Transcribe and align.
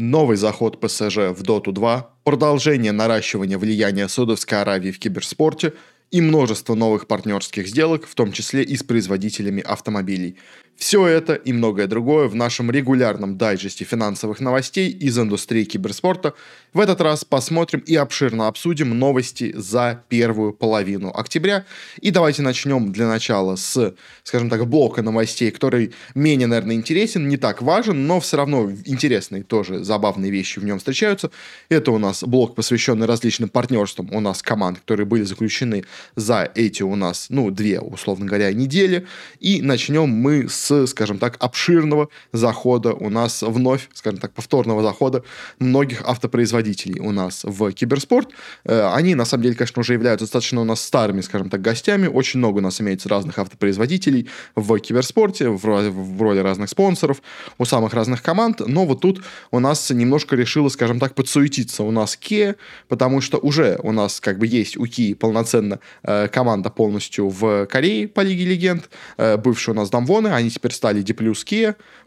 новый 0.00 0.36
заход 0.36 0.80
ПСЖ 0.80 1.30
в 1.36 1.42
Доту 1.42 1.72
2, 1.72 2.14
продолжение 2.24 2.90
наращивания 2.90 3.58
влияния 3.58 4.08
Саудовской 4.08 4.60
Аравии 4.60 4.90
в 4.90 4.98
киберспорте 4.98 5.74
и 6.10 6.20
множество 6.20 6.74
новых 6.74 7.06
партнерских 7.06 7.68
сделок, 7.68 8.06
в 8.06 8.14
том 8.14 8.32
числе 8.32 8.62
и 8.62 8.76
с 8.76 8.82
производителями 8.82 9.60
автомобилей. 9.60 10.38
Все 10.80 11.06
это 11.06 11.34
и 11.34 11.52
многое 11.52 11.86
другое 11.86 12.26
в 12.26 12.34
нашем 12.34 12.70
регулярном 12.70 13.36
дайджесте 13.36 13.84
финансовых 13.84 14.40
новостей 14.40 14.88
из 14.88 15.18
индустрии 15.18 15.64
киберспорта. 15.64 16.32
В 16.72 16.80
этот 16.80 17.02
раз 17.02 17.22
посмотрим 17.22 17.80
и 17.80 17.94
обширно 17.96 18.48
обсудим 18.48 18.98
новости 18.98 19.52
за 19.54 20.02
первую 20.08 20.54
половину 20.54 21.10
октября. 21.10 21.66
И 22.00 22.10
давайте 22.10 22.40
начнем 22.40 22.92
для 22.92 23.06
начала 23.06 23.56
с, 23.56 23.94
скажем 24.22 24.48
так, 24.48 24.66
блока 24.66 25.02
новостей, 25.02 25.50
который 25.50 25.92
менее, 26.14 26.46
наверное, 26.46 26.76
интересен, 26.76 27.28
не 27.28 27.36
так 27.36 27.60
важен, 27.60 28.06
но 28.06 28.18
все 28.18 28.38
равно 28.38 28.70
интересные 28.86 29.42
тоже 29.42 29.84
забавные 29.84 30.30
вещи 30.30 30.60
в 30.60 30.64
нем 30.64 30.78
встречаются. 30.78 31.30
Это 31.68 31.90
у 31.92 31.98
нас 31.98 32.24
блок, 32.24 32.54
посвященный 32.54 33.06
различным 33.06 33.50
партнерствам 33.50 34.08
у 34.12 34.20
нас 34.20 34.40
команд, 34.40 34.78
которые 34.78 35.04
были 35.04 35.24
заключены 35.24 35.84
за 36.16 36.50
эти 36.54 36.82
у 36.82 36.96
нас, 36.96 37.26
ну, 37.28 37.50
две, 37.50 37.80
условно 37.80 38.24
говоря, 38.24 38.50
недели. 38.54 39.06
И 39.40 39.60
начнем 39.60 40.08
мы 40.08 40.48
с 40.48 40.69
скажем 40.86 41.18
так, 41.18 41.36
обширного 41.40 42.08
захода 42.32 42.92
у 42.92 43.10
нас 43.10 43.42
вновь, 43.42 43.88
скажем 43.94 44.20
так, 44.20 44.32
повторного 44.32 44.82
захода 44.82 45.22
многих 45.58 46.02
автопроизводителей 46.04 47.00
у 47.00 47.12
нас 47.12 47.44
в 47.44 47.72
киберспорт. 47.72 48.30
Э, 48.64 48.92
они, 48.94 49.14
на 49.14 49.24
самом 49.24 49.44
деле, 49.44 49.54
конечно, 49.54 49.80
уже 49.80 49.94
являются 49.94 50.26
достаточно 50.26 50.60
у 50.60 50.64
нас 50.64 50.80
старыми, 50.80 51.20
скажем 51.20 51.50
так, 51.50 51.62
гостями. 51.62 52.06
Очень 52.06 52.38
много 52.38 52.58
у 52.58 52.62
нас 52.62 52.80
имеется 52.80 53.08
разных 53.08 53.38
автопроизводителей 53.38 54.28
в 54.54 54.78
киберспорте, 54.78 55.48
в 55.48 55.60
в 55.90 56.22
роли 56.22 56.40
разных 56.40 56.70
спонсоров, 56.70 57.22
у 57.58 57.64
самых 57.64 57.94
разных 57.94 58.22
команд. 58.22 58.60
Но 58.66 58.86
вот 58.86 59.00
тут 59.00 59.22
у 59.50 59.58
нас 59.58 59.90
немножко 59.90 60.36
решила, 60.36 60.68
скажем 60.68 60.98
так, 60.98 61.14
подсуетиться 61.14 61.82
у 61.82 61.90
нас 61.90 62.18
Kia, 62.20 62.56
потому 62.88 63.20
что 63.20 63.38
уже 63.38 63.78
у 63.82 63.92
нас 63.92 64.20
как 64.20 64.38
бы 64.38 64.46
есть 64.46 64.76
у 64.76 64.84
Kia 64.84 65.14
полноценно 65.14 65.80
э, 66.02 66.28
команда 66.28 66.70
полностью 66.70 67.28
в 67.28 67.66
Корее 67.66 68.08
по 68.08 68.20
Лиге 68.20 68.44
Легенд. 68.44 68.90
Э, 69.16 69.36
бывшие 69.36 69.74
у 69.74 69.76
нас 69.76 69.90
Дамвоны, 69.90 70.28
они 70.28 70.50
теперь 70.60 70.72
стали 70.72 71.02
Диплюс 71.02 71.44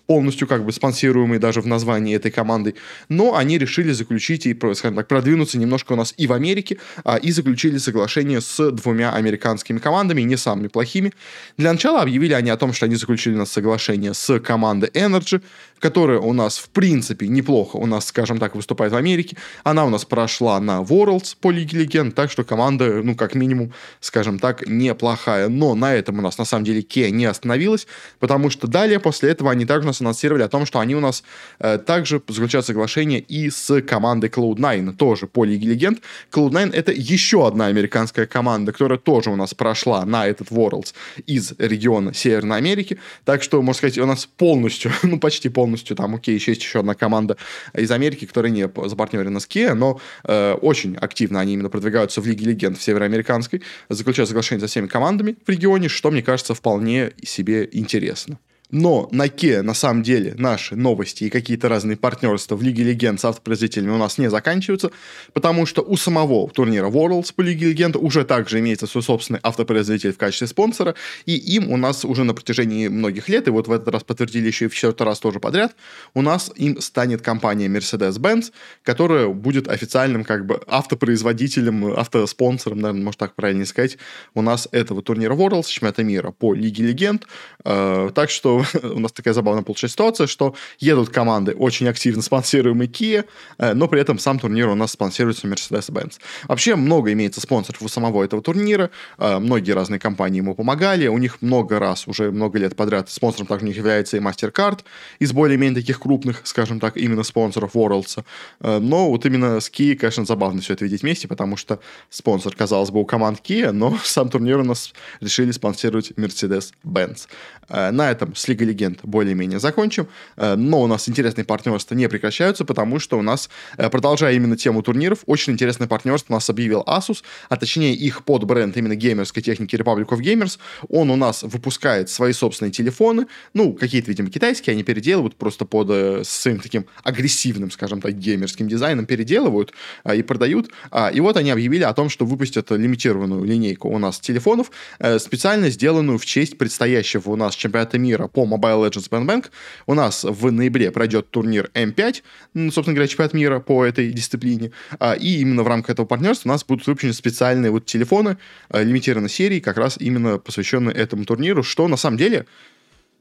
полностью 0.05 0.47
как 0.47 0.65
бы 0.65 0.71
спонсируемый 0.71 1.39
даже 1.39 1.61
в 1.61 1.67
названии 1.67 2.15
этой 2.15 2.29
команды, 2.29 2.75
но 3.09 3.35
они 3.35 3.57
решили 3.57 3.91
заключить 3.93 4.45
и, 4.45 4.53
скажем 4.53 4.95
так, 4.95 5.07
продвинуться 5.07 5.57
немножко 5.57 5.93
у 5.93 5.95
нас 5.95 6.13
и 6.17 6.27
в 6.27 6.33
Америке, 6.33 6.77
а, 7.03 7.15
и 7.15 7.31
заключили 7.31 7.77
соглашение 7.77 8.41
с 8.41 8.71
двумя 8.71 9.13
американскими 9.13 9.79
командами, 9.79 10.21
не 10.21 10.35
самыми 10.35 10.67
плохими. 10.67 11.13
Для 11.57 11.71
начала 11.71 12.01
объявили 12.01 12.33
они 12.33 12.49
о 12.49 12.57
том, 12.57 12.73
что 12.73 12.85
они 12.85 12.95
заключили 12.95 13.35
у 13.35 13.37
нас 13.37 13.51
соглашение 13.51 14.13
с 14.13 14.39
командой 14.39 14.89
Energy, 14.93 15.41
которая 15.79 16.19
у 16.19 16.31
нас, 16.31 16.59
в 16.59 16.69
принципе, 16.69 17.27
неплохо 17.27 17.75
у 17.75 17.85
нас, 17.85 18.05
скажем 18.05 18.37
так, 18.39 18.55
выступает 18.55 18.93
в 18.93 18.95
Америке. 18.95 19.35
Она 19.65 19.85
у 19.85 19.89
нас 19.89 20.05
прошла 20.05 20.57
на 20.61 20.81
Worlds 20.81 21.35
по 21.39 21.51
Лиге 21.51 21.79
Легенд, 21.79 22.15
так 22.15 22.31
что 22.31 22.45
команда, 22.45 23.01
ну, 23.03 23.15
как 23.15 23.35
минимум, 23.35 23.73
скажем 23.99 24.39
так, 24.39 24.65
неплохая. 24.65 25.49
Но 25.49 25.75
на 25.75 25.93
этом 25.93 26.19
у 26.19 26.21
нас, 26.21 26.37
на 26.37 26.45
самом 26.45 26.63
деле, 26.63 26.83
Ке 26.83 27.11
не 27.11 27.25
остановилась, 27.25 27.85
потому 28.19 28.32
что 28.49 28.67
далее, 28.67 28.99
после 28.99 29.29
этого, 29.29 29.51
они 29.51 29.65
также 29.65 29.87
нас 29.87 30.01
анонсировали 30.01 30.43
о 30.43 30.47
том, 30.47 30.65
что 30.65 30.79
они 30.79 30.95
у 30.95 30.99
нас 30.99 31.23
э, 31.59 31.77
также 31.77 32.21
заключают 32.27 32.65
соглашение 32.65 33.19
и 33.19 33.49
с 33.49 33.81
командой 33.81 34.29
Cloud9, 34.29 34.95
тоже 34.95 35.27
по 35.27 35.45
Лиге 35.45 35.69
Легенд. 35.69 36.01
Cloud9— 36.31 36.71
это 36.73 36.91
еще 36.91 37.47
одна 37.47 37.67
американская 37.67 38.25
команда, 38.25 38.71
которая 38.71 38.99
тоже 38.99 39.29
у 39.29 39.35
нас 39.35 39.53
прошла 39.53 40.05
на 40.05 40.27
этот 40.27 40.49
Worlds 40.49 40.93
из 41.25 41.53
региона 41.57 42.13
Северной 42.13 42.57
Америки. 42.57 42.99
Так 43.25 43.43
что, 43.43 43.61
можно 43.61 43.77
сказать, 43.77 43.97
у 43.97 44.05
нас 44.05 44.25
полностью, 44.25 44.91
ну, 45.03 45.19
почти 45.19 45.49
полностью, 45.49 45.95
там, 45.95 46.15
окей, 46.15 46.35
еще 46.35 46.51
есть 46.51 46.61
еще 46.61 46.79
одна 46.79 46.95
команда 46.95 47.37
из 47.73 47.91
Америки, 47.91 48.25
которая 48.25 48.51
не 48.51 48.69
запартнерена 48.85 49.39
с 49.39 49.47
Kia, 49.47 49.73
но 49.73 49.99
э, 50.23 50.53
очень 50.61 50.95
активно 50.95 51.39
они 51.39 51.53
именно 51.53 51.69
продвигаются 51.69 52.21
в 52.21 52.27
Лиге 52.27 52.45
Легенд 52.45 52.77
в 52.77 52.83
североамериканской, 52.83 53.61
заключают 53.89 54.29
соглашение 54.29 54.61
со 54.61 54.67
всеми 54.67 54.87
командами 54.87 55.35
в 55.45 55.49
регионе, 55.49 55.89
что, 55.89 56.11
мне 56.11 56.21
кажется, 56.21 56.53
вполне 56.53 57.11
себе 57.23 57.69
интересно. 57.71 58.32
Но 58.73 59.07
на 59.11 59.29
на 59.61 59.73
самом 59.75 60.01
деле, 60.01 60.33
наши 60.35 60.75
новости 60.75 61.25
и 61.25 61.29
какие-то 61.29 61.69
разные 61.69 61.95
партнерства 61.95 62.55
в 62.55 62.63
Лиге 62.63 62.83
Легенд 62.83 63.19
с 63.19 63.25
автопроизводителями 63.25 63.91
у 63.91 63.97
нас 63.97 64.17
не 64.17 64.31
заканчиваются, 64.31 64.89
потому 65.33 65.67
что 65.67 65.83
у 65.83 65.95
самого 65.95 66.49
турнира 66.49 66.87
Worlds 66.87 67.33
по 67.35 67.41
Лиге 67.41 67.67
Легенд 67.67 67.95
уже 67.95 68.25
также 68.25 68.59
имеется 68.59 68.87
свой 68.87 69.03
собственный 69.03 69.39
автопроизводитель 69.43 70.11
в 70.11 70.17
качестве 70.17 70.47
спонсора, 70.47 70.95
и 71.27 71.35
им 71.35 71.71
у 71.71 71.77
нас 71.77 72.03
уже 72.03 72.23
на 72.23 72.33
протяжении 72.33 72.87
многих 72.87 73.29
лет, 73.29 73.47
и 73.47 73.51
вот 73.51 73.67
в 73.67 73.71
этот 73.71 73.89
раз 73.89 74.03
подтвердили 74.03 74.47
еще 74.47 74.65
и 74.65 74.67
в 74.69 74.73
четвертый 74.73 75.03
раз 75.03 75.19
тоже 75.19 75.39
подряд, 75.39 75.75
у 76.15 76.23
нас 76.23 76.51
им 76.55 76.81
станет 76.81 77.21
компания 77.21 77.67
Mercedes-Benz, 77.67 78.51
которая 78.83 79.27
будет 79.27 79.67
официальным 79.67 80.23
как 80.23 80.47
бы 80.47 80.59
автопроизводителем, 80.65 81.93
автоспонсором, 81.93 82.79
наверное, 82.79 83.03
можно 83.03 83.19
так 83.19 83.35
правильно 83.35 83.67
сказать, 83.67 83.97
у 84.33 84.41
нас 84.41 84.67
этого 84.71 85.03
турнира 85.03 85.35
Worlds, 85.35 85.67
чемпионата 85.67 86.03
мира 86.03 86.31
по 86.31 86.55
Лиге 86.55 86.85
Легенд. 86.85 87.27
Э, 87.65 88.09
так 88.15 88.31
что 88.31 88.62
у 88.83 88.99
нас 88.99 89.11
такая 89.11 89.33
забавная 89.33 89.63
получилась 89.63 89.93
ситуация, 89.93 90.27
что 90.27 90.55
едут 90.79 91.09
команды 91.09 91.53
очень 91.53 91.87
активно 91.87 92.21
спонсируемые 92.21 92.89
Kia, 92.89 93.25
э, 93.57 93.73
но 93.73 93.87
при 93.87 94.01
этом 94.01 94.19
сам 94.19 94.39
турнир 94.39 94.67
у 94.69 94.75
нас 94.75 94.91
спонсируется 94.91 95.47
Mercedes-Benz. 95.47 96.19
Вообще 96.47 96.75
много 96.75 97.11
имеется 97.13 97.41
спонсоров 97.41 97.81
у 97.81 97.87
самого 97.87 98.23
этого 98.23 98.41
турнира, 98.41 98.89
э, 99.17 99.39
многие 99.39 99.71
разные 99.71 99.99
компании 99.99 100.37
ему 100.37 100.55
помогали, 100.55 101.07
у 101.07 101.17
них 101.17 101.41
много 101.41 101.79
раз, 101.79 102.07
уже 102.07 102.31
много 102.31 102.59
лет 102.59 102.75
подряд 102.75 103.09
спонсором 103.09 103.47
также 103.47 103.65
у 103.65 103.67
них 103.67 103.77
является 103.77 104.17
и 104.17 104.19
MasterCard 104.19 104.81
из 105.19 105.31
более-менее 105.33 105.81
таких 105.81 105.99
крупных, 105.99 106.41
скажем 106.43 106.79
так, 106.79 106.97
именно 106.97 107.23
спонсоров 107.23 107.75
Worlds. 107.75 108.23
Э, 108.61 108.79
но 108.79 109.09
вот 109.09 109.25
именно 109.25 109.59
с 109.59 109.69
Kia, 109.69 109.95
конечно, 109.95 110.25
забавно 110.25 110.61
все 110.61 110.73
это 110.73 110.85
видеть 110.85 111.01
вместе, 111.01 111.27
потому 111.27 111.57
что 111.57 111.79
спонсор, 112.09 112.55
казалось 112.55 112.91
бы, 112.91 112.99
у 112.99 113.05
команд 113.05 113.39
Kia, 113.43 113.71
но 113.71 113.97
сам 114.03 114.29
турнир 114.29 114.59
у 114.59 114.63
нас 114.63 114.93
решили 115.21 115.51
спонсировать 115.51 116.11
Mercedes-Benz. 116.11 117.27
На 117.69 118.11
этом 118.11 118.35
с 118.35 118.47
Лигой 118.53 118.67
Легенд 118.67 118.99
более-менее 119.03 119.59
закончим. 119.59 120.07
Э, 120.37 120.55
но 120.55 120.81
у 120.81 120.87
нас 120.87 121.09
интересные 121.09 121.45
партнерства 121.45 121.95
не 121.95 122.07
прекращаются, 122.07 122.65
потому 122.65 122.99
что 122.99 123.17
у 123.17 123.21
нас, 123.21 123.49
э, 123.77 123.89
продолжая 123.89 124.35
именно 124.35 124.55
тему 124.55 124.81
турниров, 124.81 125.19
очень 125.25 125.53
интересное 125.53 125.87
партнерство 125.87 126.33
у 126.33 126.35
нас 126.37 126.49
объявил 126.49 126.83
Asus, 126.87 127.23
а 127.49 127.57
точнее 127.57 127.93
их 127.93 128.23
под 128.23 128.43
бренд 128.43 128.77
именно 128.77 128.95
геймерской 128.95 129.41
техники 129.41 129.75
Republic 129.75 130.07
of 130.07 130.19
Gamers. 130.19 130.59
Он 130.89 131.09
у 131.09 131.15
нас 131.15 131.43
выпускает 131.43 132.09
свои 132.09 132.33
собственные 132.33 132.71
телефоны, 132.71 133.27
ну, 133.53 133.73
какие-то, 133.73 134.09
видимо, 134.09 134.29
китайские, 134.29 134.73
они 134.73 134.83
переделывают 134.83 135.35
просто 135.35 135.65
под 135.65 135.89
э, 135.89 136.21
своим 136.23 136.59
таким 136.59 136.85
агрессивным, 137.03 137.71
скажем 137.71 138.01
так, 138.01 138.13
геймерским 138.13 138.67
дизайном, 138.67 139.05
переделывают 139.05 139.73
и 140.13 140.21
продают. 140.21 140.69
А, 140.91 141.09
и 141.09 141.19
вот 141.19 141.37
они 141.37 141.51
объявили 141.51 141.83
о 141.83 141.93
том, 141.93 142.09
что 142.09 142.25
выпустят 142.25 142.71
лимитированную 142.71 143.43
линейку 143.43 143.89
у 143.89 143.97
нас 143.97 144.19
телефонов, 144.19 144.71
специально 145.17 145.69
сделанную 145.69 146.17
в 146.17 146.25
честь 146.25 146.57
предстоящего 146.57 147.31
у 147.31 147.35
нас 147.35 147.55
чемпионата 147.55 147.97
мира 147.97 148.27
по 148.33 148.45
Mobile 148.45 148.89
Legends 148.89 149.09
Bang 149.09 149.25
Bang. 149.25 149.45
У 149.85 149.93
нас 149.93 150.23
в 150.23 150.51
ноябре 150.51 150.91
пройдет 150.91 151.29
турнир 151.29 151.69
М5, 151.73 152.23
собственно 152.71 152.95
говоря, 152.95 153.07
чемпионат 153.07 153.33
мира 153.33 153.59
по 153.59 153.85
этой 153.85 154.11
дисциплине. 154.11 154.71
А, 154.99 155.13
и 155.13 155.39
именно 155.39 155.63
в 155.63 155.67
рамках 155.67 155.91
этого 155.91 156.05
партнерства 156.05 156.49
у 156.49 156.51
нас 156.51 156.65
будут 156.65 156.85
выпущены 156.85 157.13
специальные 157.13 157.71
вот 157.71 157.85
телефоны 157.85 158.37
а, 158.69 158.83
лимитированной 158.83 159.29
серии, 159.29 159.59
как 159.59 159.77
раз 159.77 159.97
именно 159.99 160.39
посвященные 160.39 160.93
этому 160.95 161.25
турниру, 161.25 161.63
что 161.63 161.87
на 161.87 161.97
самом 161.97 162.17
деле 162.17 162.45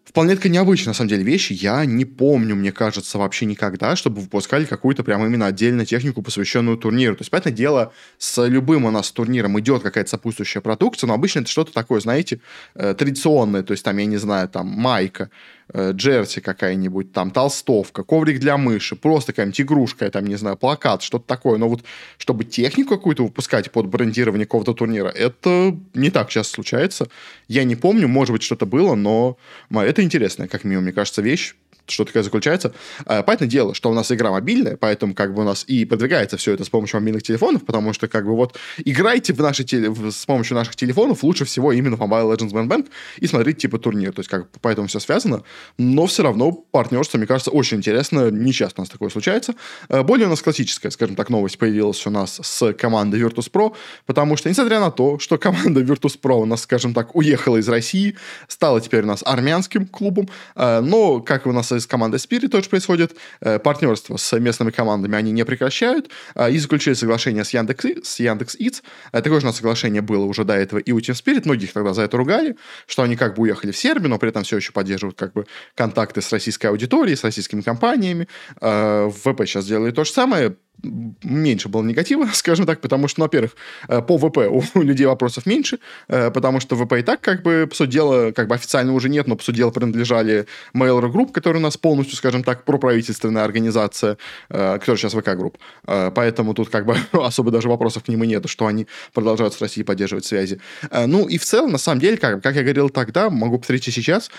вполне 0.04 0.36
такая 0.36 0.52
необычная, 0.52 0.90
на 0.90 0.94
самом 0.94 1.08
деле, 1.08 1.22
вещь. 1.22 1.50
Я 1.50 1.84
не 1.84 2.04
помню, 2.04 2.54
мне 2.54 2.72
кажется, 2.72 3.18
вообще 3.18 3.46
никогда, 3.46 3.96
чтобы 3.96 4.20
выпускали 4.20 4.64
какую-то 4.64 5.04
прямо 5.04 5.26
именно 5.26 5.46
отдельную 5.46 5.86
технику, 5.86 6.22
посвященную 6.22 6.76
турниру. 6.76 7.16
То 7.16 7.22
есть, 7.22 7.30
понятное 7.30 7.52
дело, 7.52 7.92
с 8.18 8.46
любым 8.46 8.84
у 8.84 8.90
нас 8.90 9.10
турниром 9.10 9.58
идет 9.60 9.82
какая-то 9.82 10.10
сопутствующая 10.10 10.60
продукция, 10.60 11.08
но 11.08 11.14
обычно 11.14 11.40
это 11.40 11.50
что-то 11.50 11.72
такое, 11.72 12.00
знаете, 12.00 12.40
э, 12.74 12.94
традиционное. 12.94 13.62
То 13.62 13.72
есть, 13.72 13.84
там, 13.84 13.96
я 13.96 14.06
не 14.06 14.18
знаю, 14.18 14.48
там, 14.48 14.66
майка, 14.66 15.30
джерси 15.74 16.40
какая-нибудь, 16.40 17.12
там, 17.12 17.30
толстовка, 17.30 18.02
коврик 18.02 18.38
для 18.40 18.56
мыши, 18.56 18.96
просто 18.96 19.32
какая-нибудь 19.32 19.60
игрушка, 19.60 20.10
там, 20.10 20.26
не 20.26 20.36
знаю, 20.36 20.56
плакат, 20.56 21.02
что-то 21.02 21.26
такое. 21.26 21.58
Но 21.58 21.68
вот, 21.68 21.82
чтобы 22.18 22.44
технику 22.44 22.96
какую-то 22.96 23.24
выпускать 23.24 23.70
под 23.70 23.86
брендирование 23.86 24.46
какого-то 24.46 24.74
турнира, 24.74 25.08
это 25.08 25.76
не 25.94 26.10
так 26.10 26.28
часто 26.28 26.54
случается. 26.54 27.08
Я 27.48 27.64
не 27.64 27.76
помню, 27.76 28.08
может 28.08 28.32
быть, 28.32 28.42
что-то 28.42 28.66
было, 28.66 28.94
но 28.94 29.36
это 29.70 30.02
интересная, 30.02 30.48
как 30.48 30.64
минимум, 30.64 30.84
мне 30.84 30.92
кажется, 30.92 31.22
вещь 31.22 31.54
что 31.92 32.04
такое 32.04 32.22
заключается. 32.22 32.72
А, 33.04 33.22
понятное 33.22 33.48
дело, 33.48 33.74
что 33.74 33.90
у 33.90 33.94
нас 33.94 34.10
игра 34.12 34.30
мобильная, 34.30 34.76
поэтому 34.76 35.14
как 35.14 35.34
бы 35.34 35.42
у 35.42 35.44
нас 35.44 35.64
и 35.66 35.84
продвигается 35.84 36.36
все 36.36 36.52
это 36.52 36.64
с 36.64 36.68
помощью 36.68 37.00
мобильных 37.00 37.22
телефонов, 37.22 37.64
потому 37.64 37.92
что 37.92 38.08
как 38.08 38.24
бы 38.24 38.34
вот 38.34 38.58
играйте 38.84 39.32
в 39.32 39.40
наши 39.40 39.64
теле... 39.64 39.94
с 40.10 40.26
помощью 40.26 40.56
наших 40.56 40.76
телефонов 40.76 41.22
лучше 41.22 41.44
всего 41.44 41.72
именно 41.72 41.96
в 41.96 42.00
Mobile 42.00 42.34
Legends 42.34 42.52
Band 42.52 42.68
Band 42.68 42.88
и 43.18 43.26
смотрите 43.26 43.60
типа 43.60 43.78
турнир. 43.78 44.12
То 44.12 44.20
есть 44.20 44.30
как 44.30 44.48
поэтому 44.60 44.88
все 44.88 45.00
связано, 45.00 45.42
но 45.78 46.06
все 46.06 46.22
равно 46.22 46.52
партнерство, 46.52 47.18
мне 47.18 47.26
кажется, 47.26 47.50
очень 47.50 47.78
интересно. 47.78 48.30
Не 48.30 48.52
часто 48.52 48.80
у 48.80 48.82
нас 48.82 48.90
такое 48.90 49.10
случается. 49.10 49.54
А, 49.88 50.02
более 50.02 50.26
у 50.26 50.30
нас 50.30 50.42
классическая, 50.42 50.90
скажем 50.90 51.16
так, 51.16 51.30
новость 51.30 51.58
появилась 51.58 52.06
у 52.06 52.10
нас 52.10 52.40
с 52.42 52.72
командой 52.74 53.20
Virtus.pro, 53.20 53.74
потому 54.06 54.36
что, 54.36 54.48
несмотря 54.48 54.80
на 54.80 54.90
то, 54.90 55.18
что 55.18 55.38
команда 55.38 55.80
Virtus.pro 55.80 56.42
у 56.42 56.46
нас, 56.46 56.62
скажем 56.62 56.94
так, 56.94 57.14
уехала 57.14 57.58
из 57.58 57.68
России, 57.68 58.16
стала 58.48 58.80
теперь 58.80 59.02
у 59.02 59.06
нас 59.06 59.22
армянским 59.24 59.86
клубом, 59.86 60.28
а, 60.54 60.80
но, 60.80 61.20
как 61.20 61.46
у 61.46 61.52
нас 61.52 61.72
с 61.82 61.86
командой 61.86 62.16
Spirit 62.16 62.48
тоже 62.48 62.68
происходит. 62.68 63.16
Э, 63.40 63.58
партнерство 63.58 64.16
с 64.16 64.38
местными 64.38 64.70
командами 64.70 65.16
они 65.16 65.32
не 65.32 65.44
прекращают. 65.44 66.10
Э, 66.34 66.50
и 66.50 66.58
заключили 66.58 66.94
соглашение 66.94 67.44
с 67.44 67.50
Яндекс, 67.50 67.84
с 68.04 68.20
Яндекс 68.20 68.56
Eats. 68.56 68.82
Э, 69.12 69.20
такое 69.20 69.40
же 69.40 69.46
у 69.46 69.48
нас 69.48 69.56
соглашение 69.56 70.02
было 70.02 70.24
уже 70.24 70.44
до 70.44 70.54
этого 70.54 70.78
и 70.78 70.92
у 70.92 70.98
Team 70.98 71.14
Spirit. 71.14 71.42
Многих 71.44 71.72
тогда 71.72 71.94
за 71.94 72.02
это 72.02 72.16
ругали, 72.16 72.56
что 72.86 73.02
они 73.02 73.16
как 73.16 73.34
бы 73.34 73.42
уехали 73.42 73.72
в 73.72 73.76
Сербию, 73.76 74.08
но 74.08 74.18
при 74.18 74.30
этом 74.30 74.44
все 74.44 74.56
еще 74.56 74.72
поддерживают 74.72 75.18
как 75.18 75.32
бы 75.32 75.46
контакты 75.74 76.22
с 76.22 76.32
российской 76.32 76.66
аудиторией, 76.66 77.16
с 77.16 77.24
российскими 77.24 77.60
компаниями. 77.60 78.28
ВП 78.56 79.46
сейчас 79.46 79.66
делает 79.66 79.94
то 79.94 80.04
же 80.04 80.10
самое 80.10 80.56
меньше 80.82 81.68
было 81.68 81.82
негатива, 81.82 82.28
скажем 82.34 82.66
так, 82.66 82.80
потому 82.80 83.08
что, 83.08 83.20
ну, 83.20 83.24
во-первых, 83.24 83.56
э, 83.88 84.02
по 84.02 84.18
ВП 84.18 84.38
у 84.48 84.62
людей 84.80 85.06
вопросов 85.06 85.46
меньше, 85.46 85.78
э, 86.08 86.30
потому 86.30 86.60
что 86.60 86.76
ВП 86.76 86.94
и 86.94 87.02
так, 87.02 87.20
как 87.20 87.42
бы, 87.42 87.66
по 87.68 87.74
сути 87.74 87.90
дела, 87.90 88.32
как 88.32 88.48
бы 88.48 88.54
официально 88.54 88.92
уже 88.92 89.08
нет, 89.08 89.26
но, 89.26 89.36
по 89.36 89.42
сути 89.42 89.56
дела, 89.56 89.70
принадлежали 89.70 90.46
Mail.ru 90.74 91.10
Group, 91.12 91.32
который 91.32 91.58
у 91.58 91.60
нас 91.60 91.76
полностью, 91.76 92.16
скажем 92.16 92.42
так, 92.42 92.64
проправительственная 92.64 93.44
организация, 93.44 94.18
э, 94.48 94.78
которая 94.78 94.96
сейчас 94.96 95.12
VK 95.14 95.30
Group. 95.36 95.58
Поэтому 95.84 96.54
тут, 96.54 96.68
как 96.68 96.86
бы, 96.86 96.96
особо 97.12 97.50
даже 97.50 97.68
вопросов 97.68 98.04
к 98.04 98.08
ним 98.08 98.24
и 98.24 98.26
нет, 98.26 98.48
что 98.48 98.66
они 98.66 98.86
продолжают 99.12 99.54
с 99.54 99.60
Россией 99.60 99.84
поддерживать 99.84 100.24
связи. 100.24 100.60
Ну, 100.90 101.28
и 101.28 101.38
в 101.38 101.44
целом, 101.44 101.72
на 101.72 101.78
самом 101.78 102.00
деле, 102.00 102.16
как, 102.16 102.42
как 102.42 102.56
я 102.56 102.62
говорил 102.62 102.90
тогда, 102.90 103.30
могу 103.30 103.58
повторить 103.58 103.86
и 103.88 103.90
сейчас, 103.90 104.30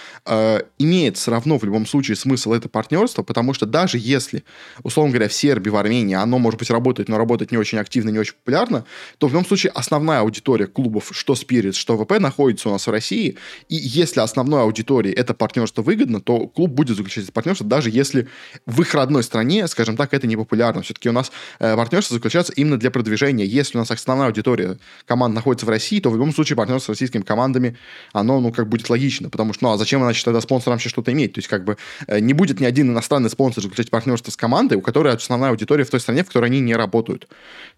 имеет 0.78 1.18
все 1.18 1.32
равно 1.32 1.58
в 1.58 1.64
любом 1.64 1.86
случае 1.86 2.16
смысл 2.16 2.54
это 2.54 2.70
партнерство, 2.70 3.24
потому 3.24 3.54
что 3.54 3.66
даже 3.66 3.98
если, 3.98 4.44
условно 4.84 5.12
говоря, 5.12 5.30
в 5.30 5.34
Сербии, 5.34 5.70
в 5.70 5.76
Армении 5.76 6.16
оно, 6.16 6.33
может 6.40 6.60
быть, 6.60 6.70
работает, 6.70 7.10
но 7.10 7.18
работает 7.18 7.52
не 7.52 7.58
очень 7.58 7.78
активно, 7.78 8.10
не 8.10 8.20
очень 8.20 8.34
популярно, 8.34 8.86
то 9.18 9.28
в 9.28 9.32
любом 9.32 9.46
случае 9.46 9.72
основная 9.76 10.20
аудитория 10.20 10.68
клубов, 10.68 11.10
что 11.12 11.34
Spirit, 11.34 11.74
что 11.74 11.98
ВП, 11.98 12.20
находится 12.20 12.70
у 12.70 12.72
нас 12.72 12.88
в 12.88 12.92
России. 12.92 13.38
И 13.70 13.76
если 13.76 14.20
основной 14.20 14.62
аудитории 14.62 15.12
это 15.12 15.34
партнерство 15.34 15.82
выгодно, 15.82 16.22
то 16.22 16.48
клуб 16.48 16.72
будет 16.72 16.98
заключать 16.98 17.26
это 17.26 17.34
партнерство, 17.34 17.66
даже 17.66 17.90
если 17.90 18.28
в 18.66 18.82
их 18.82 18.94
родной 18.94 19.24
стране, 19.24 19.68
скажем 19.68 19.98
так, 19.98 20.14
это 20.14 20.28
не 20.28 20.38
популярно. 20.38 20.82
Все-таки 20.82 21.10
у 21.10 21.14
нас 21.14 21.32
э, 21.60 21.76
партнерство 21.76 22.16
заключается 22.16 22.54
именно 22.54 22.78
для 22.78 22.92
продвижения. 22.92 23.46
Если 23.46 23.78
у 23.78 23.82
нас 23.82 23.92
основная 23.92 24.28
аудитория 24.28 24.78
команд 25.06 25.36
находится 25.36 25.66
в 25.66 25.70
России, 25.70 26.00
то 26.00 26.10
в 26.10 26.14
любом 26.14 26.34
случае 26.34 26.56
партнерство 26.56 26.94
с 26.94 26.96
российскими 26.96 27.24
командами, 27.24 27.78
оно, 28.12 28.40
ну, 28.40 28.52
как 28.52 28.70
будет 28.70 28.90
логично, 28.90 29.30
потому 29.30 29.54
что, 29.54 29.66
ну, 29.66 29.74
а 29.74 29.78
зачем, 29.78 30.02
значит, 30.02 30.24
тогда 30.24 30.42
спонсорам 30.42 30.76
вообще 30.76 30.90
что-то 30.90 31.12
иметь? 31.12 31.34
То 31.34 31.40
есть, 31.40 31.48
как 31.48 31.64
бы, 31.64 31.78
э, 32.08 32.20
не 32.20 32.34
будет 32.34 32.60
ни 32.60 32.66
один 32.66 32.92
иностранный 32.92 33.30
спонсор 33.30 33.64
заключать 33.64 33.90
партнерство 33.90 34.32
с 34.32 34.38
командой, 34.38 34.76
у 34.76 34.82
которой 34.82 35.14
основная 35.14 35.50
аудитория 35.50 35.84
в 35.84 35.90
той 35.90 36.00
стране, 36.00 36.13
в 36.22 36.28
которой 36.28 36.46
они 36.46 36.60
не 36.60 36.76
работают. 36.76 37.28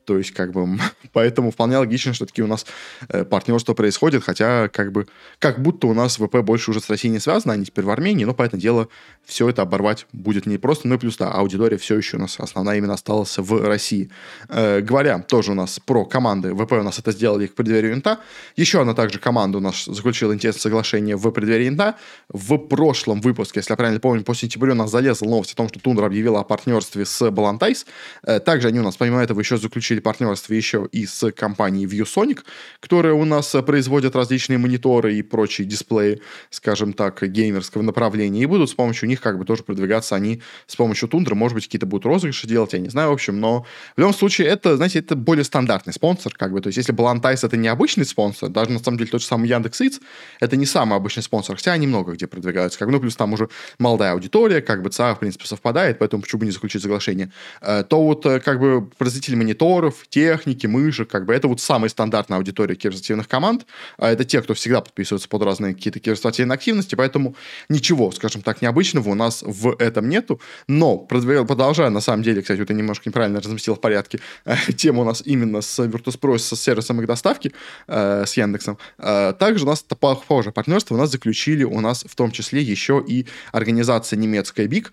То 0.05 0.17
есть, 0.17 0.31
как 0.31 0.51
бы, 0.51 0.79
поэтому 1.13 1.51
вполне 1.51 1.77
логично, 1.77 2.13
что 2.13 2.25
такие 2.25 2.45
у 2.45 2.47
нас 2.47 2.65
э, 3.09 3.23
партнерства 3.23 3.73
происходят, 3.73 4.23
хотя, 4.23 4.67
как 4.69 4.91
бы, 4.91 5.07
как 5.39 5.61
будто 5.61 5.87
у 5.87 5.93
нас 5.93 6.17
ВП 6.17 6.37
больше 6.41 6.71
уже 6.71 6.79
с 6.79 6.89
Россией 6.89 7.11
не 7.11 7.19
связано, 7.19 7.53
они 7.53 7.65
теперь 7.65 7.85
в 7.85 7.89
Армении, 7.89 8.25
но, 8.25 8.33
поэтому 8.33 8.61
дело, 8.61 8.87
все 9.25 9.49
это 9.49 9.63
оборвать 9.63 10.05
будет 10.13 10.45
не 10.45 10.57
просто, 10.57 10.87
ну 10.87 10.95
и 10.95 10.97
плюс, 10.97 11.17
да, 11.17 11.31
аудитория 11.31 11.77
все 11.77 11.97
еще 11.97 12.17
у 12.17 12.19
нас 12.19 12.39
основная 12.39 12.77
именно 12.77 12.93
осталась 12.93 13.37
в 13.37 13.67
России. 13.67 14.09
Э, 14.49 14.81
говоря 14.81 15.19
тоже 15.19 15.51
у 15.51 15.55
нас 15.55 15.79
про 15.79 16.05
команды, 16.05 16.53
ВП 16.53 16.73
у 16.73 16.83
нас 16.83 16.99
это 16.99 17.11
сделали 17.11 17.47
к 17.47 17.55
преддверию 17.55 17.93
инта, 17.93 18.19
еще 18.55 18.81
одна 18.81 18.93
также 18.93 19.19
команда 19.19 19.57
у 19.57 19.61
нас 19.61 19.85
заключила 19.85 20.33
интересное 20.33 20.61
соглашение 20.61 21.15
в 21.15 21.29
преддверии 21.31 21.67
инта. 21.67 21.95
В 22.29 22.57
прошлом 22.57 23.21
выпуске, 23.21 23.59
если 23.59 23.71
я 23.71 23.77
правильно 23.77 23.99
помню, 23.99 24.23
по 24.23 24.33
сентябрю 24.33 24.73
у 24.73 24.75
нас 24.75 24.91
залезла 24.91 25.27
новость 25.27 25.53
о 25.53 25.55
том, 25.55 25.69
что 25.69 25.79
Тундра 25.79 26.05
объявила 26.05 26.39
о 26.39 26.43
партнерстве 26.43 27.05
с 27.05 27.31
Балантайс. 27.31 27.85
Э, 28.25 28.39
также 28.39 28.67
они 28.67 28.79
у 28.79 28.83
нас, 28.83 28.97
помимо 28.97 29.21
этого, 29.21 29.39
еще 29.39 29.57
заключили 29.57 29.99
партнерство 29.99 30.53
еще 30.53 30.87
и 30.91 31.05
с 31.05 31.31
компанией 31.31 31.85
ViewSonic, 31.85 32.39
которая 32.79 33.13
у 33.13 33.25
нас 33.25 33.55
производит 33.65 34.15
различные 34.15 34.57
мониторы 34.57 35.15
и 35.15 35.21
прочие 35.21 35.67
дисплеи, 35.67 36.21
скажем 36.49 36.93
так, 36.93 37.21
геймерского 37.23 37.81
направления, 37.81 38.41
и 38.41 38.45
будут 38.45 38.69
с 38.69 38.73
помощью 38.73 39.07
них 39.07 39.21
как 39.21 39.37
бы 39.37 39.45
тоже 39.45 39.63
продвигаться 39.63 40.15
они 40.15 40.41
с 40.67 40.75
помощью 40.75 41.07
Тундры, 41.07 41.35
может 41.35 41.55
быть, 41.55 41.65
какие-то 41.65 41.85
будут 41.85 42.05
розыгрыши 42.05 42.47
делать, 42.47 42.73
я 42.73 42.79
не 42.79 42.89
знаю, 42.89 43.09
в 43.09 43.13
общем, 43.13 43.39
но 43.39 43.65
в 43.95 43.99
любом 43.99 44.13
случае 44.13 44.47
это, 44.47 44.75
знаете, 44.77 44.99
это 44.99 45.15
более 45.15 45.43
стандартный 45.43 45.93
спонсор, 45.93 46.33
как 46.35 46.51
бы, 46.51 46.61
то 46.61 46.67
есть 46.67 46.77
если 46.77 46.91
Балантайс 46.91 47.43
это 47.43 47.57
не 47.57 47.67
обычный 47.67 48.05
спонсор, 48.05 48.49
даже 48.49 48.71
на 48.71 48.79
самом 48.79 48.97
деле 48.97 49.09
тот 49.11 49.21
же 49.21 49.27
самый 49.27 49.49
Яндекс.Иц, 49.49 49.99
это 50.39 50.55
не 50.55 50.65
самый 50.65 50.95
обычный 50.97 51.23
спонсор, 51.23 51.55
хотя 51.55 51.73
они 51.73 51.87
много 51.87 52.13
где 52.13 52.27
продвигаются, 52.27 52.79
как 52.79 52.87
бы, 52.87 52.93
ну, 52.93 52.99
плюс 52.99 53.15
там 53.15 53.33
уже 53.33 53.49
молодая 53.79 54.13
аудитория, 54.13 54.61
как 54.61 54.81
бы 54.81 54.89
ЦА, 54.89 55.15
в 55.15 55.19
принципе, 55.19 55.45
совпадает, 55.45 55.99
поэтому 55.99 56.21
почему 56.21 56.39
бы 56.39 56.45
не 56.45 56.51
заключить 56.51 56.81
соглашение, 56.81 57.31
э, 57.61 57.83
то 57.87 58.14
вот 58.15 58.25
э, 58.25 58.39
как 58.39 58.59
бы 58.59 58.87
производители 58.97 59.35
мониторов, 59.35 60.07
техники, 60.09 60.67
мышек, 60.67 61.09
как 61.09 61.25
бы 61.25 61.33
это 61.33 61.47
вот 61.47 61.61
самая 61.61 61.89
стандартная 61.89 62.37
аудитория 62.37 62.75
киберспортивных 62.75 63.27
команд. 63.27 63.65
А 63.97 64.09
это 64.09 64.23
те, 64.23 64.41
кто 64.41 64.53
всегда 64.53 64.81
подписывается 64.81 65.27
под 65.29 65.43
разные 65.43 65.73
какие-то 65.73 65.99
киберспортивные 65.99 66.55
активности, 66.55 66.95
поэтому 66.95 67.35
ничего, 67.69 68.11
скажем 68.11 68.41
так, 68.41 68.61
необычного 68.61 69.09
у 69.09 69.15
нас 69.15 69.43
в 69.45 69.75
этом 69.79 70.09
нету. 70.09 70.39
Но, 70.67 70.97
продолжая, 70.97 71.89
на 71.89 72.01
самом 72.01 72.23
деле, 72.23 72.41
кстати, 72.41 72.59
вот 72.59 72.69
я 72.69 72.75
немножко 72.75 73.09
неправильно 73.09 73.39
разместил 73.39 73.75
в 73.75 73.81
порядке, 73.81 74.19
э, 74.45 74.55
тему 74.77 75.01
у 75.01 75.05
нас 75.05 75.21
именно 75.25 75.61
с 75.61 75.79
Virtus.pro, 75.79 76.37
с 76.37 76.55
сервисом 76.55 77.01
их 77.01 77.07
доставки, 77.07 77.51
э, 77.87 78.25
с 78.25 78.37
Яндексом. 78.37 78.77
Э, 78.97 79.33
также 79.37 79.65
у 79.65 79.67
нас 79.67 79.83
похожее 79.83 80.53
партнерство 80.53 80.95
у 80.95 80.97
нас 80.97 81.11
заключили 81.11 81.63
у 81.63 81.79
нас 81.79 82.05
в 82.07 82.15
том 82.15 82.31
числе 82.31 82.61
еще 82.61 83.03
и 83.05 83.25
организация 83.51 84.17
немецкая 84.17 84.67
БИК 84.67 84.91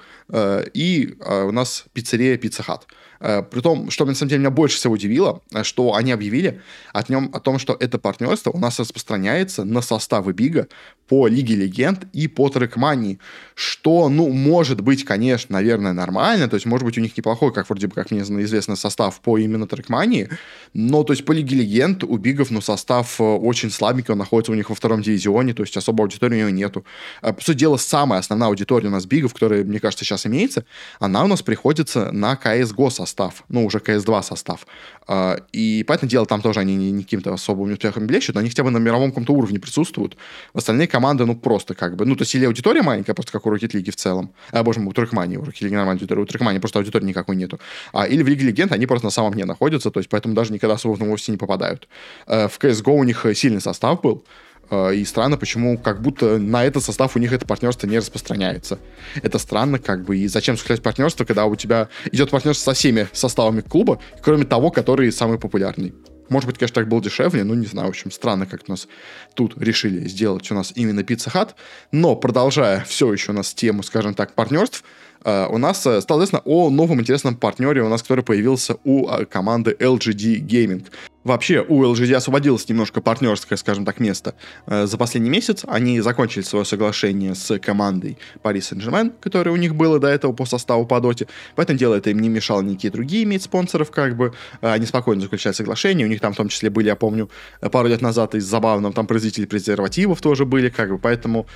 и 0.74 1.16
у 1.20 1.52
нас 1.52 1.84
пиццерия 1.92 2.36
Pizza 2.36 2.64
Hut. 2.66 2.82
Э, 2.82 3.11
при 3.42 3.60
том, 3.60 3.90
что 3.90 4.04
на 4.04 4.14
самом 4.14 4.30
деле 4.30 4.40
меня 4.40 4.50
больше 4.50 4.76
всего 4.76 4.94
удивило, 4.94 5.42
э, 5.52 5.62
что 5.62 5.94
они 5.94 6.10
объявили 6.10 6.60
о, 6.92 7.04
нем, 7.08 7.30
о 7.32 7.38
том, 7.38 7.58
что 7.58 7.76
это 7.78 7.98
партнерство 7.98 8.50
у 8.50 8.58
нас 8.58 8.80
распространяется 8.80 9.64
на 9.64 9.80
составы 9.80 10.32
Бига 10.32 10.66
по 11.06 11.28
Лиге 11.28 11.54
Легенд 11.54 12.06
и 12.12 12.26
по 12.26 12.48
Трекмании, 12.48 13.18
что, 13.54 14.08
ну, 14.08 14.28
может 14.30 14.80
быть, 14.80 15.04
конечно, 15.04 15.52
наверное, 15.52 15.92
нормально, 15.92 16.48
то 16.48 16.54
есть, 16.54 16.66
может 16.66 16.84
быть, 16.84 16.98
у 16.98 17.00
них 17.00 17.16
неплохой, 17.16 17.52
как 17.52 17.68
вроде 17.68 17.86
бы, 17.86 17.94
как 17.94 18.10
мне 18.10 18.22
известно, 18.22 18.76
состав 18.76 19.20
по 19.20 19.38
именно 19.38 19.66
Трекмании, 19.66 20.28
но, 20.74 21.04
то 21.04 21.12
есть, 21.12 21.24
по 21.24 21.32
Лиге 21.32 21.56
Легенд 21.56 22.02
у 22.02 22.16
Бигов, 22.16 22.50
ну, 22.50 22.60
состав 22.60 23.20
э, 23.20 23.24
очень 23.24 23.70
слабенький, 23.70 24.12
он 24.12 24.18
находится 24.18 24.52
у 24.52 24.54
них 24.54 24.70
во 24.70 24.74
втором 24.74 25.02
дивизионе, 25.02 25.54
то 25.54 25.62
есть, 25.62 25.76
особо 25.76 26.02
аудитории 26.02 26.36
у 26.36 26.38
него 26.38 26.50
нету. 26.50 26.84
По 27.20 27.40
сути 27.40 27.58
дела, 27.58 27.76
самая 27.76 28.18
основная 28.18 28.48
аудитория 28.48 28.88
у 28.88 28.92
нас 28.92 29.06
Бигов, 29.06 29.34
которая, 29.34 29.64
мне 29.64 29.78
кажется, 29.78 30.04
сейчас 30.04 30.26
имеется, 30.26 30.64
она 30.98 31.24
у 31.24 31.28
нас 31.28 31.42
приходится 31.42 32.10
на 32.10 32.34
CSGO 32.34 32.90
состав 32.90 33.11
состав, 33.12 33.44
ну, 33.48 33.66
уже 33.66 33.78
CS2 33.78 34.22
состав. 34.22 34.66
А, 35.06 35.36
и, 35.52 35.84
поэтому 35.86 36.10
дело, 36.10 36.26
там 36.26 36.40
тоже 36.40 36.60
они 36.60 36.76
не, 36.76 37.02
каким-то 37.02 37.32
особым 37.34 37.72
успехом 37.72 38.06
блещут, 38.06 38.34
но 38.34 38.40
они 38.40 38.48
хотя 38.48 38.62
бы 38.64 38.70
на 38.70 38.78
мировом 38.78 39.10
каком-то 39.10 39.32
уровне 39.34 39.58
присутствуют. 39.58 40.16
В 40.54 40.58
остальные 40.58 40.86
команды, 40.86 41.26
ну, 41.26 41.36
просто 41.36 41.74
как 41.74 41.96
бы, 41.96 42.06
ну, 42.06 42.16
то 42.16 42.22
есть 42.22 42.34
или 42.34 42.46
аудитория 42.46 42.82
маленькая, 42.82 43.14
просто 43.14 43.32
как 43.32 43.46
у 43.46 43.54
Rocket 43.54 43.72
League 43.72 43.90
в 43.90 43.96
целом. 43.96 44.30
А, 44.50 44.62
боже 44.62 44.80
мой, 44.80 44.90
у 44.90 44.92
Трекмани, 44.92 45.36
у 45.36 45.42
Rocket 45.42 45.62
League 45.62 45.70
нормальная 45.70 45.94
аудитория, 45.94 46.22
у 46.22 46.26
Трекмани 46.26 46.58
просто 46.58 46.78
аудитории 46.78 47.04
никакой 47.04 47.36
нету. 47.36 47.60
А, 47.92 48.06
или 48.06 48.22
в 48.22 48.28
Лиге 48.28 48.46
Легенд 48.46 48.72
они 48.72 48.86
просто 48.86 49.06
на 49.06 49.10
самом 49.10 49.32
дне 49.34 49.44
находятся, 49.44 49.90
то 49.90 50.00
есть 50.00 50.08
поэтому 50.08 50.34
даже 50.34 50.52
никогда 50.52 50.74
особо 50.74 50.94
в 50.94 51.00
новости 51.00 51.30
не 51.30 51.36
попадают. 51.36 51.88
А, 52.26 52.48
в 52.48 52.58
CSGO 52.58 52.92
у 52.92 53.04
них 53.04 53.26
сильный 53.34 53.60
состав 53.60 54.00
был, 54.00 54.24
и 54.72 55.04
странно, 55.04 55.36
почему 55.36 55.76
как 55.76 56.00
будто 56.00 56.38
на 56.38 56.64
этот 56.64 56.82
состав 56.82 57.16
у 57.16 57.18
них 57.18 57.32
это 57.32 57.46
партнерство 57.46 57.86
не 57.86 57.98
распространяется. 57.98 58.78
Это 59.22 59.38
странно, 59.38 59.78
как 59.78 60.04
бы. 60.04 60.16
И 60.16 60.28
зачем 60.28 60.56
заключать 60.56 60.82
партнерство, 60.82 61.24
когда 61.24 61.46
у 61.46 61.56
тебя 61.56 61.88
идет 62.10 62.30
партнерство 62.30 62.72
со 62.72 62.74
всеми 62.74 63.08
составами 63.12 63.60
клуба, 63.60 64.00
кроме 64.22 64.44
того, 64.44 64.70
который 64.70 65.12
самый 65.12 65.38
популярный. 65.38 65.92
Может 66.28 66.46
быть, 66.46 66.56
конечно, 66.56 66.76
так 66.76 66.88
было 66.88 67.02
дешевле, 67.02 67.44
но 67.44 67.54
не 67.54 67.66
знаю. 67.66 67.88
В 67.88 67.90
общем, 67.90 68.10
странно, 68.10 68.46
как 68.46 68.62
у 68.66 68.72
нас 68.72 68.88
тут 69.34 69.60
решили 69.60 70.08
сделать 70.08 70.50
у 70.50 70.54
нас 70.54 70.72
именно 70.74 71.00
Pizza 71.00 71.30
Hut. 71.30 71.50
Но 71.90 72.16
продолжая 72.16 72.84
все 72.84 73.12
еще 73.12 73.32
у 73.32 73.34
нас 73.34 73.52
тему, 73.52 73.82
скажем 73.82 74.14
так, 74.14 74.34
партнерств, 74.34 74.82
а, 75.24 75.48
у 75.48 75.58
нас 75.58 75.86
э, 75.86 76.00
стало 76.00 76.20
известно 76.20 76.40
о 76.44 76.70
новом 76.70 77.00
интересном 77.00 77.36
партнере 77.36 77.82
у 77.82 77.88
нас, 77.88 78.02
который 78.02 78.24
появился 78.24 78.76
у 78.84 79.06
команды 79.30 79.76
LGD 79.78 80.40
Gaming. 80.40 80.86
Вообще, 81.24 81.64
у 81.66 81.84
LGD 81.84 82.14
освободилось 82.14 82.68
немножко 82.68 83.00
партнерское, 83.00 83.56
скажем 83.56 83.84
так, 83.84 84.00
место 84.00 84.34
э, 84.66 84.86
за 84.86 84.96
последний 84.96 85.30
месяц. 85.30 85.64
Они 85.66 86.00
закончили 86.00 86.42
свое 86.42 86.64
соглашение 86.64 87.34
с 87.34 87.58
командой 87.58 88.18
Paris 88.42 88.72
Saint-Germain, 88.72 89.12
которое 89.20 89.50
у 89.50 89.56
них 89.56 89.74
было 89.74 89.98
до 89.98 90.08
этого 90.08 90.32
по 90.32 90.44
составу 90.46 90.86
по 90.86 91.00
доте. 91.00 91.28
Поэтому 91.54 91.78
дело 91.78 91.94
это 91.94 92.10
им 92.10 92.18
не 92.18 92.28
мешало 92.28 92.62
никакие 92.62 92.90
другие 92.90 93.24
иметь 93.24 93.42
спонсоров, 93.42 93.90
как 93.90 94.16
бы. 94.16 94.32
Э, 94.60 94.72
они 94.72 94.86
спокойно 94.86 95.22
заключали 95.22 95.54
соглашение. 95.54 96.06
У 96.06 96.10
них 96.10 96.20
там 96.20 96.32
в 96.32 96.36
том 96.36 96.48
числе 96.48 96.70
были, 96.70 96.86
я 96.86 96.96
помню, 96.96 97.30
пару 97.70 97.88
лет 97.88 98.00
назад 98.00 98.34
из 98.34 98.44
забавного, 98.44 98.94
там 98.94 99.06
производители 99.06 99.46
презервативов 99.46 100.20
тоже 100.20 100.44
были, 100.44 100.68
как 100.68 100.90
бы. 100.90 100.98
Поэтому 100.98 101.46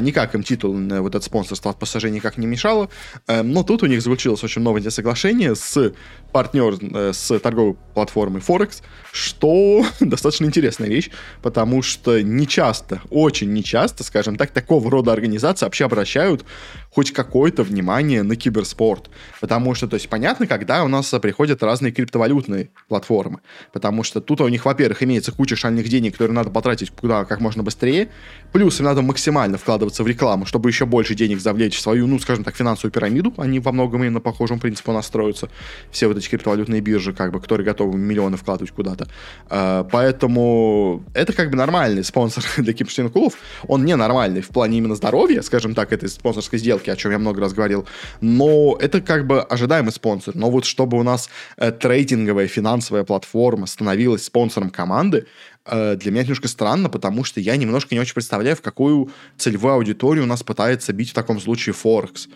никак 0.00 0.34
им 0.34 0.42
титул, 0.42 0.74
вот 0.74 1.14
этот 1.14 1.24
спонсорство 1.24 1.70
от 1.70 1.78
пассажей 1.78 2.10
никак 2.10 2.38
не 2.38 2.46
мешало. 2.46 2.88
Эм, 3.26 3.52
но 3.52 3.62
тут 3.62 3.82
у 3.82 3.86
них 3.86 4.02
заключилось 4.02 4.42
очень 4.44 4.62
новое 4.62 4.90
соглашение 4.90 5.54
с 5.54 5.92
партнер, 6.32 6.74
э, 6.80 7.12
с 7.12 7.38
торговой 7.38 7.76
платформой 7.94 8.40
Forex, 8.40 8.82
что 9.14 9.86
достаточно 10.00 10.44
интересная 10.46 10.88
вещь, 10.88 11.08
потому 11.40 11.82
что 11.82 12.20
не 12.20 12.48
часто, 12.48 13.00
очень 13.10 13.52
не 13.52 13.62
часто, 13.62 14.02
скажем 14.02 14.36
так, 14.36 14.50
такого 14.50 14.90
рода 14.90 15.12
организации 15.12 15.64
вообще 15.64 15.84
обращают 15.84 16.44
хоть 16.90 17.12
какое-то 17.12 17.62
внимание 17.62 18.22
на 18.22 18.36
киберспорт. 18.36 19.10
Потому 19.40 19.74
что, 19.74 19.88
то 19.88 19.94
есть, 19.94 20.08
понятно, 20.08 20.46
когда 20.46 20.84
у 20.84 20.88
нас 20.88 21.10
приходят 21.20 21.62
разные 21.62 21.92
криптовалютные 21.92 22.70
платформы. 22.88 23.40
Потому 23.72 24.02
что 24.04 24.20
тут 24.20 24.40
у 24.40 24.48
них, 24.48 24.64
во-первых, 24.64 25.02
имеется 25.02 25.32
куча 25.32 25.56
шальных 25.56 25.88
денег, 25.88 26.12
которые 26.12 26.34
надо 26.34 26.50
потратить 26.50 26.90
куда 26.90 27.24
как 27.24 27.40
можно 27.40 27.62
быстрее. 27.62 28.08
Плюс 28.52 28.78
им 28.78 28.86
надо 28.86 29.02
максимально 29.02 29.58
вкладываться 29.58 30.04
в 30.04 30.06
рекламу, 30.06 30.46
чтобы 30.46 30.70
еще 30.70 30.86
больше 30.86 31.14
денег 31.14 31.40
завлечь 31.40 31.76
в 31.76 31.80
свою, 31.80 32.06
ну, 32.06 32.18
скажем 32.18 32.44
так, 32.44 32.54
финансовую 32.54 32.92
пирамиду. 32.92 33.32
Они 33.38 33.58
во 33.58 33.72
многом 33.72 34.02
именно 34.02 34.20
по 34.20 34.30
похожему 34.30 34.60
принципу 34.60 34.92
настроятся. 34.92 35.48
Все 35.90 36.06
вот 36.06 36.16
эти 36.16 36.28
криптовалютные 36.28 36.80
биржи, 36.80 37.12
как 37.12 37.32
бы, 37.32 37.40
которые 37.40 37.64
готовы 37.64 37.98
миллионы 37.98 38.36
вкладывать 38.36 38.72
куда-то. 38.72 39.03
А, 39.48 39.84
поэтому 39.84 41.04
это 41.14 41.32
как 41.32 41.50
бы 41.50 41.56
нормальный 41.56 42.04
спонсор 42.04 42.44
для 42.56 42.72
клубов. 42.74 43.34
Он 43.68 43.84
не 43.84 43.94
нормальный 43.96 44.40
в 44.40 44.48
плане 44.48 44.78
именно 44.78 44.94
здоровья, 44.94 45.42
скажем 45.42 45.74
так, 45.74 45.92
этой 45.92 46.08
спонсорской 46.08 46.58
сделки 46.58 46.90
о 46.90 46.96
чем 46.96 47.12
я 47.12 47.18
много 47.18 47.40
раз 47.40 47.52
говорил. 47.52 47.86
Но 48.20 48.76
это 48.80 49.00
как 49.00 49.26
бы 49.26 49.42
ожидаемый 49.42 49.92
спонсор. 49.92 50.34
Но 50.34 50.50
вот 50.50 50.64
чтобы 50.64 50.98
у 50.98 51.02
нас 51.02 51.28
э, 51.56 51.70
трейдинговая 51.72 52.46
финансовая 52.46 53.04
платформа 53.04 53.66
становилась 53.66 54.24
спонсором 54.24 54.70
команды, 54.70 55.26
э, 55.66 55.96
для 55.96 56.10
меня 56.10 56.22
это 56.22 56.28
немножко 56.28 56.48
странно, 56.48 56.88
потому 56.88 57.24
что 57.24 57.40
я 57.40 57.56
немножко 57.56 57.94
не 57.94 58.00
очень 58.00 58.14
представляю, 58.14 58.56
в 58.56 58.62
какую 58.62 59.10
целевую 59.36 59.74
аудиторию 59.74 60.24
у 60.24 60.28
нас 60.28 60.42
пытается 60.42 60.92
бить 60.92 61.10
в 61.10 61.14
таком 61.14 61.40
случае 61.40 61.74
Форекс. 61.74 62.28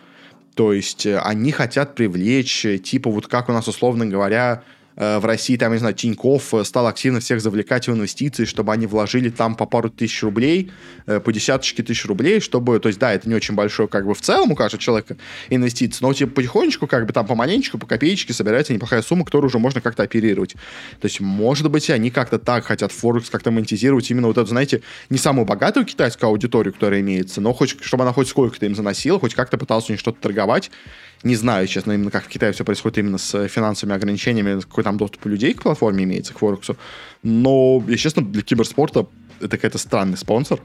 То 0.55 0.73
есть 0.73 1.07
э, 1.07 1.19
они 1.19 1.53
хотят 1.53 1.95
привлечь, 1.95 2.67
типа 2.83 3.11
вот 3.11 3.27
как 3.27 3.49
у 3.49 3.53
нас, 3.53 3.69
условно 3.69 4.07
говоря, 4.07 4.63
в 4.99 5.25
России, 5.25 5.57
там, 5.57 5.73
не 5.73 5.79
знаю, 5.79 5.95
Тиньков 5.95 6.53
э, 6.55 6.65
стал 6.65 6.89
активно 6.89 7.21
всех 7.21 7.41
завлекать 7.41 7.87
в 7.87 7.93
инвестиции, 7.93 8.45
чтобы 8.45 8.73
они 8.73 8.87
вложили 8.87 9.31
там 9.31 9.55
по 9.55 9.65
пару 9.65 9.91
тысяч 9.91 10.25
рублей, 10.25 10.73
э, 11.07 11.21
по 11.21 11.33
десяточке 11.33 11.85
тысяч 11.85 12.05
рублей, 12.07 12.41
чтобы, 12.41 12.81
то 12.81 12.89
есть, 12.89 12.99
да, 12.99 13.13
это 13.13 13.29
не 13.29 13.37
очень 13.37 13.55
большое, 13.55 13.89
как 13.89 14.07
бы, 14.07 14.15
в 14.15 14.21
целом 14.21 14.51
у 14.51 14.57
каждого 14.57 14.83
человека 14.83 15.17
инвестиции, 15.51 15.99
но, 16.03 16.13
типа, 16.13 16.33
потихонечку, 16.33 16.89
как 16.89 17.07
бы, 17.07 17.13
там, 17.13 17.27
помаленечку, 17.27 17.79
по 17.79 17.87
копеечке 17.87 18.33
собирается 18.33 18.75
неплохая 18.75 19.03
сумма, 19.03 19.25
которую 19.25 19.49
уже 19.49 19.61
можно 19.61 19.81
как-то 19.81 20.03
оперировать. 20.03 20.55
То 21.01 21.07
есть, 21.07 21.21
может 21.21 21.71
быть, 21.71 21.89
они 21.91 22.11
как-то 22.11 22.41
так 22.41 22.65
хотят 22.65 22.91
Форекс 22.91 23.31
как-то 23.31 23.53
монетизировать 23.53 24.11
именно 24.11 24.27
вот 24.27 24.37
эту, 24.37 24.49
знаете, 24.49 24.83
не 25.11 25.19
самую 25.19 25.47
богатую 25.47 25.87
китайскую 25.87 26.31
аудиторию, 26.31 26.75
которая 26.75 27.03
имеется, 27.03 27.41
но 27.41 27.53
хоть, 27.53 27.77
чтобы 27.85 28.03
она 28.03 28.13
хоть 28.13 28.27
сколько-то 28.27 28.67
им 28.67 28.75
заносила, 28.75 29.21
хоть 29.21 29.37
как-то 29.37 29.59
пыталась 29.59 29.89
у 29.89 29.93
них 29.93 30.01
что-то 30.01 30.21
торговать, 30.21 30.73
не 31.23 31.35
знаю, 31.35 31.67
честно, 31.67 31.93
именно 31.93 32.11
как 32.11 32.25
в 32.25 32.29
Китае 32.29 32.53
все 32.53 32.65
происходит 32.65 32.99
именно 32.99 33.19
с 33.19 33.49
финансовыми 33.49 33.97
ограничениями, 33.97 34.61
какой 34.61 34.85
там 34.85 34.97
доступ 34.97 35.27
у 35.27 35.29
людей 35.29 35.55
к 35.55 35.63
платформе 35.63 36.05
имеется, 36.05 36.33
к 36.33 36.39
Форексу. 36.39 36.77
Но, 37.23 37.83
если 37.87 38.03
честно, 38.03 38.25
для 38.25 38.43
киберспорта 38.43 39.07
это 39.41 39.57
какой-то 39.57 39.79
странный 39.79 40.17
спонсор. 40.17 40.61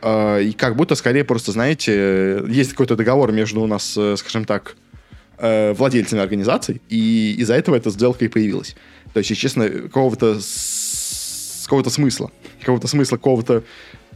А, 0.00 0.38
и 0.38 0.52
как 0.52 0.76
будто 0.76 0.94
скорее 0.94 1.24
просто, 1.24 1.52
знаете, 1.52 2.42
есть 2.48 2.70
какой-то 2.72 2.96
договор 2.96 3.32
между 3.32 3.60
у 3.60 3.66
нас, 3.66 3.96
э, 3.96 4.16
скажем 4.16 4.44
так, 4.44 4.76
э, 5.38 5.72
владельцами 5.72 6.22
организаций, 6.22 6.80
и 6.88 7.34
из-за 7.38 7.54
этого 7.54 7.76
эта 7.76 7.90
сделка 7.90 8.24
и 8.24 8.28
появилась. 8.28 8.76
То 9.12 9.18
есть, 9.18 9.36
честно, 9.36 9.68
какого-то 9.68 10.38
какого-то 11.64 11.90
смысла, 11.90 12.30
какого-то 12.60 12.88
смысла, 12.88 13.16
какого-то 13.16 13.62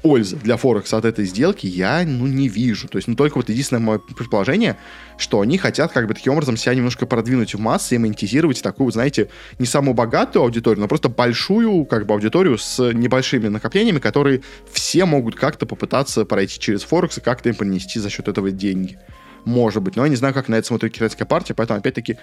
пользы 0.03 0.37
для 0.37 0.57
Форекса 0.57 0.99
от 0.99 1.05
этой 1.05 1.25
сделки 1.25 1.67
я, 1.67 2.05
ну, 2.05 2.27
не 2.27 2.49
вижу. 2.49 2.89
То 2.89 2.99
есть, 2.99 3.09
ну, 3.09 3.15
только 3.15 3.37
вот 3.37 3.49
единственное 3.49 3.81
мое 3.81 3.99
предположение, 3.99 4.77
что 5.17 5.41
они 5.41 5.59
хотят 5.59 5.93
как 5.93 6.07
бы 6.07 6.15
таким 6.15 6.33
образом 6.33 6.57
себя 6.57 6.75
немножко 6.75 7.07
продвинуть 7.07 7.55
в 7.55 7.61
массы 7.61 7.95
и 7.95 7.99
монетизировать 7.99 8.63
такую, 8.63 8.91
знаете, 8.93 9.29
не 9.59 9.67
самую 9.67 9.95
богатую 9.95 10.43
аудиторию, 10.43 10.81
но 10.81 10.89
просто 10.89 11.09
большую 11.09 11.85
как 11.85 12.07
бы 12.07 12.15
аудиторию 12.15 12.59
с 12.59 12.93
небольшими 12.93 13.49
накоплениями, 13.49 14.01
которые 14.01 14.43
все 14.71 15.05
могут 15.05 15.37
как-то 15.37 15.67
попытаться 15.67 16.25
пройти 16.25 16.59
через 16.59 16.83
Форекс 16.83 17.19
и 17.19 17.21
как-то 17.21 17.49
им 17.49 17.55
принести 17.55 18.01
за 18.01 18.11
счет 18.11 18.29
этого 18.29 18.51
деньги. 18.51 18.99
Может 19.45 19.83
быть, 19.83 19.97
но 19.97 20.05
я 20.05 20.09
не 20.09 20.17
знаю, 20.17 20.35
как 20.35 20.49
на 20.49 20.57
это 20.57 20.67
смотрит 20.67 20.93
китайская 20.93 21.25
партия, 21.25 21.55
поэтому, 21.55 21.79
опять-таки, 21.79 22.19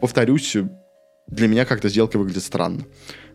повторюсь, 0.00 0.56
для 1.26 1.48
меня 1.48 1.64
как-то 1.64 1.88
сделка 1.88 2.18
выглядит 2.18 2.42
странно. 2.42 2.84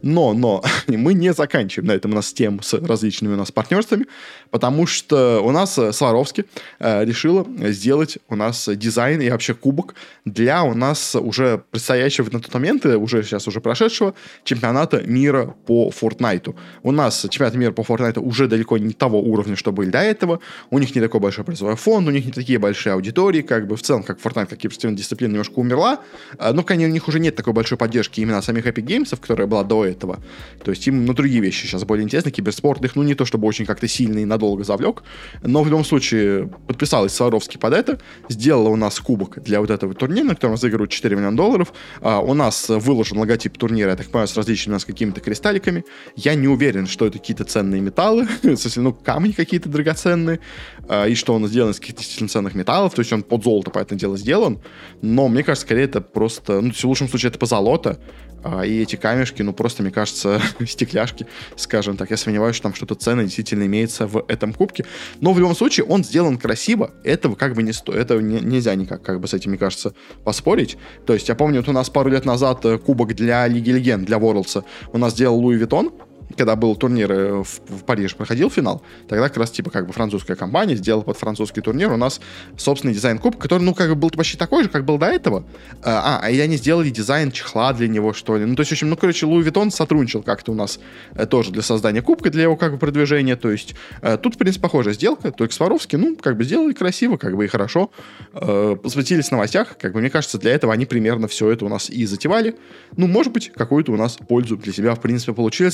Но, 0.01 0.33
но, 0.33 0.63
мы 0.87 1.13
не 1.13 1.33
заканчиваем 1.33 1.87
на 1.87 1.91
этом 1.93 2.11
у 2.11 2.15
нас 2.15 2.31
тему 2.33 2.61
с 2.61 2.73
различными 2.73 3.33
у 3.33 3.37
нас 3.37 3.51
партнерствами, 3.51 4.05
потому 4.49 4.87
что 4.87 5.41
у 5.43 5.51
нас 5.51 5.77
э, 5.77 5.91
Сваровски 5.91 6.45
э, 6.79 7.05
решила 7.05 7.45
сделать 7.71 8.17
у 8.29 8.35
нас 8.35 8.69
дизайн 8.69 9.21
и 9.21 9.29
вообще 9.29 9.53
кубок 9.53 9.95
для 10.25 10.63
у 10.63 10.73
нас 10.73 11.15
уже 11.15 11.63
предстоящего 11.71 12.29
на 12.31 12.39
тот 12.39 12.53
момент, 12.53 12.85
э, 12.85 12.95
уже 12.95 13.23
сейчас 13.23 13.47
уже 13.47 13.61
прошедшего, 13.61 14.13
чемпионата 14.43 15.01
мира 15.05 15.55
по 15.65 15.89
Fortnite. 15.89 16.55
У 16.83 16.91
нас 16.91 17.25
чемпионат 17.29 17.55
мира 17.55 17.71
по 17.71 17.81
Fortnite 17.81 18.19
уже 18.19 18.47
далеко 18.47 18.77
не 18.77 18.93
того 18.93 19.21
уровня, 19.21 19.55
что 19.55 19.71
были 19.71 19.89
до 19.89 19.99
этого, 19.99 20.39
у 20.69 20.79
них 20.79 20.95
не 20.95 21.01
такой 21.01 21.19
большой 21.19 21.43
призовой 21.43 21.75
фонд, 21.75 22.07
у 22.07 22.11
них 22.11 22.25
не 22.25 22.31
такие 22.31 22.59
большие 22.59 22.93
аудитории, 22.93 23.41
как 23.41 23.67
бы 23.67 23.75
в 23.75 23.81
целом, 23.81 24.03
как 24.03 24.19
Fortnite, 24.19 24.47
как 24.47 24.59
киберспортивная 24.59 24.97
дисциплина 24.97 25.31
немножко 25.31 25.59
умерла, 25.59 25.99
э, 26.37 26.51
но, 26.53 26.63
конечно, 26.63 26.89
у 26.89 26.93
них 26.93 27.07
уже 27.07 27.19
нет 27.19 27.35
такой 27.35 27.53
большой 27.53 27.77
поддержки 27.77 28.21
именно 28.21 28.41
самих 28.41 28.65
Epic 28.65 28.85
Games, 28.85 29.17
которая 29.19 29.47
была 29.47 29.63
до 29.63 29.88
этого. 29.89 30.19
То 30.63 30.71
есть 30.71 30.87
им, 30.87 31.05
ну, 31.05 31.13
другие 31.13 31.41
вещи 31.41 31.65
сейчас 31.65 31.83
более 31.83 32.03
интересны. 32.03 32.31
Киберспорт 32.31 32.83
их, 32.85 32.95
ну, 32.95 33.03
не 33.03 33.15
то 33.15 33.25
чтобы 33.25 33.47
очень 33.47 33.65
как-то 33.65 33.87
сильно 33.87 34.19
и 34.19 34.25
надолго 34.25 34.63
завлек, 34.63 35.03
но 35.41 35.63
в 35.63 35.67
любом 35.67 35.85
случае 35.85 36.47
подписалась 36.67 37.13
Сваровский 37.13 37.59
под 37.59 37.73
это, 37.73 37.99
сделала 38.29 38.69
у 38.69 38.75
нас 38.75 38.99
кубок 38.99 39.41
для 39.43 39.59
вот 39.59 39.69
этого 39.69 39.93
турнира, 39.93 40.25
на 40.25 40.35
котором 40.35 40.53
разыгрывают 40.53 40.91
4 40.91 41.15
миллиона 41.15 41.35
долларов. 41.35 41.73
А, 42.01 42.19
у 42.19 42.33
нас 42.33 42.69
выложен 42.69 43.17
логотип 43.17 43.57
турнира, 43.57 43.91
я 43.91 43.95
так 43.95 44.07
понимаю, 44.07 44.27
с 44.27 44.35
различными 44.35 44.73
у 44.73 44.75
нас 44.75 44.85
какими-то 44.85 45.21
кристалликами. 45.21 45.83
Я 46.15 46.35
не 46.35 46.47
уверен, 46.47 46.87
что 46.87 47.05
это 47.05 47.17
какие-то 47.17 47.43
ценные 47.43 47.81
металлы, 47.81 48.27
в 48.43 48.55
смысле, 48.55 48.81
ну, 48.83 48.93
камни 48.93 49.31
какие-то 49.31 49.69
драгоценные, 49.69 50.39
а, 50.87 51.05
и 51.05 51.15
что 51.15 51.33
он 51.33 51.47
сделан 51.47 51.71
из 51.71 51.79
каких-то 51.79 51.99
действительно 51.99 52.29
ценных 52.29 52.55
металлов, 52.55 52.93
то 52.93 52.99
есть 52.99 53.11
он 53.13 53.23
под 53.23 53.43
золото, 53.43 53.71
по 53.71 53.79
этому 53.79 53.99
делу 53.99 54.17
сделан. 54.17 54.59
Но 55.01 55.27
мне 55.27 55.43
кажется, 55.43 55.65
скорее 55.65 55.83
это 55.83 56.01
просто, 56.01 56.61
ну, 56.61 56.71
в 56.71 56.83
лучшем 56.83 57.07
случае 57.07 57.29
это 57.29 57.39
позолота, 57.39 57.99
а, 57.99 58.28
и 58.65 58.81
эти 58.81 58.95
камешки, 58.95 59.41
ну, 59.41 59.53
просто, 59.53 59.83
мне 59.83 59.91
кажется, 59.91 60.41
стекляшки, 60.65 61.27
скажем 61.55 61.97
так. 61.97 62.09
Я 62.11 62.17
сомневаюсь, 62.17 62.55
что 62.55 62.63
там 62.63 62.73
что-то 62.73 62.95
ценное 62.95 63.25
действительно 63.25 63.65
имеется 63.65 64.07
в 64.07 64.23
этом 64.27 64.53
кубке. 64.53 64.85
Но 65.21 65.33
в 65.33 65.39
любом 65.39 65.55
случае, 65.55 65.85
он 65.85 66.03
сделан 66.03 66.37
красиво. 66.37 66.91
Этого 67.03 67.35
как 67.35 67.55
бы 67.55 67.63
не 67.63 67.73
стоит. 67.73 67.97
Это 67.97 68.15
не, 68.21 68.39
нельзя 68.39 68.75
никак 68.75 69.01
как 69.01 69.19
бы 69.19 69.27
с 69.27 69.33
этим, 69.33 69.51
мне 69.51 69.59
кажется, 69.59 69.93
поспорить. 70.23 70.77
То 71.05 71.13
есть, 71.13 71.29
я 71.29 71.35
помню, 71.35 71.59
вот 71.59 71.69
у 71.69 71.73
нас 71.73 71.89
пару 71.89 72.09
лет 72.09 72.25
назад 72.25 72.65
э, 72.65 72.77
кубок 72.77 73.15
для 73.15 73.47
Лиги 73.47 73.71
Легенд, 73.71 74.05
для 74.05 74.19
Worlds 74.19 74.52
а, 74.52 74.63
у 74.93 74.97
нас 74.97 75.13
сделал 75.13 75.39
Louis 75.39 75.57
Vuitton 75.57 75.91
когда 76.37 76.55
был 76.55 76.75
турнир 76.75 77.11
э, 77.11 77.43
в, 77.43 77.59
в 77.67 77.83
Париже, 77.85 78.15
проходил 78.15 78.49
финал, 78.49 78.83
тогда 79.07 79.27
как 79.27 79.37
раз, 79.37 79.51
типа, 79.51 79.69
как 79.69 79.87
бы 79.87 79.93
французская 79.93 80.35
компания 80.35 80.75
сделала 80.75 81.01
под 81.01 81.17
французский 81.17 81.61
турнир 81.61 81.91
у 81.91 81.97
нас 81.97 82.19
собственный 82.57 82.93
дизайн 82.93 83.17
кубка, 83.17 83.41
который, 83.41 83.63
ну, 83.63 83.73
как 83.73 83.89
бы 83.89 83.95
был 83.95 84.09
почти 84.09 84.37
такой 84.37 84.63
же, 84.63 84.69
как 84.69 84.85
был 84.85 84.97
до 84.97 85.07
этого. 85.07 85.45
А, 85.83 86.19
а 86.21 86.29
и 86.29 86.39
они 86.39 86.57
сделали 86.57 86.89
дизайн 86.89 87.31
чехла 87.31 87.73
для 87.73 87.87
него, 87.87 88.13
что 88.13 88.37
ли. 88.37 88.45
Ну, 88.45 88.55
то 88.55 88.61
есть, 88.61 88.71
в 88.71 88.73
общем, 88.73 88.89
ну, 88.89 88.97
короче, 88.97 89.25
Louis 89.25 89.43
Vuitton 89.43 89.71
сотрудничал 89.71 90.21
как-то 90.23 90.51
у 90.51 90.55
нас 90.55 90.79
э, 91.15 91.25
тоже 91.25 91.51
для 91.51 91.61
создания 91.61 92.01
кубка, 92.01 92.29
для 92.29 92.43
его, 92.43 92.55
как 92.55 92.73
бы, 92.73 92.77
продвижения. 92.77 93.35
То 93.35 93.51
есть, 93.51 93.75
э, 94.01 94.17
тут, 94.17 94.35
в 94.35 94.37
принципе, 94.37 94.63
похожая 94.63 94.93
сделка, 94.93 95.31
только 95.31 95.53
Сваровский, 95.53 95.97
ну, 95.97 96.15
как 96.15 96.37
бы 96.37 96.43
сделали 96.43 96.73
красиво, 96.73 97.17
как 97.17 97.35
бы 97.35 97.45
и 97.45 97.47
хорошо. 97.47 97.91
Посвятились 98.31 99.29
в 99.29 99.31
новостях, 99.31 99.77
как 99.77 99.93
бы, 99.93 99.99
мне 99.99 100.09
кажется, 100.09 100.37
для 100.37 100.51
этого 100.51 100.73
они 100.73 100.85
примерно 100.85 101.27
все 101.27 101.49
это 101.49 101.65
у 101.65 101.69
нас 101.69 101.89
и 101.89 102.05
затевали. 102.05 102.55
Ну, 102.95 103.07
может 103.07 103.33
быть, 103.33 103.51
какую-то 103.55 103.91
у 103.91 103.95
нас 103.95 104.17
пользу 104.27 104.57
для 104.57 104.73
себя, 104.73 104.95
в 104.95 105.01
принципе, 105.01 105.33
получили. 105.33 105.69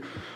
Сваровский 0.00 0.30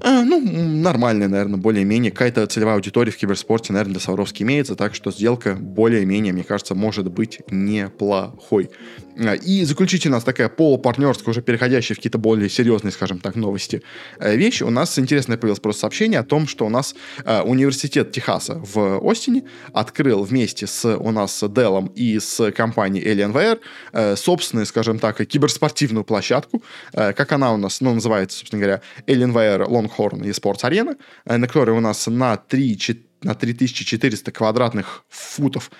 а, 0.00 0.22
ну, 0.22 0.40
нормальная, 0.40 1.28
наверное, 1.28 1.58
более-менее. 1.58 2.12
Какая-то 2.12 2.46
целевая 2.46 2.74
аудитория 2.74 3.10
в 3.10 3.16
киберспорте, 3.16 3.72
наверное, 3.72 3.94
для 3.94 4.00
Сваровски 4.00 4.42
имеется, 4.42 4.76
так 4.76 4.94
что 4.94 5.10
сделка 5.10 5.54
более-менее, 5.54 6.32
мне 6.32 6.44
кажется, 6.44 6.74
может 6.74 7.10
быть 7.10 7.40
неплохой. 7.50 8.70
А, 9.18 9.34
и 9.34 9.64
заключительно 9.64 10.16
у 10.16 10.18
нас 10.18 10.24
такая 10.24 10.48
полупартнерская, 10.48 11.30
уже 11.30 11.42
переходящая 11.42 11.94
в 11.94 11.98
какие-то 11.98 12.18
более 12.18 12.48
серьезные, 12.48 12.92
скажем 12.92 13.18
так, 13.18 13.34
новости 13.34 13.82
э, 14.18 14.36
вещь. 14.36 14.62
У 14.62 14.70
нас 14.70 14.98
интересное 14.98 15.36
появилось 15.36 15.60
просто 15.60 15.80
сообщение 15.80 16.20
о 16.20 16.24
том, 16.24 16.46
что 16.46 16.66
у 16.66 16.68
нас 16.68 16.94
э, 17.24 17.42
университет 17.42 18.12
Техаса 18.12 18.60
в 18.62 19.00
Остине 19.08 19.44
открыл 19.72 20.22
вместе 20.22 20.66
с 20.66 20.96
у 20.96 21.10
нас 21.10 21.42
Dell 21.42 21.92
и 21.94 22.18
с 22.18 22.50
компанией 22.52 23.04
Alienware 23.04 23.60
э, 23.92 24.16
собственную, 24.16 24.66
скажем 24.66 24.98
так, 24.98 25.26
киберспортивную 25.26 26.04
площадку. 26.04 26.62
Как 26.92 27.32
она 27.32 27.52
у 27.52 27.56
нас, 27.56 27.80
ну, 27.80 27.94
называется, 27.94 28.38
собственно 28.38 28.62
говоря, 28.62 28.82
Alienware 29.06 29.66
Longhorn 29.66 30.22
eSports 30.22 30.62
Arena, 30.62 30.96
на 31.24 31.46
которой 31.46 31.76
у 31.76 31.80
нас 31.80 32.06
на 32.06 32.36
3, 32.36 32.78
на 33.22 33.34
3400 33.34 34.32
квадратных 34.32 35.04
футов 35.08 35.70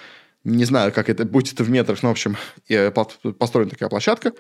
не 0.47 0.65
знаю, 0.65 0.93
как 0.93 1.09
это 1.09 1.25
будет 1.25 1.53
это 1.53 1.65
в 1.65 1.71
метрах, 1.71 2.03
но, 2.03 2.09
в 2.09 2.13
общем, 2.13 2.37
построена 3.39 3.71
такая 3.71 3.89
площадка. 3.89 4.33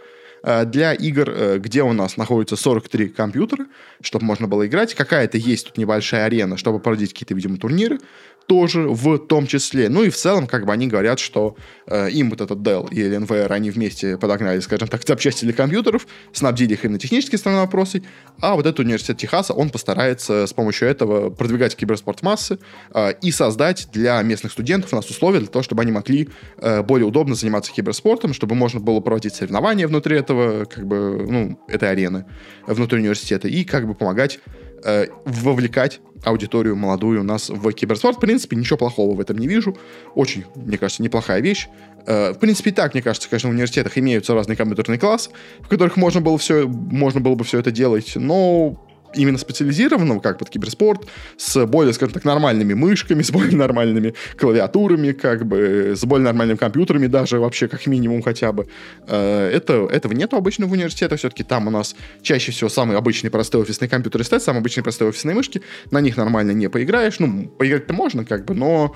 э, 0.42 0.64
для 0.64 0.92
игр, 0.92 1.28
э, 1.28 1.58
где 1.58 1.82
у 1.82 1.92
нас 1.92 2.16
находится 2.16 2.56
43 2.56 3.08
компьютера, 3.08 3.66
чтобы 4.00 4.24
можно 4.24 4.46
было 4.46 4.66
играть. 4.66 4.94
Какая-то 4.94 5.38
есть 5.38 5.66
тут 5.66 5.78
небольшая 5.78 6.26
арена, 6.26 6.56
чтобы 6.56 6.78
проводить 6.78 7.12
какие-то, 7.12 7.34
видимо, 7.34 7.56
турниры 7.56 7.98
тоже 8.46 8.88
в 8.88 9.18
том 9.18 9.46
числе. 9.46 9.88
Ну 9.88 10.04
и 10.04 10.10
в 10.10 10.16
целом, 10.16 10.46
как 10.46 10.66
бы 10.66 10.72
они 10.72 10.86
говорят, 10.86 11.18
что 11.18 11.56
э, 11.86 12.10
им 12.10 12.30
вот 12.30 12.40
этот 12.40 12.58
Dell 12.58 12.88
и 12.90 13.00
LNVR, 13.00 13.48
они 13.48 13.70
вместе 13.70 14.16
подогнали, 14.16 14.60
скажем 14.60 14.88
так, 14.88 15.06
запчасти 15.06 15.44
для 15.44 15.52
компьютеров, 15.52 16.06
снабдили 16.32 16.74
их 16.74 16.84
именно 16.84 16.98
технические 16.98 17.38
стороны 17.38 17.60
вопросы, 17.60 18.02
а 18.40 18.54
вот 18.54 18.66
этот 18.66 18.80
университет 18.80 19.18
Техаса, 19.18 19.52
он 19.52 19.70
постарается 19.70 20.46
с 20.46 20.52
помощью 20.52 20.88
этого 20.88 21.30
продвигать 21.30 21.74
киберспорт 21.76 22.22
массы 22.22 22.58
э, 22.94 23.12
и 23.20 23.30
создать 23.32 23.88
для 23.92 24.20
местных 24.22 24.52
студентов 24.52 24.92
у 24.92 24.96
нас 24.96 25.08
условия 25.10 25.40
для 25.40 25.48
того, 25.48 25.62
чтобы 25.62 25.82
они 25.82 25.92
могли 25.92 26.28
э, 26.58 26.82
более 26.82 27.06
удобно 27.06 27.34
заниматься 27.34 27.72
киберспортом, 27.72 28.32
чтобы 28.32 28.54
можно 28.54 28.80
было 28.80 29.00
проводить 29.00 29.34
соревнования 29.34 29.88
внутри 29.88 30.16
этого, 30.18 30.64
как 30.66 30.86
бы, 30.86 31.26
ну, 31.28 31.60
этой 31.68 31.90
арены, 31.90 32.26
внутри 32.66 33.00
университета, 33.00 33.48
и 33.48 33.64
как 33.64 33.86
бы 33.86 33.94
помогать 33.94 34.38
э, 34.86 35.06
вовлекать 35.24 36.00
аудиторию 36.24 36.76
молодую 36.76 37.20
у 37.20 37.24
нас 37.24 37.50
в 37.50 37.72
киберспорт. 37.72 38.16
В 38.16 38.20
принципе, 38.20 38.56
ничего 38.56 38.78
плохого 38.78 39.14
в 39.14 39.20
этом 39.20 39.36
не 39.38 39.46
вижу. 39.46 39.76
Очень, 40.14 40.44
мне 40.54 40.78
кажется, 40.78 41.02
неплохая 41.02 41.40
вещь. 41.40 41.68
Э, 42.06 42.32
в 42.32 42.38
принципе, 42.38 42.70
и 42.70 42.72
так, 42.72 42.94
мне 42.94 43.02
кажется, 43.02 43.28
конечно, 43.28 43.50
в 43.50 43.52
университетах 43.52 43.98
имеются 43.98 44.34
разные 44.34 44.56
компьютерные 44.56 44.98
классы, 44.98 45.30
в 45.60 45.68
которых 45.68 45.96
можно 45.96 46.20
было, 46.20 46.38
все, 46.38 46.66
можно 46.66 47.20
было 47.20 47.34
бы 47.34 47.44
все 47.44 47.58
это 47.58 47.70
делать, 47.70 48.12
но 48.14 48.85
именно 49.16 49.38
специализированного, 49.38 50.20
как 50.20 50.38
под 50.38 50.50
киберспорт, 50.50 51.06
с 51.36 51.66
более, 51.66 51.92
скажем 51.92 52.14
так, 52.14 52.24
нормальными 52.24 52.74
мышками, 52.74 53.22
с 53.26 53.30
более 53.30 53.56
нормальными 53.56 54.14
клавиатурами, 54.36 55.12
как 55.12 55.46
бы, 55.46 55.94
с 55.96 56.04
более 56.04 56.24
нормальными 56.24 56.56
компьютерами 56.56 57.06
даже 57.06 57.40
вообще, 57.40 57.68
как 57.68 57.86
минимум 57.86 58.22
хотя 58.22 58.52
бы. 58.52 58.68
Э, 59.06 59.50
это, 59.52 59.86
этого 59.86 60.12
нету 60.12 60.36
обычно 60.36 60.66
в 60.66 60.72
университетах, 60.72 61.18
все-таки 61.18 61.42
там 61.42 61.66
у 61.68 61.70
нас 61.70 61.96
чаще 62.22 62.52
всего 62.52 62.70
самые 62.70 62.98
обычные 62.98 63.30
простые 63.30 63.62
офисные 63.62 63.88
компьютеры 63.88 64.24
стоят, 64.24 64.42
самые 64.42 64.60
обычные 64.60 64.84
простые 64.84 65.08
офисные 65.08 65.34
мышки, 65.34 65.62
на 65.90 66.00
них 66.00 66.16
нормально 66.16 66.52
не 66.52 66.68
поиграешь, 66.68 67.18
ну, 67.18 67.48
поиграть-то 67.48 67.92
можно, 67.92 68.24
как 68.24 68.44
бы, 68.44 68.54
но 68.54 68.94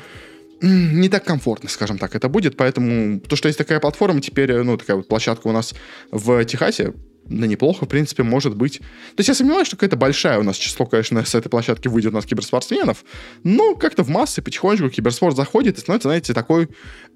не 0.62 1.08
так 1.08 1.24
комфортно, 1.24 1.68
скажем 1.68 1.98
так, 1.98 2.14
это 2.14 2.28
будет, 2.28 2.56
поэтому 2.56 3.20
то, 3.20 3.36
что 3.36 3.48
есть 3.48 3.58
такая 3.58 3.80
платформа, 3.80 4.20
теперь, 4.20 4.54
ну, 4.62 4.76
такая 4.76 4.96
вот 4.96 5.08
площадка 5.08 5.46
у 5.48 5.52
нас 5.52 5.74
в 6.10 6.44
Техасе, 6.44 6.92
да 7.30 7.46
неплохо, 7.46 7.86
в 7.86 7.88
принципе, 7.88 8.24
может 8.24 8.56
быть. 8.56 8.78
То 8.78 9.18
есть 9.18 9.28
я 9.28 9.34
сомневаюсь, 9.34 9.68
что 9.68 9.76
какая-то 9.76 9.96
большая 9.96 10.38
у 10.38 10.42
нас 10.42 10.56
число, 10.56 10.84
конечно, 10.84 11.24
с 11.24 11.34
этой 11.34 11.48
площадки 11.48 11.86
выйдет 11.86 12.12
у 12.12 12.16
нас 12.16 12.26
киберспортсменов, 12.26 13.04
но 13.44 13.76
как-то 13.76 14.02
в 14.02 14.08
массы 14.08 14.42
потихонечку 14.42 14.90
киберспорт 14.90 15.36
заходит 15.36 15.78
и 15.78 15.80
становится, 15.80 16.08
знаете, 16.08 16.34
такой 16.34 16.68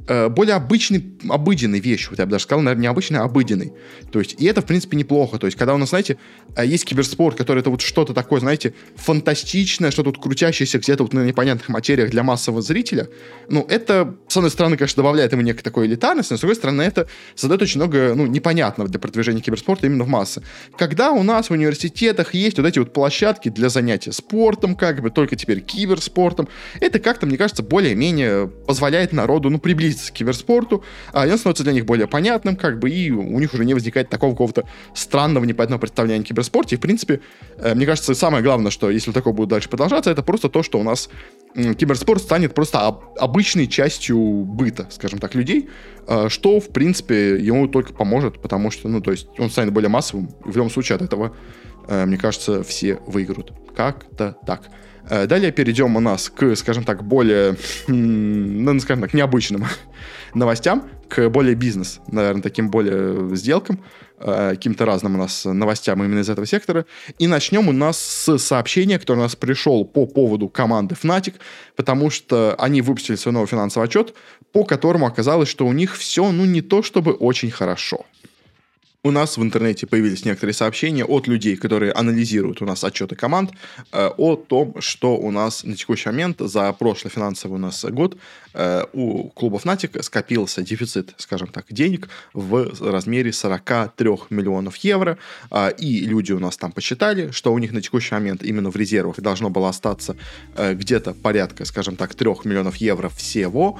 э, 0.06 0.28
более 0.28 0.54
обычный, 0.54 1.04
обыденной 1.28 1.80
вещью. 1.80 2.10
Вот 2.10 2.20
я 2.20 2.26
бы 2.26 2.30
даже 2.30 2.44
сказал, 2.44 2.62
наверное, 2.62 2.82
не 2.82 2.86
обычный, 2.86 3.18
а 3.18 3.24
обыденный. 3.24 3.72
То 4.12 4.20
есть, 4.20 4.36
и 4.38 4.44
это, 4.44 4.62
в 4.62 4.66
принципе, 4.66 4.96
неплохо. 4.96 5.38
То 5.38 5.46
есть, 5.46 5.58
когда 5.58 5.74
у 5.74 5.78
нас, 5.78 5.88
знаете, 5.88 6.16
э, 6.56 6.64
есть 6.64 6.84
киберспорт, 6.84 7.36
который 7.36 7.58
это 7.58 7.70
вот 7.70 7.80
что-то 7.80 8.14
такое, 8.14 8.38
знаете, 8.38 8.72
фантастичное, 8.94 9.90
что 9.90 10.04
тут 10.04 10.22
крутящееся 10.22 10.78
где-то 10.78 11.02
вот 11.02 11.12
на 11.12 11.24
непонятных 11.24 11.68
материях 11.68 12.10
для 12.10 12.22
массового 12.22 12.62
зрителя, 12.62 13.08
ну, 13.48 13.66
это, 13.68 14.14
с 14.28 14.36
одной 14.36 14.50
стороны, 14.50 14.76
конечно, 14.76 15.02
добавляет 15.02 15.32
ему 15.32 15.42
некой 15.42 15.62
такой 15.62 15.86
элитарности, 15.86 16.32
но 16.32 16.36
с 16.36 16.40
другой 16.40 16.54
стороны, 16.54 16.82
это 16.82 17.08
создает 17.34 17.62
очень 17.62 17.80
много, 17.80 18.14
ну, 18.14 18.26
непонятного 18.26 18.88
для 18.88 19.00
продвижения 19.00 19.40
киберспорта 19.40 19.86
именно 19.86 20.03
в 20.04 20.08
массы. 20.08 20.42
Когда 20.76 21.10
у 21.10 21.22
нас 21.22 21.48
в 21.48 21.52
университетах 21.52 22.34
есть 22.34 22.58
вот 22.58 22.66
эти 22.66 22.78
вот 22.78 22.92
площадки 22.92 23.48
для 23.48 23.68
занятия 23.68 24.12
спортом, 24.12 24.76
как 24.76 25.00
бы, 25.00 25.10
только 25.10 25.36
теперь 25.36 25.60
киберспортом, 25.60 26.48
это 26.80 26.98
как-то, 26.98 27.26
мне 27.26 27.36
кажется, 27.36 27.62
более-менее 27.62 28.48
позволяет 28.66 29.12
народу, 29.12 29.50
ну, 29.50 29.58
приблизиться 29.58 30.12
к 30.12 30.14
киберспорту, 30.14 30.84
а 31.12 31.26
он 31.26 31.38
становится 31.38 31.64
для 31.64 31.72
них 31.72 31.84
более 31.84 32.06
понятным, 32.06 32.56
как 32.56 32.78
бы, 32.78 32.90
и 32.90 33.10
у 33.10 33.38
них 33.38 33.54
уже 33.54 33.64
не 33.64 33.74
возникает 33.74 34.08
такого 34.08 34.32
какого-то 34.32 34.64
странного, 34.94 35.44
непонятного 35.44 35.80
представления 35.80 36.22
о 36.22 36.24
киберспорте. 36.24 36.76
И, 36.76 36.78
в 36.78 36.80
принципе, 36.80 37.20
э, 37.58 37.74
мне 37.74 37.86
кажется, 37.86 38.14
самое 38.14 38.42
главное, 38.42 38.70
что 38.70 38.90
если 38.90 39.12
такое 39.12 39.32
будет 39.32 39.48
дальше 39.48 39.68
продолжаться, 39.68 40.10
это 40.10 40.22
просто 40.22 40.48
то, 40.48 40.62
что 40.62 40.78
у 40.78 40.82
нас 40.82 41.08
киберспорт 41.54 42.20
станет 42.20 42.54
просто 42.54 42.80
об, 42.80 43.04
обычной 43.18 43.66
частью 43.66 44.18
быта, 44.18 44.88
скажем 44.90 45.18
так, 45.18 45.34
людей, 45.34 45.68
э, 46.06 46.28
что, 46.28 46.60
в 46.60 46.68
принципе, 46.70 47.38
ему 47.38 47.68
только 47.68 47.92
поможет, 47.92 48.40
потому 48.40 48.70
что, 48.70 48.88
ну, 48.88 49.00
то 49.00 49.12
есть 49.12 49.28
он 49.38 49.50
станет 49.50 49.72
более 49.72 49.88
массовым, 49.88 50.30
и 50.44 50.50
в 50.50 50.56
любом 50.56 50.70
случае 50.70 50.96
от 50.96 51.02
этого, 51.02 51.36
э, 51.86 52.04
мне 52.06 52.16
кажется, 52.16 52.64
все 52.64 52.98
выиграют. 53.06 53.52
Как-то 53.76 54.36
так. 54.46 54.68
Э, 55.10 55.26
далее 55.26 55.52
перейдем 55.52 55.96
у 55.96 56.00
нас 56.00 56.30
к, 56.30 56.56
скажем 56.56 56.84
так, 56.84 57.04
более, 57.04 57.56
ну, 57.86 58.80
скажем 58.80 59.02
так, 59.02 59.14
необычным 59.14 59.66
новостям, 60.34 60.88
к 61.08 61.28
более 61.28 61.54
бизнес, 61.54 62.00
наверное, 62.08 62.42
таким 62.42 62.70
более 62.70 63.36
сделкам, 63.36 63.84
э, 64.18 64.50
каким-то 64.50 64.86
разным 64.86 65.16
у 65.16 65.18
нас 65.18 65.44
новостям 65.44 66.02
именно 66.02 66.20
из 66.20 66.30
этого 66.30 66.46
сектора. 66.46 66.86
И 67.18 67.26
начнем 67.26 67.68
у 67.68 67.72
нас 67.72 67.98
с 67.98 68.38
сообщения, 68.38 68.98
которое 68.98 69.20
у 69.20 69.22
нас 69.22 69.36
пришел 69.36 69.84
по 69.84 70.06
поводу 70.06 70.48
команды 70.48 70.96
Fnatic, 71.00 71.34
потому 71.76 72.08
что 72.08 72.54
они 72.58 72.80
выпустили 72.80 73.16
свой 73.16 73.34
новый 73.34 73.46
финансовый 73.46 73.84
отчет, 73.84 74.14
по 74.52 74.64
которому 74.64 75.06
оказалось, 75.06 75.48
что 75.48 75.66
у 75.66 75.72
них 75.72 75.96
все, 75.96 76.30
ну, 76.32 76.46
не 76.46 76.62
то 76.62 76.82
чтобы 76.82 77.12
очень 77.12 77.50
хорошо 77.50 78.06
у 79.04 79.10
нас 79.10 79.36
в 79.36 79.42
интернете 79.42 79.86
появились 79.86 80.24
некоторые 80.24 80.54
сообщения 80.54 81.04
от 81.04 81.28
людей, 81.28 81.56
которые 81.56 81.92
анализируют 81.92 82.62
у 82.62 82.64
нас 82.64 82.82
отчеты 82.84 83.14
команд, 83.14 83.50
э, 83.92 84.10
о 84.16 84.36
том, 84.36 84.76
что 84.80 85.16
у 85.16 85.30
нас 85.30 85.62
на 85.62 85.76
текущий 85.76 86.08
момент 86.08 86.40
за 86.40 86.72
прошлый 86.72 87.10
финансовый 87.10 87.52
у 87.52 87.58
нас 87.58 87.84
год 87.84 88.16
э, 88.54 88.84
у 88.94 89.28
клубов 89.28 89.66
Натик 89.66 90.02
скопился 90.02 90.62
дефицит, 90.62 91.12
скажем 91.18 91.48
так, 91.48 91.66
денег 91.68 92.08
в 92.32 92.72
размере 92.80 93.30
43 93.30 94.10
миллионов 94.30 94.76
евро, 94.76 95.18
э, 95.50 95.72
и 95.76 96.06
люди 96.06 96.32
у 96.32 96.38
нас 96.38 96.56
там 96.56 96.72
посчитали, 96.72 97.30
что 97.30 97.52
у 97.52 97.58
них 97.58 97.72
на 97.72 97.82
текущий 97.82 98.14
момент 98.14 98.42
именно 98.42 98.70
в 98.70 98.76
резервах 98.76 99.20
должно 99.20 99.50
было 99.50 99.68
остаться 99.68 100.16
э, 100.56 100.72
где-то 100.72 101.12
порядка, 101.12 101.66
скажем 101.66 101.96
так, 101.96 102.14
3 102.14 102.30
миллионов 102.44 102.76
евро 102.76 103.10
всего, 103.10 103.78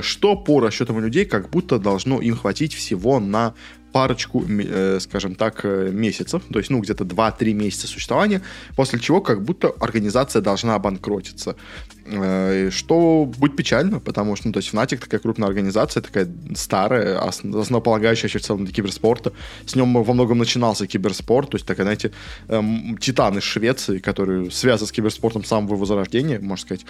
что 0.00 0.36
по 0.36 0.60
расчетам 0.60 1.00
людей 1.00 1.24
как 1.24 1.50
будто 1.50 1.78
должно 1.78 2.20
им 2.20 2.36
хватить 2.36 2.74
всего 2.74 3.20
на 3.20 3.54
парочку, 3.96 4.44
э, 4.48 5.00
скажем 5.00 5.34
так, 5.34 5.64
э, 5.64 5.90
месяцев, 5.92 6.42
то 6.52 6.58
есть, 6.58 6.70
ну, 6.70 6.80
где-то 6.80 7.04
2-3 7.04 7.54
месяца 7.54 7.86
существования, 7.86 8.42
после 8.76 8.98
чего 8.98 9.22
как 9.22 9.42
будто 9.42 9.68
организация 9.80 10.42
должна 10.42 10.74
обанкротиться. 10.74 11.56
Э, 12.04 12.70
что 12.70 13.24
будет 13.38 13.56
печально, 13.56 14.00
потому 14.00 14.36
что, 14.36 14.48
ну, 14.48 14.52
то 14.52 14.60
есть, 14.60 14.74
Fnatic 14.74 14.98
такая 14.98 15.20
крупная 15.20 15.48
организация, 15.48 16.02
такая 16.02 16.28
старая, 16.54 17.18
основополагающая 17.18 18.28
в 18.28 18.42
целом 18.42 18.64
для 18.64 18.74
киберспорта. 18.74 19.32
С 19.66 19.76
нем 19.76 20.04
во 20.04 20.12
многом 20.12 20.38
начинался 20.38 20.86
киберспорт, 20.86 21.50
то 21.50 21.56
есть, 21.56 21.66
такая, 21.66 21.86
знаете, 21.86 22.10
эм, 22.48 22.98
титан 23.00 23.38
из 23.38 23.44
Швеции, 23.44 23.98
который 23.98 24.50
связан 24.50 24.86
с 24.86 24.92
киберспортом 24.92 25.42
с 25.42 25.48
самого 25.48 25.76
возрождения, 25.76 26.38
можно 26.38 26.56
сказать. 26.66 26.86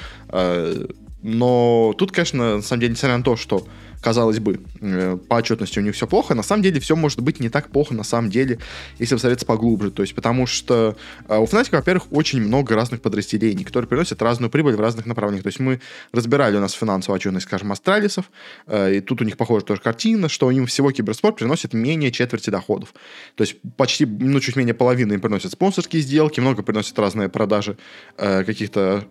Но 1.23 1.95
тут, 1.99 2.13
конечно, 2.13 2.57
на 2.57 2.63
самом 2.63 2.81
деле, 2.81 2.93
несмотря 2.93 3.17
на 3.17 3.25
то, 3.25 3.37
что 3.37 3.67
казалось 4.01 4.39
бы, 4.39 4.61
э, 4.81 5.19
по 5.29 5.35
отчетности 5.37 5.79
у 5.79 5.83
них 5.83 5.95
все 5.95 6.07
плохо, 6.07 6.35
на 6.35 6.43
самом 6.43 6.63
деле 6.63 6.81
все 6.81 6.97
может 6.97 7.21
быть 7.21 7.41
не 7.41 7.49
так 7.49 7.69
плохо 7.69 7.95
на 7.95 8.05
самом 8.05 8.31
деле, 8.31 8.59
если 8.99 9.15
посмотреться 9.15 9.47
поглубже. 9.47 9.91
То 9.91 10.03
есть 10.03 10.15
потому 10.15 10.47
что 10.47 10.97
э, 11.29 11.37
у 11.37 11.45
Fnatic, 11.45 11.69
во-первых, 11.73 12.05
очень 12.11 12.41
много 12.41 12.75
разных 12.75 13.01
подразделений, 13.01 13.65
которые 13.65 13.89
приносят 13.89 14.23
разную 14.23 14.51
прибыль 14.51 14.77
в 14.77 14.81
разных 14.81 15.07
направлениях. 15.07 15.43
То 15.43 15.49
есть 15.49 15.61
мы 15.61 15.81
разбирали 16.13 16.57
у 16.57 16.61
нас 16.61 16.73
финансовую 16.73 17.17
отчетность, 17.17 17.47
скажем, 17.47 17.73
Астралисов, 17.73 18.31
э, 18.67 18.97
и 18.97 19.01
тут 19.01 19.23
у 19.23 19.25
них 19.25 19.37
похожа 19.37 19.65
тоже 19.65 19.81
картина, 19.81 20.29
что 20.29 20.51
им 20.51 20.67
всего 20.67 20.91
киберспорт 20.93 21.37
приносит 21.37 21.75
менее 21.75 22.13
четверти 22.13 22.51
доходов. 22.51 22.95
То 23.35 23.43
есть 23.43 23.57
почти, 23.77 24.07
ну, 24.07 24.41
чуть 24.41 24.57
менее 24.57 24.75
половины 24.75 25.15
им 25.15 25.21
приносят 25.21 25.53
спонсорские 25.53 26.03
сделки, 26.03 26.41
много 26.41 26.63
приносят 26.63 26.99
разные 26.99 27.29
продажи 27.29 27.77
каких-то 28.17 29.07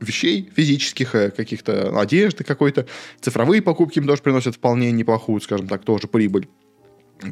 вещей 0.00 0.50
физических, 0.54 1.14
э, 1.14 1.30
каких-то 1.30 1.98
одежды 2.00 2.44
какой-то. 2.44 2.86
Цифровые 3.20 3.62
покупки 3.62 3.98
им 3.98 4.06
тоже 4.06 4.22
приносят 4.22 4.56
вполне 4.56 4.92
неплохую, 4.92 5.40
скажем 5.40 5.68
так, 5.68 5.84
тоже 5.84 6.08
прибыль. 6.08 6.48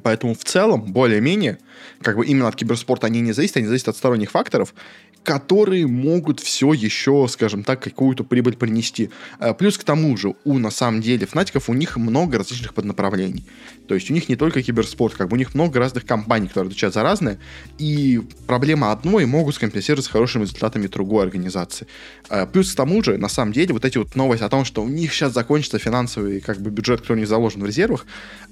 Поэтому 0.03 0.35
в 0.35 0.45
целом, 0.45 0.93
более-менее, 0.93 1.59
как 2.01 2.17
бы 2.17 2.25
именно 2.25 2.49
от 2.49 2.57
киберспорта 2.57 3.07
они 3.09 3.21
не 3.21 3.33
зависят, 3.33 3.59
они 3.59 3.67
зависят 3.67 3.89
от 3.89 3.97
сторонних 3.97 4.31
факторов 4.31 4.75
которые 5.23 5.87
могут 5.87 6.41
все 6.41 6.73
еще, 6.73 7.27
скажем 7.29 7.63
так, 7.63 7.81
какую-то 7.81 8.25
прибыль 8.25 8.57
принести. 8.57 9.11
Э, 9.39 9.55
плюс 9.55 9.79
к 9.79 9.85
тому 9.85 10.17
же, 10.17 10.35
у, 10.45 10.59
на 10.59 10.71
самом 10.71 11.01
деле, 11.01 11.27
фнатиков 11.27 11.69
у 11.69 11.75
них 11.75 11.97
много 11.97 12.39
различных 12.39 12.75
поднаправлений. 12.75 13.45
То 13.87 13.95
есть 13.95 14.11
у 14.11 14.15
них 14.15 14.29
не 14.29 14.37
только 14.37 14.63
киберспорт, 14.63 15.15
как 15.15 15.29
бы 15.29 15.35
у 15.35 15.39
них 15.39 15.55
много 15.55 15.79
разных 15.79 16.05
компаний, 16.05 16.49
которые 16.49 16.69
отвечают 16.69 16.95
за 16.95 17.03
разные, 17.03 17.39
и 17.79 18.21
проблема 18.47 18.93
одной 18.93 19.27
могут 19.27 19.55
скомпенсировать 19.55 20.05
с 20.05 20.09
хорошими 20.09 20.43
результатами 20.43 20.87
другой 20.87 21.25
организации. 21.25 21.87
Э, 22.29 22.47
плюс 22.47 22.73
к 22.73 22.77
тому 22.77 23.03
же, 23.03 23.17
на 23.19 23.29
самом 23.29 23.53
деле, 23.53 23.73
вот 23.75 23.85
эти 23.85 23.99
вот 23.99 24.17
новости 24.17 24.45
о 24.45 24.49
том, 24.49 24.65
что 24.65 24.83
у 24.83 24.89
них 24.89 25.13
сейчас 25.13 25.33
закончится 25.33 25.79
финансовый 25.79 26.41
как 26.41 26.61
бы 26.61 26.71
бюджет, 26.71 27.01
который 27.01 27.19
у 27.19 27.21
них 27.21 27.29
заложен 27.29 27.63
в 27.63 27.67
резервах, 27.67 28.07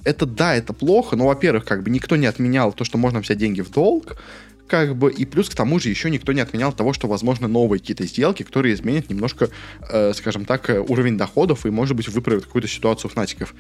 это 0.04 0.24
да, 0.24 0.54
это 0.54 0.72
плохо, 0.72 1.16
но, 1.20 1.26
во-первых, 1.26 1.66
как 1.66 1.83
бы 1.83 1.90
никто 1.90 2.16
не 2.16 2.24
отменял 2.24 2.72
то, 2.72 2.83
что 2.83 2.96
можно 2.96 3.20
взять 3.20 3.37
деньги 3.37 3.61
в 3.61 3.70
долг, 3.70 4.16
как 4.66 4.96
бы, 4.96 5.12
и 5.12 5.26
плюс 5.26 5.50
к 5.50 5.54
тому 5.54 5.78
же 5.78 5.90
еще 5.90 6.09
никто 6.09 6.33
не 6.33 6.40
отменял 6.40 6.72
того, 6.72 6.94
что, 6.94 7.09
возможно, 7.09 7.46
новые 7.46 7.78
какие-то 7.78 8.06
сделки, 8.06 8.42
которые 8.42 8.72
изменят 8.72 9.11
немножко, 9.11 9.50
э, 9.90 10.14
скажем 10.14 10.46
так, 10.46 10.70
э, 10.70 10.80
уровень 10.80 11.18
доходов 11.18 11.66
и, 11.66 11.70
может 11.70 11.94
быть, 11.94 12.09
выправят 12.09 12.46
какую-то 12.46 12.68
ситуацию 12.68 13.11
фнатиков. 13.11 13.54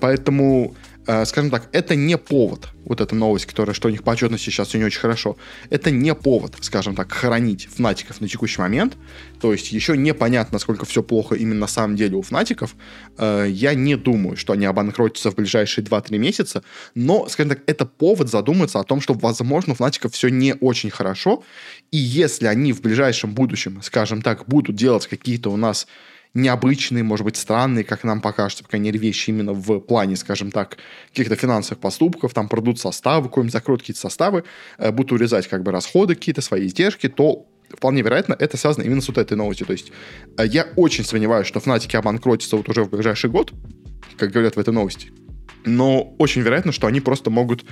Поэтому 0.00 0.76
скажем 1.24 1.50
так, 1.50 1.68
это 1.72 1.96
не 1.96 2.18
повод, 2.18 2.68
вот 2.84 3.00
эта 3.00 3.14
новость, 3.14 3.46
которая, 3.46 3.74
что 3.74 3.88
у 3.88 3.90
них 3.90 4.02
по 4.02 4.10
отчетности 4.10 4.50
сейчас 4.50 4.68
все 4.68 4.78
не 4.78 4.84
очень 4.84 5.00
хорошо, 5.00 5.36
это 5.70 5.90
не 5.90 6.14
повод, 6.14 6.56
скажем 6.60 6.94
так, 6.94 7.10
хоронить 7.12 7.66
Fnatic 7.66 8.06
ов 8.06 8.20
на 8.20 8.28
текущий 8.28 8.60
момент, 8.60 8.96
то 9.40 9.52
есть 9.52 9.72
еще 9.72 9.96
непонятно, 9.96 10.56
насколько 10.56 10.84
все 10.84 11.02
плохо 11.02 11.34
именно 11.34 11.60
на 11.60 11.66
самом 11.66 11.96
деле 11.96 12.16
у 12.16 12.22
Fnatic 12.22 12.57
ов, 12.57 12.74
э, 13.16 13.46
я 13.48 13.74
не 13.74 13.96
думаю, 13.96 14.36
что 14.36 14.52
они 14.52 14.66
обанкротятся 14.66 15.30
в 15.30 15.34
ближайшие 15.34 15.84
2-3 15.84 16.18
месяца, 16.18 16.62
но, 16.94 17.26
скажем 17.28 17.50
так, 17.50 17.62
это 17.66 17.86
повод 17.86 18.28
задуматься 18.28 18.78
о 18.78 18.84
том, 18.84 19.00
что, 19.00 19.14
возможно, 19.14 19.72
у 19.72 19.76
Fnatic 19.76 20.03
ов 20.03 20.12
все 20.12 20.28
не 20.28 20.54
очень 20.60 20.90
хорошо, 20.90 21.42
и 21.90 21.96
если 21.96 22.46
они 22.46 22.72
в 22.72 22.82
ближайшем 22.82 23.32
будущем, 23.32 23.80
скажем 23.82 24.20
так, 24.20 24.46
будут 24.46 24.76
делать 24.76 25.06
какие-то 25.06 25.50
у 25.50 25.56
нас 25.56 25.86
необычные, 26.38 27.02
может 27.02 27.24
быть, 27.24 27.36
странные, 27.36 27.84
как 27.84 28.04
нам 28.04 28.20
покажется, 28.20 28.64
по 28.64 28.70
крайней 28.70 28.88
мере, 28.88 28.98
вещи 28.98 29.30
именно 29.30 29.52
в 29.52 29.80
плане, 29.80 30.16
скажем 30.16 30.50
так, 30.50 30.78
каких-то 31.10 31.36
финансовых 31.36 31.80
поступков, 31.80 32.32
там 32.34 32.48
продут 32.48 32.80
составы, 32.80 33.28
какой-нибудь 33.28 33.52
закроют 33.52 33.82
какие-то 33.82 34.00
составы, 34.00 34.44
э, 34.78 34.90
будут 34.90 35.12
урезать 35.12 35.48
как 35.48 35.62
бы 35.62 35.72
расходы 35.72 36.14
какие-то, 36.14 36.40
свои 36.40 36.66
издержки, 36.66 37.08
то 37.08 37.46
вполне 37.70 38.02
вероятно, 38.02 38.34
это 38.38 38.56
связано 38.56 38.84
именно 38.84 39.00
с 39.00 39.08
вот 39.08 39.18
этой 39.18 39.36
новостью. 39.36 39.66
То 39.66 39.72
есть 39.72 39.92
э, 40.38 40.46
я 40.46 40.68
очень 40.76 41.04
сомневаюсь, 41.04 41.46
что 41.46 41.60
Фнатики 41.60 41.96
обанкротятся 41.96 42.56
вот 42.56 42.68
уже 42.68 42.84
в 42.84 42.90
ближайший 42.90 43.30
год, 43.30 43.52
как 44.16 44.30
говорят 44.30 44.56
в 44.56 44.58
этой 44.58 44.72
новости 44.72 45.12
но 45.68 46.14
очень 46.18 46.42
вероятно, 46.42 46.72
что 46.72 46.86
они 46.86 47.00
просто 47.00 47.30
могут 47.30 47.64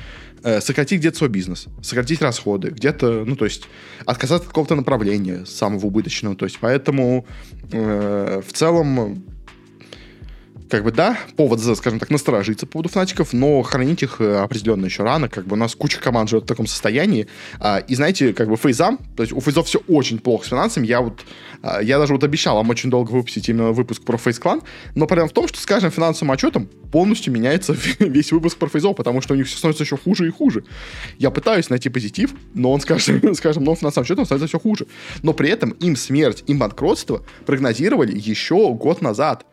э, 0.43 0.61
сократить 0.61 1.01
где-то 1.01 1.19
свой 1.19 1.31
бизнес, 1.31 1.67
сократить 1.83 2.23
расходы, 2.23 2.71
где-то, 2.71 3.25
ну, 3.27 3.37
то 3.37 3.45
есть 3.45 3.65
отказаться 4.05 4.45
от 4.45 4.49
какого-то 4.49 4.75
направления 4.75 5.45
самого 5.47 5.87
убыточного. 5.87 6.37
То 6.37 6.45
есть 6.45 6.59
поэтому 6.61 7.27
э, 7.73 8.43
в 8.47 8.53
целом 8.53 9.25
как 10.69 10.85
бы, 10.85 10.93
да, 10.93 11.19
повод, 11.37 11.61
скажем 11.61 11.99
так, 11.99 12.11
насторожиться 12.11 12.67
по 12.67 12.73
поводу 12.73 12.89
Fnatic 12.89 13.18
ов, 13.18 13.33
но 13.33 13.63
хоронить 13.63 14.03
их 14.03 14.21
э, 14.21 14.39
определенно 14.39 14.87
еще 14.87 15.03
рано, 15.03 15.29
как 15.29 15.47
бы 15.47 15.55
у 15.55 15.59
нас 15.59 15.75
куча 15.75 16.01
команд 16.01 16.29
живет 16.29 16.45
в 16.45 16.47
таком 16.47 16.67
состоянии, 16.67 17.27
а, 17.61 17.79
и 17.79 17.95
знаете, 17.95 18.33
как 18.33 18.49
бы 18.49 18.57
FaZe 18.57 18.81
ам, 18.81 18.99
то 19.17 19.23
есть 19.23 19.33
у 19.33 19.41
FaZe 19.41 19.58
ов 19.58 19.67
все 19.67 19.81
очень 19.89 20.19
плохо 20.19 20.47
с 20.47 20.49
финансами, 20.49 20.87
я 20.87 21.01
вот, 21.01 21.21
а, 21.63 21.81
я 21.81 21.99
даже 21.99 22.13
вот 22.13 22.25
обещал 22.25 22.57
вам 22.57 22.71
очень 22.71 22.91
долго 22.91 23.11
выпустить 23.11 23.49
именно 23.49 23.73
выпуск 23.73 24.03
про 24.03 24.17
FaZe 24.17 24.39
Clan, 24.39 24.63
но 24.95 25.07
проблема 25.07 25.29
в 25.29 25.33
том, 25.33 25.49
что 25.49 25.59
с 25.59 25.67
каждым 25.67 25.91
финансовым 25.91 26.33
отчетом 26.33 26.69
полностью 26.91 27.33
меняется 27.33 27.77
весь 27.99 28.33
выпуск 28.33 28.59
про 28.59 28.69
FaZe 28.69 28.85
ов, 28.85 28.97
потому 28.97 29.21
что 29.21 29.35
у 29.35 29.37
них 29.37 29.47
все 29.47 29.59
становится 29.59 29.85
еще 29.85 29.97
хуже 29.97 30.27
и 30.27 30.31
хуже. 30.31 30.65
Я 31.19 31.31
пытаюсь 31.31 31.71
найти 31.71 31.89
позитив, 31.89 32.33
но 32.55 32.73
он 32.73 32.81
с 32.81 32.85
каждым, 32.85 33.35
с 33.35 33.41
каждым 33.41 33.65
новым 33.65 33.79
финансовым 33.79 34.05
отчетом 34.05 34.25
становится 34.25 34.49
все 34.49 34.59
хуже. 34.59 34.87
Но 35.23 35.33
при 35.33 35.49
этом 35.51 35.71
им 35.71 35.97
смерть, 35.97 36.45
им 36.47 36.59
банкротство 36.59 37.23
прогнозировали 37.45 38.17
еще 38.17 38.73
год 38.75 39.03
назад 39.03 39.47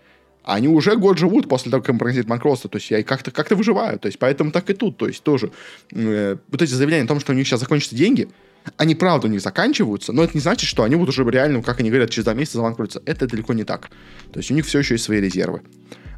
они 0.43 0.67
уже 0.67 0.95
год 0.95 1.17
живут 1.17 1.47
после 1.47 1.71
того, 1.71 1.82
как 1.82 1.89
им 1.91 1.99
прогнозируют 1.99 2.29
банкротство, 2.29 2.69
то 2.69 2.77
есть 2.77 2.91
я 2.91 3.03
как-то 3.03 3.32
как 3.32 3.51
выживаю, 3.51 3.99
то 3.99 4.08
есть 4.08 4.19
поэтому 4.19 4.51
так 4.51 4.69
и 4.69 4.73
тут, 4.73 4.97
то 4.97 5.08
есть 5.08 5.23
тоже 5.23 5.51
э, 5.91 6.38
вот 6.49 6.62
эти 6.62 6.71
заявления 6.71 7.03
о 7.03 7.08
том, 7.08 7.19
что 7.19 7.32
у 7.32 7.36
них 7.36 7.47
сейчас 7.47 7.60
закончатся 7.60 7.95
деньги, 7.95 8.29
они 8.77 8.95
правда 8.95 9.27
у 9.27 9.29
них 9.29 9.41
заканчиваются, 9.41 10.13
но 10.13 10.23
это 10.23 10.34
не 10.36 10.41
значит, 10.41 10.69
что 10.69 10.84
они 10.84 10.95
будут 10.95 11.10
уже 11.10 11.29
реально, 11.29 11.62
как 11.62 11.79
они 11.79 11.89
говорят, 11.89 12.10
через 12.10 12.25
два 12.25 12.34
месяца 12.34 12.58
забанкротятся. 12.58 13.01
Это 13.06 13.27
далеко 13.27 13.53
не 13.53 13.63
так. 13.63 13.89
То 14.32 14.39
есть 14.39 14.51
у 14.51 14.53
них 14.53 14.65
все 14.65 14.79
еще 14.79 14.95
есть 14.95 15.03
свои 15.03 15.19
резервы. 15.19 15.62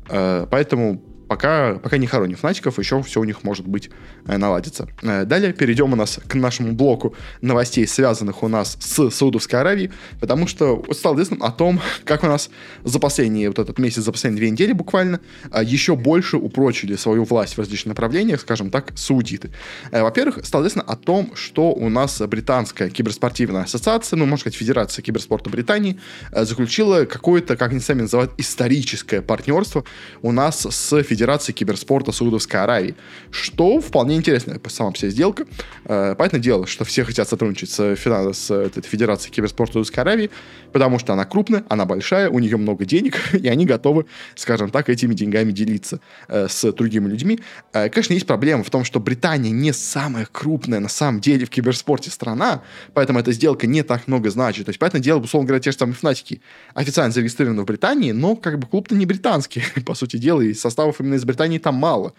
Э, 0.09 0.45
поэтому 0.49 1.01
пока, 1.27 1.75
пока 1.75 1.97
не 1.97 2.07
хороним 2.07 2.38
фнатиков, 2.38 2.79
еще 2.79 3.01
все 3.03 3.19
у 3.19 3.23
них 3.23 3.43
может 3.43 3.67
быть 3.67 3.89
э, 4.27 4.38
наладится. 4.38 4.88
Э, 5.01 5.25
далее 5.25 5.53
перейдем 5.53 5.93
у 5.93 5.95
нас 5.95 6.19
к 6.27 6.35
нашему 6.35 6.73
блоку 6.73 7.15
новостей, 7.41 7.88
связанных 7.88 8.43
у 8.43 8.47
нас 8.47 8.77
с 8.79 9.09
Саудовской 9.09 9.59
Аравией, 9.59 9.91
потому 10.19 10.47
что 10.47 10.83
стало 10.91 11.15
известно 11.15 11.45
о 11.45 11.51
том, 11.51 11.81
как 12.05 12.23
у 12.23 12.27
нас 12.27 12.49
за 12.83 12.99
последний 12.99 13.47
вот 13.47 13.59
этот 13.59 13.79
месяц, 13.79 14.03
за 14.03 14.11
последние 14.11 14.39
две 14.39 14.51
недели 14.51 14.73
буквально, 14.73 15.19
э, 15.51 15.61
еще 15.63 15.95
больше 15.95 16.38
упрочили 16.38 16.95
свою 16.95 17.23
власть 17.23 17.55
в 17.55 17.59
различных 17.59 17.89
направлениях, 17.89 18.41
скажем 18.41 18.69
так, 18.69 18.93
саудиты. 18.95 19.51
Во-первых, 19.91 20.45
стало 20.45 20.63
известно 20.63 20.81
о 20.83 20.95
том, 20.95 21.31
что 21.35 21.71
у 21.71 21.89
нас 21.89 22.21
британская 22.21 22.89
киберспортивная 22.89 23.63
ассоциация, 23.63 24.17
ну, 24.17 24.25
можно 24.25 24.41
сказать, 24.41 24.57
Федерация 24.57 25.03
киберспорта 25.03 25.49
Британии, 25.49 25.99
заключила 26.31 27.05
какое-то, 27.05 27.57
как 27.57 27.71
они 27.71 27.79
сами 27.79 28.01
называют, 28.01 28.31
историческое 28.38 29.21
партнерство 29.21 29.83
у 30.21 30.31
нас 30.31 30.65
с 30.65 30.89
Федерацией 31.03 31.14
Федерации 31.15 31.54
киберспорта 31.54 32.12
Саудовской 32.12 32.62
Аравии, 32.62 32.95
что 33.32 33.80
вполне 33.80 34.17
интересная 34.17 34.60
сама 34.67 34.91
по 34.91 34.97
себе 34.97 35.12
сделка. 35.12 35.45
Э, 35.86 36.13
понятное 36.17 36.41
дело, 36.41 36.67
что 36.67 36.84
все 36.84 37.06
хотят 37.06 37.30
сотрудничать 37.30 37.69
с, 37.69 37.95
с 37.95 38.51
этой 38.51 38.84
Федерацией 38.84 39.34
киберспорта 39.34 39.73
Саудовской 39.73 40.04
Аравии, 40.04 40.30
потому 40.73 40.99
что 40.99 41.13
она 41.13 41.23
крупная, 41.23 41.63
она 41.69 41.86
большая, 41.86 42.30
у 42.30 42.39
нее 42.39 42.58
много 42.58 42.84
денег, 42.84 43.17
и 43.34 43.47
они 43.47 43.65
готовы, 43.65 44.08
скажем 44.36 44.71
так, 44.71 44.89
этими 44.89 45.13
деньгами 45.13 45.54
делиться 45.54 46.01
э, 46.28 46.47
с 46.49 46.69
другими 46.73 47.08
людьми. 47.08 47.39
Э, 47.71 47.88
конечно, 47.88 48.12
есть 48.12 48.28
проблема 48.28 48.65
в 48.65 48.69
том, 48.69 48.84
что 48.84 48.99
Британия 48.99 49.51
не 49.51 49.71
самая 49.71 50.28
крупная 50.30 50.82
на 50.82 50.89
самом 50.89 51.21
деле 51.21 51.45
в 51.45 51.49
киберспорте 51.49 52.12
страна, 52.12 52.62
поэтому 52.93 53.19
эта 53.19 53.32
сделка 53.32 53.67
не 53.67 53.84
так 53.84 54.08
много 54.08 54.30
значит. 54.30 54.65
То 54.65 54.71
есть, 54.71 54.80
понятное 54.80 55.01
дело, 55.01 55.19
условно 55.19 55.47
говоря, 55.47 55.62
те 55.62 55.71
же 55.71 55.78
самые 55.78 55.95
Фнатики 55.95 56.41
официально 56.73 57.13
зарегистрированы 57.13 57.62
в 57.62 57.65
Британии, 57.65 58.12
но 58.12 58.36
как 58.36 58.60
бы 58.60 58.67
клуб-то 58.67 58.95
не 58.95 59.06
британский, 59.06 59.63
по 59.86 59.95
сути 59.95 60.17
дела, 60.17 60.41
и 60.41 60.54
составов 60.54 60.99
именно 61.05 61.15
из 61.15 61.25
Британии 61.25 61.59
там 61.59 61.75
мало. 61.75 62.13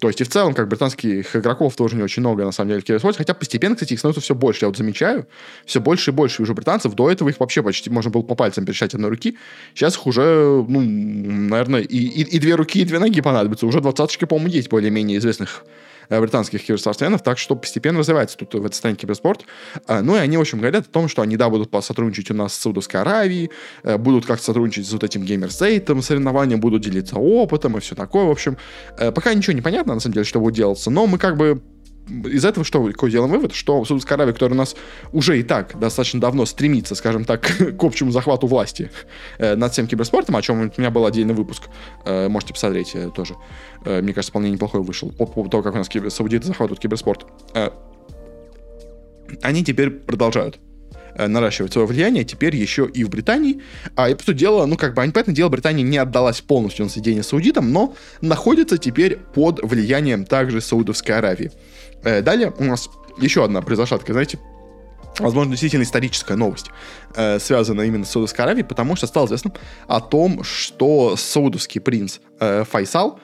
То 0.00 0.06
есть 0.06 0.20
и 0.20 0.24
в 0.24 0.28
целом, 0.28 0.54
как 0.54 0.68
британских 0.68 1.34
игроков 1.34 1.74
тоже 1.74 1.96
не 1.96 2.02
очень 2.02 2.20
много, 2.20 2.44
на 2.44 2.52
самом 2.52 2.68
деле, 2.68 2.80
в 2.82 2.84
киберспорте. 2.84 3.18
Хотя 3.18 3.34
постепенно, 3.34 3.74
кстати, 3.74 3.94
их 3.94 3.98
становится 3.98 4.20
все 4.20 4.34
больше. 4.34 4.64
Я 4.64 4.68
вот 4.68 4.76
замечаю, 4.76 5.26
все 5.64 5.80
больше 5.80 6.10
и 6.10 6.14
больше 6.14 6.42
вижу 6.42 6.54
британцев. 6.54 6.94
До 6.94 7.10
этого 7.10 7.28
их 7.28 7.40
вообще 7.40 7.62
почти 7.62 7.90
можно 7.90 8.10
было 8.10 8.22
по 8.22 8.36
пальцам 8.36 8.64
пересчитать 8.64 8.94
одной 8.94 9.10
руки. 9.10 9.36
Сейчас 9.74 9.96
их 9.96 10.06
уже, 10.06 10.64
ну, 10.68 10.80
наверное, 10.80 11.80
и, 11.80 11.96
и, 11.96 12.22
и 12.22 12.38
две 12.38 12.54
руки, 12.54 12.80
и 12.80 12.84
две 12.84 13.00
ноги 13.00 13.20
понадобятся. 13.20 13.66
Уже 13.66 13.80
двадцаточки, 13.80 14.24
по-моему, 14.24 14.50
есть 14.50 14.68
более-менее 14.68 15.18
известных 15.18 15.64
британских 16.08 16.64
киберспортсменов, 16.64 17.22
так 17.22 17.38
что 17.38 17.56
постепенно 17.56 17.98
развивается 17.98 18.36
тут 18.36 18.54
в 18.54 18.64
этой 18.64 18.74
стране 18.74 18.96
киберспорт. 18.96 19.44
Э, 19.86 20.00
ну 20.00 20.16
и 20.16 20.18
они, 20.18 20.36
в 20.36 20.40
общем, 20.40 20.58
говорят 20.58 20.86
о 20.86 20.90
том, 20.90 21.08
что 21.08 21.22
они, 21.22 21.36
да, 21.36 21.48
будут 21.48 21.72
сотрудничать 21.84 22.30
у 22.30 22.34
нас 22.34 22.54
с 22.54 22.58
Саудовской 22.58 23.00
Аравией, 23.00 23.50
э, 23.82 23.96
будут 23.96 24.26
как-то 24.26 24.44
сотрудничать 24.44 24.86
с 24.86 24.92
вот 24.92 25.04
этим 25.04 25.22
геймерсейтом, 25.22 26.02
соревнованием, 26.02 26.60
будут 26.60 26.82
делиться 26.82 27.16
опытом 27.16 27.76
и 27.76 27.80
все 27.80 27.94
такое, 27.94 28.24
в 28.24 28.30
общем. 28.30 28.56
Пока 28.96 29.34
ничего 29.34 29.52
не 29.52 29.62
понятно, 29.62 29.94
на 29.94 30.00
самом 30.00 30.14
деле, 30.14 30.24
что 30.24 30.40
будет 30.40 30.54
делаться, 30.54 30.90
но 30.90 31.06
мы 31.06 31.18
как 31.18 31.36
бы 31.36 31.62
из 32.08 32.44
этого 32.44 32.64
что, 32.64 32.84
какой 32.84 33.10
делаем 33.10 33.30
вывод, 33.30 33.52
что 33.52 33.84
Саудовская 33.84 34.16
Аравия, 34.16 34.32
которая 34.32 34.54
у 34.54 34.58
нас 34.58 34.76
уже 35.12 35.38
и 35.38 35.42
так 35.42 35.78
достаточно 35.78 36.20
давно 36.20 36.46
стремится, 36.46 36.94
скажем 36.94 37.24
так, 37.24 37.42
к 37.78 37.84
общему 37.84 38.10
захвату 38.10 38.46
власти 38.46 38.90
э, 39.38 39.54
над 39.54 39.72
всем 39.72 39.86
киберспортом, 39.86 40.36
о 40.36 40.42
чем 40.42 40.60
у 40.60 40.80
меня 40.80 40.90
был 40.90 41.06
отдельный 41.06 41.34
выпуск, 41.34 41.64
э, 42.04 42.28
можете 42.28 42.54
посмотреть 42.54 42.92
э, 42.94 43.10
тоже. 43.14 43.36
Э, 43.84 44.00
мне 44.02 44.12
кажется, 44.12 44.30
вполне 44.30 44.50
неплохой 44.50 44.82
вышел 44.82 45.10
по 45.10 45.26
поводу 45.26 45.50
того, 45.50 45.62
как 45.62 45.74
у 45.74 45.78
нас 45.78 45.88
кибер, 45.88 46.10
саудиты 46.10 46.46
захватывают 46.46 46.80
киберспорт. 46.80 47.26
Э, 47.54 47.70
они 49.42 49.64
теперь 49.64 49.90
продолжают 49.90 50.58
э, 51.14 51.26
наращивать 51.26 51.72
свое 51.72 51.86
влияние, 51.86 52.24
теперь 52.24 52.56
еще 52.56 52.88
и 52.92 53.04
в 53.04 53.10
Британии. 53.10 53.62
А 53.94 54.08
и, 54.08 54.14
по 54.14 54.32
дела, 54.32 54.66
ну, 54.66 54.76
как 54.76 54.90
бы, 54.90 54.96
понятное 54.96 55.34
дело, 55.34 55.48
Британия 55.48 55.84
не 55.84 55.98
отдалась 55.98 56.40
полностью 56.40 56.84
на 56.86 56.90
содеяние 56.90 57.22
саудитам, 57.22 57.72
но 57.72 57.94
находится 58.20 58.78
теперь 58.78 59.16
под 59.16 59.60
влиянием 59.62 60.24
также 60.24 60.60
Саудовской 60.60 61.16
Аравии. 61.16 61.52
Э, 62.04 62.22
далее 62.22 62.52
у 62.58 62.64
нас 62.64 62.90
еще 63.18 63.44
одна 63.44 63.62
произошла 63.62 63.98
такая, 63.98 64.14
знаете, 64.14 64.38
возможно, 65.18 65.52
действительно 65.52 65.82
историческая 65.82 66.36
новость, 66.36 66.66
э, 67.14 67.38
связанная 67.38 67.86
именно 67.86 68.04
с 68.04 68.10
Саудовской 68.10 68.44
Аравией, 68.44 68.64
потому 68.64 68.96
что 68.96 69.06
стало 69.06 69.26
известно 69.26 69.52
о 69.86 70.00
том, 70.00 70.44
что 70.44 71.16
саудовский 71.16 71.80
принц 71.80 72.18
э, 72.40 72.64
Файсал 72.64 73.20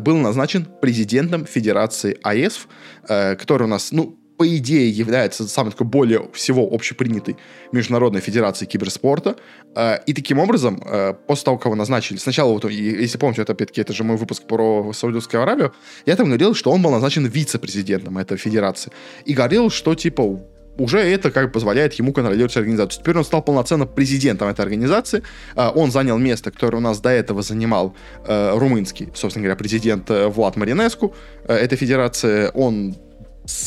был 0.00 0.16
назначен 0.16 0.64
президентом 0.64 1.46
Федерации 1.46 2.18
АЭС, 2.24 2.66
который 3.06 3.62
у 3.62 3.68
нас, 3.68 3.92
ну, 3.92 4.18
по 4.42 4.56
идее, 4.56 4.90
является 4.90 5.46
самой 5.46 5.70
такой 5.70 5.86
более 5.86 6.28
всего 6.32 6.68
общепринятой 6.72 7.36
международной 7.70 8.20
федерацией 8.20 8.68
киберспорта. 8.68 9.36
Э, 9.76 9.98
и 10.04 10.12
таким 10.12 10.40
образом, 10.40 10.82
э, 10.84 11.14
после 11.28 11.44
того, 11.44 11.58
кого 11.58 11.76
назначили, 11.76 12.18
сначала, 12.18 12.52
вот, 12.52 12.68
если 12.68 13.18
помните, 13.18 13.42
это 13.42 13.52
опять-таки, 13.52 13.80
это 13.82 13.92
же 13.92 14.02
мой 14.02 14.16
выпуск 14.16 14.42
про 14.48 14.92
Саудовскую 14.92 15.44
Аравию, 15.44 15.72
я 16.06 16.16
там 16.16 16.26
говорил, 16.26 16.56
что 16.56 16.72
он 16.72 16.82
был 16.82 16.90
назначен 16.90 17.24
вице-президентом 17.24 18.18
этой 18.18 18.36
федерации. 18.36 18.90
И 19.26 19.32
говорил, 19.32 19.70
что, 19.70 19.94
типа, 19.94 20.40
уже 20.76 20.98
это 20.98 21.30
как 21.30 21.44
бы 21.46 21.52
позволяет 21.52 21.94
ему 21.94 22.12
контролировать 22.12 22.56
организацию. 22.56 23.00
Теперь 23.00 23.18
он 23.18 23.24
стал 23.24 23.42
полноценно 23.42 23.86
президентом 23.86 24.48
этой 24.48 24.62
организации. 24.62 25.22
Э, 25.54 25.68
он 25.72 25.92
занял 25.92 26.18
место, 26.18 26.50
которое 26.50 26.78
у 26.78 26.80
нас 26.80 27.00
до 27.00 27.10
этого 27.10 27.42
занимал 27.42 27.94
румынский, 28.26 29.08
собственно 29.14 29.44
говоря, 29.44 29.56
президент 29.56 30.10
Влад 30.10 30.56
Маринеску 30.56 31.14
этой 31.46 31.78
федерации. 31.78 32.50
Он 32.54 32.96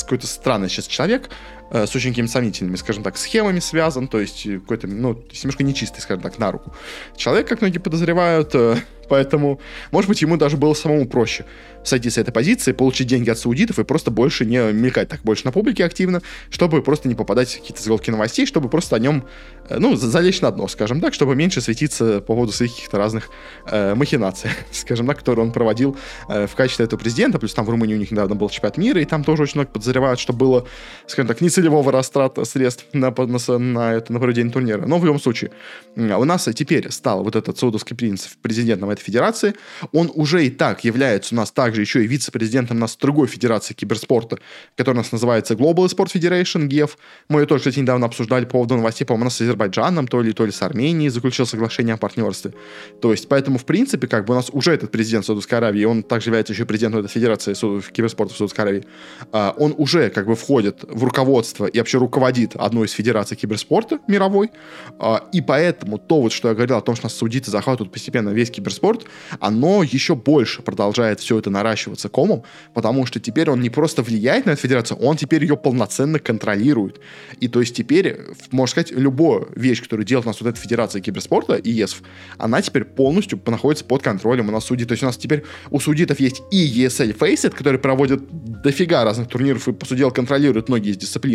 какой-то 0.03 0.27
странный 0.27 0.69
сейчас 0.69 0.87
человек, 0.87 1.29
э, 1.71 1.85
с 1.85 1.95
очень 1.95 2.11
какими-то 2.11 2.31
сомнительными, 2.31 2.75
скажем 2.75 3.03
так, 3.03 3.17
схемами 3.17 3.59
связан, 3.59 4.07
то 4.07 4.19
есть 4.19 4.43
какой-то, 4.43 4.87
ну, 4.87 5.21
немножко 5.31 5.63
нечистый, 5.63 6.01
скажем 6.01 6.23
так, 6.23 6.39
на 6.39 6.51
руку. 6.51 6.73
Человек, 7.15 7.47
как 7.47 7.61
многие 7.61 7.79
подозревают, 7.79 8.53
э, 8.53 8.77
Поэтому, 9.09 9.59
может 9.91 10.09
быть, 10.09 10.21
ему 10.21 10.37
даже 10.37 10.57
было 10.57 10.73
самому 10.73 11.07
проще 11.07 11.45
сойти 11.83 12.09
с 12.09 12.17
этой 12.17 12.31
позиции, 12.31 12.71
получить 12.71 13.07
деньги 13.07 13.29
от 13.29 13.37
саудитов 13.37 13.77
и 13.77 13.83
просто 13.83 14.09
больше 14.09 14.43
не 14.43 14.57
мелькать 14.73 15.07
так 15.07 15.21
больше 15.21 15.45
на 15.45 15.51
публике 15.51 15.85
активно, 15.85 16.23
чтобы 16.49 16.81
просто 16.81 17.07
не 17.07 17.13
попадать 17.13 17.49
в 17.49 17.59
какие-то 17.59 17.79
заголовки 17.79 18.09
новостей, 18.09 18.47
чтобы 18.47 18.69
просто 18.69 18.95
о 18.95 18.99
нем, 18.99 19.25
э, 19.69 19.77
ну, 19.77 19.95
залечь 19.95 20.41
на 20.41 20.49
дно, 20.49 20.67
скажем 20.67 20.99
так, 20.99 21.13
чтобы 21.13 21.35
меньше 21.35 21.61
светиться 21.61 22.21
по 22.21 22.33
поводу 22.33 22.51
своих 22.51 22.71
каких-то 22.73 22.97
разных 22.97 23.29
э, 23.69 23.93
махинаций, 23.93 24.49
скажем 24.71 25.05
так, 25.05 25.19
которые 25.19 25.45
он 25.45 25.51
проводил 25.51 25.95
э, 26.27 26.47
в 26.47 26.55
качестве 26.55 26.85
этого 26.85 26.99
президента. 26.99 27.37
Плюс 27.37 27.53
там 27.53 27.65
в 27.65 27.69
Румынии 27.69 27.93
у 27.93 27.99
них 27.99 28.09
недавно 28.09 28.33
был 28.35 28.49
чемпионат 28.49 28.77
мира, 28.77 28.99
и 28.99 29.05
там 29.05 29.23
тоже 29.23 29.43
очень 29.43 29.59
много 29.59 29.69
подозревают, 29.69 30.19
что 30.19 30.33
было, 30.33 30.65
скажем 31.05 31.27
так, 31.27 31.39
нецелевого 31.55 31.91
растрата 31.91 32.45
средств 32.45 32.85
на, 32.93 33.11
на, 33.11 33.57
на, 33.57 33.93
это, 33.93 34.13
на 34.13 34.19
проведение 34.19 34.51
турнира. 34.51 34.85
Но 34.85 34.99
в 34.99 35.05
любом 35.05 35.19
случае, 35.19 35.51
у 35.95 36.25
нас 36.25 36.47
теперь 36.53 36.91
стал 36.91 37.23
вот 37.23 37.35
этот 37.35 37.57
саудовский 37.57 37.95
принц 37.95 38.27
президентом 38.41 38.89
этой 38.89 39.01
федерации. 39.01 39.53
Он 39.93 40.11
уже 40.13 40.45
и 40.45 40.49
так 40.49 40.83
является 40.83 41.35
у 41.35 41.37
нас 41.37 41.51
также 41.51 41.81
еще 41.81 42.03
и 42.03 42.07
вице-президентом 42.07 42.77
у 42.77 42.79
нас 42.79 42.97
другой 42.97 43.27
федерации 43.27 43.73
киберспорта, 43.73 44.37
которая 44.75 44.99
у 44.99 45.03
нас 45.03 45.11
называется 45.11 45.53
Global 45.53 45.85
Sport 45.85 46.13
Federation, 46.13 46.65
ГЕФ. 46.65 46.97
Мы 47.29 47.41
ее 47.41 47.45
тоже, 47.45 47.59
кстати, 47.59 47.79
недавно 47.79 48.05
обсуждали 48.05 48.45
по 48.45 48.51
поводу 48.51 48.75
новостей, 48.75 49.05
по-моему, 49.05 49.29
с 49.29 49.41
Азербайджаном, 49.41 50.07
то 50.07 50.21
ли, 50.21 50.33
то 50.33 50.45
ли 50.45 50.51
с 50.51 50.61
Арменией 50.61 51.09
заключил 51.09 51.45
соглашение 51.45 51.95
о 51.95 51.97
партнерстве. 51.97 52.53
То 53.01 53.11
есть, 53.11 53.27
поэтому, 53.27 53.57
в 53.57 53.65
принципе, 53.65 54.07
как 54.07 54.25
бы 54.25 54.33
у 54.33 54.35
нас 54.35 54.49
уже 54.51 54.73
этот 54.73 54.91
президент 54.91 55.25
Саудовской 55.25 55.57
Аравии, 55.57 55.85
он 55.85 56.03
также 56.03 56.29
является 56.29 56.53
еще 56.53 56.65
президентом 56.65 57.01
этой 57.01 57.09
федерации 57.09 57.53
киберспорта 57.91 58.33
в 58.33 58.37
Саудовской 58.37 58.63
Аравии, 58.63 58.85
а, 59.31 59.53
он 59.57 59.73
уже 59.77 60.09
как 60.09 60.27
бы 60.27 60.35
входит 60.35 60.83
в 60.83 61.03
руководство 61.03 61.44
и 61.53 61.77
вообще 61.77 61.97
руководит 61.97 62.55
одной 62.55 62.87
из 62.87 62.91
федераций 62.91 63.37
киберспорта 63.37 63.99
мировой, 64.07 64.51
а, 64.99 65.23
и 65.31 65.41
поэтому 65.41 65.97
то 65.97 66.21
вот, 66.21 66.31
что 66.31 66.49
я 66.49 66.53
говорил 66.53 66.77
о 66.77 66.81
том, 66.81 66.95
что 66.95 67.05
нас 67.05 67.15
саудиты 67.15 67.51
захватывают 67.51 67.91
постепенно 67.91 68.29
весь 68.29 68.51
киберспорт, 68.51 68.85
спорт, 68.85 69.05
оно 69.39 69.83
еще 69.83 70.15
больше 70.15 70.61
продолжает 70.61 71.19
все 71.19 71.39
это 71.39 71.49
наращиваться 71.49 72.09
комом, 72.09 72.43
потому 72.73 73.05
что 73.05 73.19
теперь 73.19 73.49
он 73.49 73.61
не 73.61 73.69
просто 73.69 74.03
влияет 74.03 74.45
на 74.45 74.51
эту 74.51 74.61
федерацию, 74.61 74.97
он 74.99 75.17
теперь 75.17 75.43
ее 75.43 75.57
полноценно 75.57 76.19
контролирует. 76.19 76.99
И 77.39 77.47
то 77.47 77.59
есть 77.59 77.75
теперь, 77.75 78.19
можно 78.51 78.71
сказать, 78.71 78.91
любая 78.91 79.45
вещь, 79.55 79.81
которую 79.81 80.05
делает 80.05 80.25
у 80.25 80.29
нас 80.29 80.41
вот 80.41 80.49
эта 80.49 80.59
федерация 80.59 81.01
киберспорта, 81.01 81.59
ЕСФ, 81.63 82.01
она 82.37 82.61
теперь 82.61 82.85
полностью 82.85 83.39
находится 83.45 83.85
под 83.85 84.03
контролем 84.03 84.49
у 84.49 84.51
нас 84.51 84.65
судей. 84.65 84.85
То 84.85 84.93
есть 84.93 85.03
у 85.03 85.07
нас 85.07 85.17
теперь 85.17 85.43
у 85.71 85.79
судитов 85.79 86.19
есть 86.19 86.41
и 86.51 86.85
ESL 86.85 87.17
Faceit, 87.17 87.51
который 87.55 87.79
проводит 87.79 88.21
дофига 88.61 89.03
разных 89.03 89.27
турниров 89.27 89.67
и, 89.67 89.73
по 89.73 89.85
сути 89.85 90.05
контролирует 90.09 90.69
многие 90.69 90.91
из 90.91 90.97
дисциплин 90.97 91.34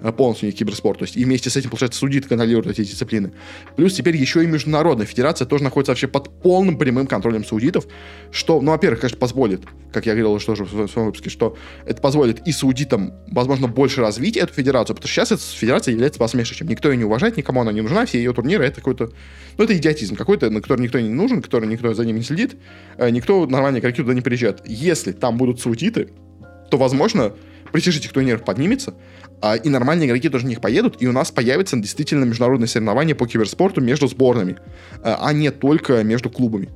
э, 0.00 0.12
полностью 0.12 0.52
киберспорт. 0.52 0.98
То 0.98 1.04
есть 1.04 1.16
и 1.16 1.24
вместе 1.24 1.50
с 1.50 1.56
этим, 1.56 1.70
получается, 1.70 1.98
судит 1.98 2.26
контролирует 2.26 2.66
эти 2.66 2.88
дисциплины. 2.88 3.32
Плюс 3.76 3.94
теперь 3.94 4.16
еще 4.16 4.42
и 4.42 4.46
Международная 4.46 5.06
федерация 5.06 5.46
тоже 5.46 5.64
находится 5.64 5.92
вообще 5.92 6.08
под 6.08 6.42
полным 6.42 6.78
прямым 6.78 7.06
контролем 7.06 7.44
саудитов, 7.44 7.86
что, 8.30 8.60
ну, 8.60 8.72
во-первых, 8.72 9.00
конечно, 9.00 9.18
позволит, 9.18 9.62
как 9.92 10.06
я 10.06 10.12
говорил 10.12 10.32
уже 10.32 10.52
в 10.52 10.88
своем 10.88 11.06
выпуске, 11.06 11.30
что 11.30 11.56
это 11.86 12.00
позволит 12.00 12.46
и 12.46 12.52
саудитам, 12.52 13.14
возможно, 13.30 13.68
больше 13.68 14.00
развить 14.00 14.36
эту 14.36 14.52
федерацию, 14.52 14.96
потому 14.96 15.08
что 15.08 15.14
сейчас 15.14 15.32
эта 15.32 15.42
федерация 15.42 15.92
является 15.92 16.18
посмешищем. 16.18 16.68
Никто 16.68 16.90
ее 16.90 16.96
не 16.96 17.04
уважает, 17.04 17.36
никому 17.36 17.60
она 17.60 17.72
не 17.72 17.80
нужна, 17.80 18.06
все 18.06 18.18
ее 18.18 18.32
турниры 18.32 18.64
это 18.64 18.76
какой-то, 18.76 19.10
ну, 19.56 19.64
это 19.64 19.76
идиотизм 19.76 20.16
какой-то, 20.16 20.50
на 20.50 20.60
который 20.60 20.82
никто 20.82 21.00
не 21.00 21.08
нужен, 21.08 21.42
который 21.42 21.68
никто 21.68 21.92
за 21.94 22.04
ним 22.04 22.16
не 22.16 22.22
следит, 22.22 22.56
э, 22.96 23.10
никто 23.10 23.46
нормальные 23.46 23.80
игроки 23.80 24.02
туда 24.02 24.14
не 24.14 24.20
приезжает. 24.20 24.62
Если 24.66 25.12
там 25.12 25.36
будут 25.36 25.60
саудиты, 25.60 26.10
то, 26.70 26.76
возможно, 26.76 27.32
престиж 27.72 27.98
этих 27.98 28.12
турниров 28.12 28.44
поднимется, 28.44 28.94
а, 29.40 29.56
и 29.56 29.68
нормальные 29.68 30.08
игроки 30.08 30.28
тоже 30.28 30.44
в 30.44 30.48
них 30.48 30.60
поедут, 30.60 30.96
и 31.00 31.06
у 31.06 31.12
нас 31.12 31.30
появится 31.30 31.76
действительно 31.76 32.24
международное 32.24 32.68
соревнование 32.68 33.14
по 33.14 33.26
киберспорту 33.26 33.80
между 33.80 34.08
сборными, 34.08 34.56
а, 35.02 35.18
а 35.20 35.32
не 35.32 35.50
только 35.50 36.02
между 36.02 36.30
клубами. 36.30 36.70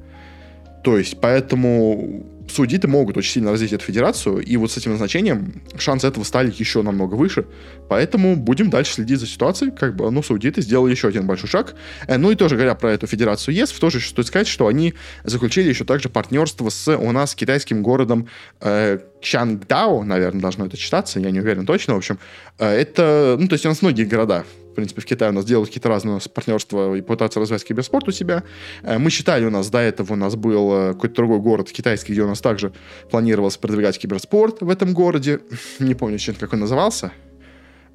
То 0.84 0.98
есть, 0.98 1.20
поэтому 1.20 2.26
судиты 2.52 2.88
могут 2.88 3.16
очень 3.16 3.32
сильно 3.32 3.50
развить 3.50 3.72
эту 3.72 3.84
федерацию, 3.84 4.38
и 4.38 4.56
вот 4.56 4.70
с 4.70 4.76
этим 4.76 4.92
назначением 4.92 5.62
шансы 5.78 6.06
этого 6.06 6.24
стали 6.24 6.52
еще 6.56 6.82
намного 6.82 7.14
выше. 7.14 7.46
Поэтому 7.88 8.36
будем 8.36 8.70
дальше 8.70 8.94
следить 8.94 9.18
за 9.18 9.26
ситуацией, 9.26 9.70
как 9.70 9.96
бы, 9.96 10.10
ну, 10.10 10.22
саудиты 10.22 10.62
сделали 10.62 10.92
еще 10.92 11.08
один 11.08 11.26
большой 11.26 11.48
шаг. 11.48 11.74
Э, 12.06 12.16
ну 12.16 12.30
и 12.30 12.34
тоже 12.34 12.56
говоря 12.56 12.74
про 12.74 12.92
эту 12.92 13.06
федерацию 13.06 13.54
ЕС, 13.54 13.72
тоже 13.72 14.00
стоит 14.00 14.26
сказать, 14.26 14.46
что 14.48 14.66
они 14.66 14.94
заключили 15.24 15.68
еще 15.68 15.84
также 15.84 16.08
партнерство 16.08 16.68
с 16.68 16.96
у 16.96 17.12
нас 17.12 17.34
китайским 17.34 17.82
городом 17.82 18.28
э, 18.60 18.98
Чангдао, 19.20 20.04
наверное, 20.04 20.40
должно 20.40 20.66
это 20.66 20.76
читаться, 20.76 21.20
я 21.20 21.30
не 21.30 21.40
уверен 21.40 21.66
точно, 21.66 21.94
в 21.94 21.98
общем. 21.98 22.18
Э, 22.58 22.68
это, 22.68 23.36
ну, 23.38 23.48
то 23.48 23.54
есть 23.54 23.64
у 23.66 23.68
нас 23.68 23.82
многие 23.82 24.04
города 24.04 24.44
в 24.72 24.74
принципе, 24.74 25.00
в 25.02 25.04
Китае 25.04 25.30
у 25.30 25.34
нас 25.34 25.44
делают 25.44 25.68
какие-то 25.68 25.88
разные 25.88 26.18
партнерства 26.34 26.94
и 26.94 27.02
пытаются 27.02 27.40
развивать 27.40 27.64
киберспорт 27.64 28.08
у 28.08 28.12
себя. 28.12 28.42
Э, 28.82 28.98
мы 28.98 29.10
считали, 29.10 29.44
у 29.44 29.50
нас 29.50 29.70
до 29.70 29.78
этого 29.78 30.14
у 30.14 30.16
нас 30.16 30.34
был 30.34 30.72
э, 30.72 30.94
какой-то 30.94 31.16
другой 31.16 31.38
город 31.40 31.70
китайский, 31.70 32.12
где 32.12 32.22
у 32.22 32.26
нас 32.26 32.40
также 32.40 32.72
планировалось 33.10 33.58
продвигать 33.58 33.98
киберспорт 33.98 34.62
в 34.62 34.70
этом 34.70 34.94
городе. 34.94 35.40
Не 35.78 35.94
помню, 35.94 36.18
чем 36.18 36.34
как 36.34 36.52
он 36.54 36.60
назывался. 36.60 37.12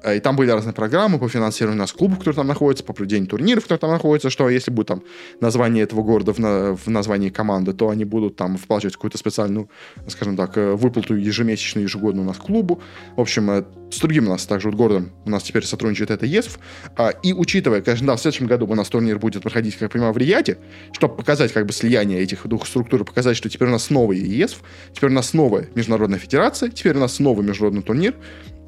Э, 0.02 0.16
и 0.16 0.20
там 0.20 0.36
были 0.36 0.50
разные 0.50 0.72
программы 0.72 1.18
по 1.18 1.28
финансированию 1.28 1.80
нас 1.80 1.92
клубов, 1.92 2.18
которые 2.18 2.36
там 2.36 2.46
находятся, 2.46 2.84
по 2.84 2.92
проведению 2.92 3.28
турниров, 3.28 3.64
которые 3.64 3.80
там 3.80 3.90
находятся, 3.90 4.30
что 4.30 4.48
если 4.48 4.70
будет 4.70 4.88
там 4.88 5.02
название 5.40 5.84
этого 5.84 6.02
города 6.02 6.32
в, 6.32 6.38
на, 6.38 6.76
в 6.76 6.86
названии 6.88 7.30
команды, 7.30 7.72
то 7.72 7.88
они 7.88 8.04
будут 8.04 8.36
там 8.36 8.56
вплачивать 8.56 8.94
какую-то 8.94 9.18
специальную, 9.18 9.68
скажем 10.08 10.36
так, 10.36 10.56
э, 10.56 10.74
выплату 10.74 11.16
ежемесячную, 11.16 11.84
ежегодную 11.84 12.24
у 12.24 12.28
нас 12.28 12.38
клубу. 12.38 12.80
В 13.16 13.20
общем, 13.20 13.50
э, 13.50 13.64
с 13.90 13.98
другим 13.98 14.26
у 14.26 14.30
нас 14.30 14.46
также 14.46 14.68
вот 14.68 14.76
городом 14.76 15.10
у 15.24 15.30
нас 15.30 15.42
теперь 15.42 15.64
сотрудничает 15.64 16.10
это 16.10 16.26
ЕСФ. 16.26 16.58
А, 16.96 17.10
и 17.10 17.32
учитывая, 17.32 17.80
конечно, 17.80 18.06
да, 18.06 18.16
в 18.16 18.20
следующем 18.20 18.46
году 18.46 18.66
у 18.66 18.74
нас 18.74 18.88
турнир 18.88 19.18
будет 19.18 19.42
проходить, 19.42 19.74
как 19.74 19.82
я 19.82 19.88
понимаю, 19.88 20.12
в 20.12 20.18
Рияде, 20.18 20.58
чтобы 20.92 21.16
показать 21.16 21.52
как 21.52 21.66
бы 21.66 21.72
слияние 21.72 22.20
этих 22.20 22.46
двух 22.46 22.66
структур, 22.66 23.04
показать, 23.04 23.36
что 23.36 23.48
теперь 23.48 23.68
у 23.68 23.72
нас 23.72 23.90
новый 23.90 24.18
ЕСФ, 24.18 24.58
теперь 24.92 25.10
у 25.10 25.12
нас 25.14 25.32
новая 25.32 25.68
международная 25.74 26.18
федерация, 26.18 26.70
теперь 26.70 26.96
у 26.96 27.00
нас 27.00 27.18
новый 27.18 27.46
международный 27.46 27.82
турнир, 27.82 28.14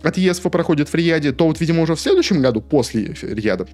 от 0.02 0.16
ЕСФ 0.16 0.42
проходит 0.50 0.88
в 0.88 0.94
Рияде, 0.94 1.32
то 1.32 1.46
вот, 1.46 1.60
видимо, 1.60 1.82
уже 1.82 1.94
в 1.94 2.00
следующем 2.00 2.40
году, 2.40 2.60
после 2.60 3.14
Рияда, 3.22 3.66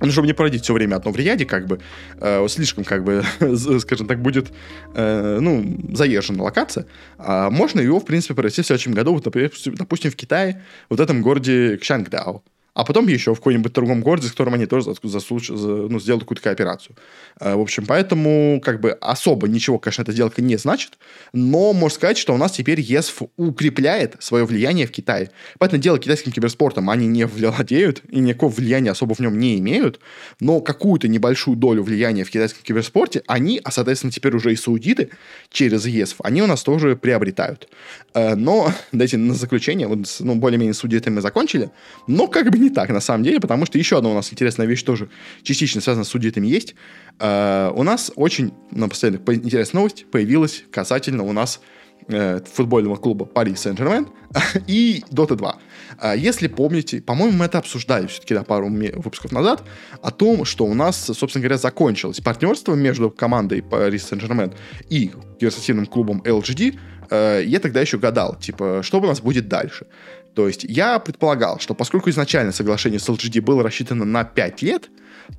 ну, 0.00 0.10
чтобы 0.10 0.26
не 0.26 0.32
проводить 0.32 0.64
все 0.64 0.72
время 0.72 0.96
одно 0.96 1.12
в 1.12 1.16
Рияде, 1.16 1.44
как 1.44 1.66
бы, 1.66 1.80
э, 2.20 2.46
слишком, 2.48 2.84
как 2.84 3.04
бы, 3.04 3.22
скажем 3.80 4.06
так, 4.06 4.20
будет, 4.20 4.52
э, 4.94 5.38
ну, 5.40 5.78
заезжена 5.92 6.42
локация, 6.42 6.86
а 7.18 7.50
можно 7.50 7.80
его, 7.80 8.00
в 8.00 8.04
принципе, 8.04 8.34
провести 8.34 8.62
в 8.62 8.66
следующем 8.66 8.92
году, 8.92 9.14
вот, 9.14 9.24
например, 9.24 9.50
допустим, 9.66 10.10
в 10.10 10.16
Китае, 10.16 10.62
вот 10.88 10.98
в 10.98 11.02
этом 11.02 11.22
городе 11.22 11.76
Кшангдао 11.78 12.42
а 12.74 12.84
потом 12.84 13.06
еще 13.06 13.34
в 13.34 13.38
какой-нибудь 13.38 13.72
другом 13.72 14.02
городе, 14.02 14.26
с 14.26 14.32
которым 14.32 14.54
они 14.54 14.66
тоже 14.66 14.94
заслуж... 15.02 15.48
ну, 15.48 15.98
сделают 16.00 16.24
какую-то 16.24 16.42
кооперацию. 16.42 16.96
Э, 17.40 17.54
в 17.54 17.60
общем, 17.60 17.86
поэтому 17.86 18.60
как 18.62 18.80
бы 18.80 18.90
особо 18.90 19.48
ничего, 19.48 19.78
конечно, 19.78 20.02
эта 20.02 20.12
сделка 20.12 20.42
не 20.42 20.56
значит, 20.56 20.98
но 21.32 21.72
можно 21.72 21.94
сказать, 21.94 22.18
что 22.18 22.34
у 22.34 22.36
нас 22.36 22.52
теперь 22.52 22.80
ЕСФ 22.80 23.22
укрепляет 23.36 24.16
свое 24.18 24.44
влияние 24.44 24.86
в 24.86 24.90
Китае. 24.90 25.30
Поэтому 25.58 25.80
дело 25.80 25.98
китайским 25.98 26.32
киберспортом 26.32 26.90
они 26.90 27.06
не 27.06 27.26
владеют 27.26 28.02
и 28.08 28.18
никакого 28.18 28.50
влияния 28.50 28.90
особо 28.90 29.14
в 29.14 29.20
нем 29.20 29.38
не 29.38 29.58
имеют, 29.58 30.00
но 30.40 30.60
какую-то 30.60 31.06
небольшую 31.06 31.56
долю 31.56 31.82
влияния 31.82 32.24
в 32.24 32.30
китайском 32.30 32.62
киберспорте 32.64 33.22
они, 33.28 33.60
а 33.62 33.70
соответственно 33.70 34.10
теперь 34.10 34.34
уже 34.34 34.52
и 34.52 34.56
саудиты 34.56 35.10
через 35.50 35.86
ЕСФ, 35.86 36.16
они 36.24 36.42
у 36.42 36.46
нас 36.46 36.64
тоже 36.64 36.96
приобретают. 36.96 37.68
Э, 38.14 38.34
но, 38.34 38.72
дайте 38.92 39.16
на 39.16 39.34
заключение, 39.34 39.86
вот, 39.86 40.16
ну, 40.18 40.34
более-менее 40.34 40.74
с 40.74 40.82
мы 40.84 41.20
закончили, 41.20 41.70
но 42.06 42.26
как 42.26 42.50
бы 42.50 42.63
не 42.64 42.70
так, 42.70 42.88
на 42.88 43.00
самом 43.00 43.22
деле, 43.24 43.40
потому 43.40 43.66
что 43.66 43.78
еще 43.78 43.98
одна 43.98 44.10
у 44.10 44.14
нас 44.14 44.32
интересная 44.32 44.66
вещь 44.66 44.82
тоже 44.82 45.08
частично 45.42 45.80
связана 45.80 46.04
с 46.04 46.08
судитами 46.08 46.46
есть. 46.46 46.74
Uh, 47.18 47.72
у 47.74 47.82
нас 47.82 48.10
очень, 48.16 48.52
напоследок, 48.70 49.20
интересная 49.28 49.80
новость 49.80 50.06
появилась 50.10 50.64
касательно 50.72 51.22
у 51.22 51.32
нас 51.32 51.60
uh, 52.08 52.44
футбольного 52.52 52.96
клуба 52.96 53.28
Paris 53.32 53.54
Saint-Germain 53.54 54.08
и 54.66 55.04
Dota 55.10 55.36
2. 55.36 55.56
Uh, 55.98 56.18
если 56.18 56.48
помните, 56.48 57.00
по-моему, 57.00 57.38
мы 57.38 57.44
это 57.44 57.58
обсуждали 57.58 58.06
все-таки 58.08 58.34
да, 58.34 58.42
пару 58.42 58.68
выпусков 58.68 59.30
назад, 59.30 59.62
о 60.02 60.10
том, 60.10 60.44
что 60.44 60.64
у 60.64 60.74
нас, 60.74 61.04
собственно 61.04 61.42
говоря, 61.42 61.58
закончилось 61.58 62.20
партнерство 62.20 62.74
между 62.74 63.10
командой 63.10 63.60
Paris 63.60 64.10
Saint-Germain 64.10 64.54
и 64.88 65.12
киберспортивным 65.38 65.86
клубом 65.86 66.22
LGD, 66.22 66.78
я 67.10 67.60
тогда 67.60 67.82
еще 67.82 67.98
гадал, 67.98 68.34
типа, 68.36 68.80
что 68.82 68.98
у 68.98 69.06
нас 69.06 69.20
будет 69.20 69.46
дальше. 69.46 69.86
То 70.34 70.48
есть 70.48 70.64
я 70.64 70.98
предполагал, 70.98 71.60
что 71.60 71.74
поскольку 71.74 72.10
изначально 72.10 72.52
соглашение 72.52 72.98
с 72.98 73.08
LGD 73.08 73.40
было 73.40 73.62
рассчитано 73.62 74.04
на 74.04 74.24
5 74.24 74.62
лет, 74.62 74.90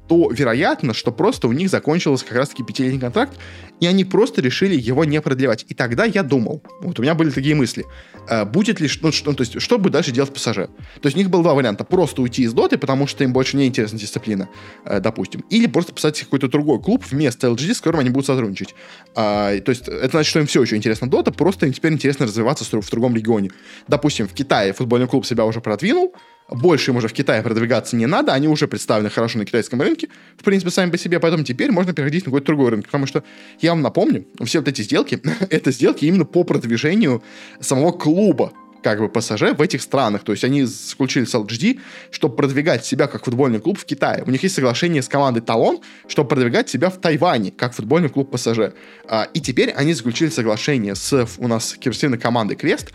то 0.07 0.29
вероятно, 0.31 0.93
что 0.93 1.11
просто 1.11 1.47
у 1.47 1.51
них 1.51 1.69
закончился 1.69 2.25
как 2.25 2.37
раз-таки 2.37 2.63
пятилетний 2.63 2.99
контракт, 2.99 3.37
и 3.79 3.87
они 3.87 4.05
просто 4.05 4.41
решили 4.41 4.75
его 4.75 5.03
не 5.03 5.21
продлевать. 5.21 5.65
И 5.67 5.73
тогда 5.73 6.05
я 6.05 6.23
думал, 6.23 6.63
вот 6.81 6.99
у 6.99 7.01
меня 7.01 7.15
были 7.15 7.29
такие 7.29 7.55
мысли, 7.55 7.85
э, 8.29 8.45
будет 8.45 8.79
ли, 8.79 8.89
ну, 9.01 9.11
что, 9.11 9.33
то 9.33 9.41
есть, 9.41 9.61
что 9.61 9.77
будет 9.77 9.93
дальше 9.93 10.11
делать 10.11 10.33
ПСЖ? 10.33 10.53
То 10.55 10.69
есть 11.03 11.15
у 11.15 11.19
них 11.19 11.29
было 11.29 11.43
два 11.43 11.53
варианта, 11.53 11.83
просто 11.83 12.21
уйти 12.21 12.43
из 12.43 12.53
доты, 12.53 12.77
потому 12.77 13.07
что 13.07 13.23
им 13.23 13.33
больше 13.33 13.57
не 13.57 13.67
интересна 13.67 13.99
дисциплина, 13.99 14.47
э, 14.85 14.99
допустим, 14.99 15.43
или 15.49 15.67
просто 15.67 15.93
писать 15.93 16.19
какой-то 16.19 16.47
другой 16.47 16.81
клуб 16.81 17.03
вместо 17.09 17.47
LGD, 17.47 17.73
с 17.73 17.79
которым 17.79 18.01
они 18.01 18.09
будут 18.09 18.27
сотрудничать. 18.27 18.75
А, 19.15 19.57
то 19.59 19.69
есть 19.69 19.87
это 19.87 20.09
значит, 20.11 20.29
что 20.29 20.39
им 20.39 20.47
все 20.47 20.61
еще 20.61 20.75
интересно 20.75 21.09
дота, 21.09 21.31
просто 21.31 21.65
им 21.65 21.73
теперь 21.73 21.93
интересно 21.93 22.25
развиваться 22.25 22.63
в 22.63 22.89
другом 22.89 23.15
регионе. 23.15 23.51
Допустим, 23.87 24.27
в 24.27 24.33
Китае 24.33 24.73
футбольный 24.73 25.07
клуб 25.07 25.25
себя 25.25 25.45
уже 25.45 25.61
продвинул, 25.61 26.13
больше 26.49 26.91
им 26.91 26.97
уже 26.97 27.07
в 27.07 27.13
Китае 27.13 27.41
продвигаться 27.41 27.95
не 27.95 28.05
надо, 28.05 28.33
они 28.33 28.47
уже 28.47 28.67
представлены 28.67 29.09
хорошо 29.09 29.39
на 29.39 29.45
китайском 29.45 29.81
рынке, 29.81 30.09
в 30.37 30.43
принципе, 30.43 30.71
сами 30.71 30.91
по 30.91 30.97
себе, 30.97 31.19
поэтому 31.19 31.43
теперь 31.43 31.71
можно 31.71 31.93
переходить 31.93 32.25
на 32.25 32.31
какой-то 32.31 32.47
другой 32.47 32.69
рынок, 32.69 32.85
потому 32.85 33.05
что, 33.07 33.23
я 33.61 33.71
вам 33.71 33.81
напомню, 33.81 34.25
все 34.43 34.59
вот 34.59 34.67
эти 34.67 34.81
сделки, 34.81 35.21
это 35.49 35.71
сделки 35.71 36.05
именно 36.05 36.25
по 36.25 36.43
продвижению 36.43 37.23
самого 37.59 37.91
клуба, 37.91 38.51
как 38.85 38.99
бы 38.99 39.09
ПСЖ 39.09 39.55
в 39.57 39.61
этих 39.61 39.81
странах. 39.81 40.23
То 40.23 40.31
есть 40.31 40.43
они 40.43 40.63
заключили 40.63 41.25
с 41.25 41.33
LGD, 41.33 41.79
чтобы 42.11 42.35
продвигать 42.35 42.85
себя 42.85 43.07
как 43.07 43.25
футбольный 43.25 43.59
клуб 43.59 43.79
в 43.79 43.85
Китае. 43.85 44.23
У 44.27 44.29
них 44.29 44.43
есть 44.43 44.53
соглашение 44.53 45.01
с 45.01 45.07
командой 45.07 45.39
Талон, 45.39 45.79
чтобы 46.07 46.29
продвигать 46.29 46.69
себя 46.69 46.91
в 46.91 47.01
Тайване 47.01 47.49
как 47.49 47.73
футбольный 47.73 48.09
клуб 48.09 48.29
ПСЖ. 48.29 48.75
А, 49.07 49.27
и 49.33 49.39
теперь 49.41 49.71
они 49.71 49.95
заключили 49.95 50.29
соглашение 50.29 50.93
с 50.93 51.27
у 51.39 51.47
нас 51.47 51.73
киберспортивной 51.73 52.19
командой 52.19 52.53
Квест, 52.53 52.91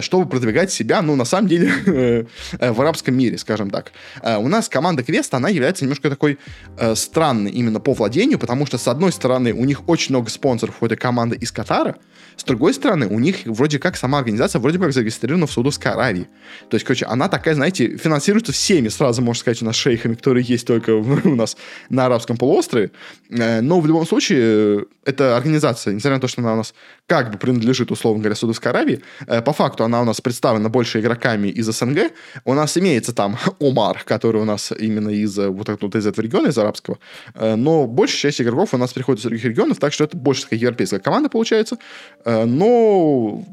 чтобы 0.00 0.28
продвигать 0.28 0.72
себя, 0.72 1.02
ну, 1.02 1.16
на 1.16 1.24
самом 1.24 1.48
деле, 1.48 1.72
в 2.60 2.80
арабском 2.80 3.16
мире, 3.16 3.38
скажем 3.38 3.70
так. 3.70 3.92
У 4.38 4.48
нас 4.48 4.68
команда 4.68 5.02
Квест, 5.02 5.32
она 5.34 5.48
является 5.48 5.84
немножко 5.84 6.10
такой 6.10 6.38
э, 6.76 6.94
странной 6.94 7.50
именно 7.50 7.80
по 7.80 7.92
владению, 7.92 8.38
потому 8.38 8.66
что, 8.66 8.78
с 8.78 8.88
одной 8.88 9.12
стороны, 9.12 9.52
у 9.52 9.64
них 9.64 9.88
очень 9.88 10.12
много 10.12 10.30
спонсоров 10.30 10.76
у 10.80 10.86
этой 10.86 10.96
команды 10.96 11.36
из 11.36 11.52
Катара, 11.52 11.96
с 12.36 12.44
другой 12.44 12.74
стороны, 12.74 13.06
у 13.06 13.18
них 13.18 13.44
вроде 13.44 13.78
как 13.78 13.96
сама 13.96 14.18
организация 14.18 14.58
вроде 14.58 14.78
как 14.78 14.92
зарегистрирована 14.92 15.46
в 15.46 15.52
Саудовской 15.52 15.92
Аравии. 15.92 16.28
То 16.70 16.76
есть, 16.76 16.84
короче, 16.84 17.06
она 17.06 17.28
такая, 17.28 17.54
знаете, 17.54 17.96
финансируется 17.96 18.52
всеми, 18.52 18.88
сразу 18.88 19.22
можно 19.22 19.40
сказать, 19.40 19.62
у 19.62 19.64
нас 19.64 19.76
шейхами, 19.76 20.14
которые 20.14 20.44
есть 20.44 20.66
только 20.66 20.90
у 20.94 21.34
нас 21.34 21.56
на 21.88 22.06
арабском 22.06 22.36
полуострове. 22.36 22.90
Э, 23.30 23.60
но 23.60 23.80
в 23.80 23.86
любом 23.86 24.06
случае, 24.06 24.40
э, 24.40 24.84
эта 25.04 25.36
организация, 25.36 25.92
несмотря 25.92 26.16
на 26.16 26.20
то, 26.20 26.28
что 26.28 26.40
она 26.40 26.54
у 26.54 26.56
нас 26.56 26.74
как 27.06 27.30
бы 27.30 27.38
принадлежит, 27.38 27.90
условно 27.90 28.22
говоря, 28.22 28.36
Саудовской 28.36 28.70
Аравии, 28.70 29.02
э, 29.26 29.42
по 29.42 29.52
факту 29.52 29.71
она 29.80 30.02
у 30.02 30.04
нас 30.04 30.20
представлена 30.20 30.68
больше 30.68 31.00
игроками 31.00 31.48
из 31.48 31.66
СНГ. 31.66 32.12
У 32.44 32.54
нас 32.54 32.76
имеется 32.76 33.12
там 33.12 33.38
Омар, 33.60 34.02
который 34.04 34.40
у 34.40 34.44
нас 34.44 34.72
именно 34.78 35.08
из 35.08 35.36
вот, 35.38 35.68
вот 35.68 35.94
из 35.94 36.06
этого 36.06 36.24
региона, 36.24 36.48
из 36.48 36.58
арабского. 36.58 36.98
Но 37.34 37.86
большая 37.86 38.32
часть 38.32 38.40
игроков 38.40 38.74
у 38.74 38.76
нас 38.76 38.92
приходит 38.92 39.20
из 39.20 39.24
других 39.24 39.44
регионов, 39.44 39.78
так 39.78 39.92
что 39.92 40.04
это 40.04 40.16
больше 40.16 40.42
такая 40.42 40.58
европейская 40.58 41.00
команда 41.00 41.28
получается. 41.28 41.78
Э, 42.24 42.44
но 42.44 43.44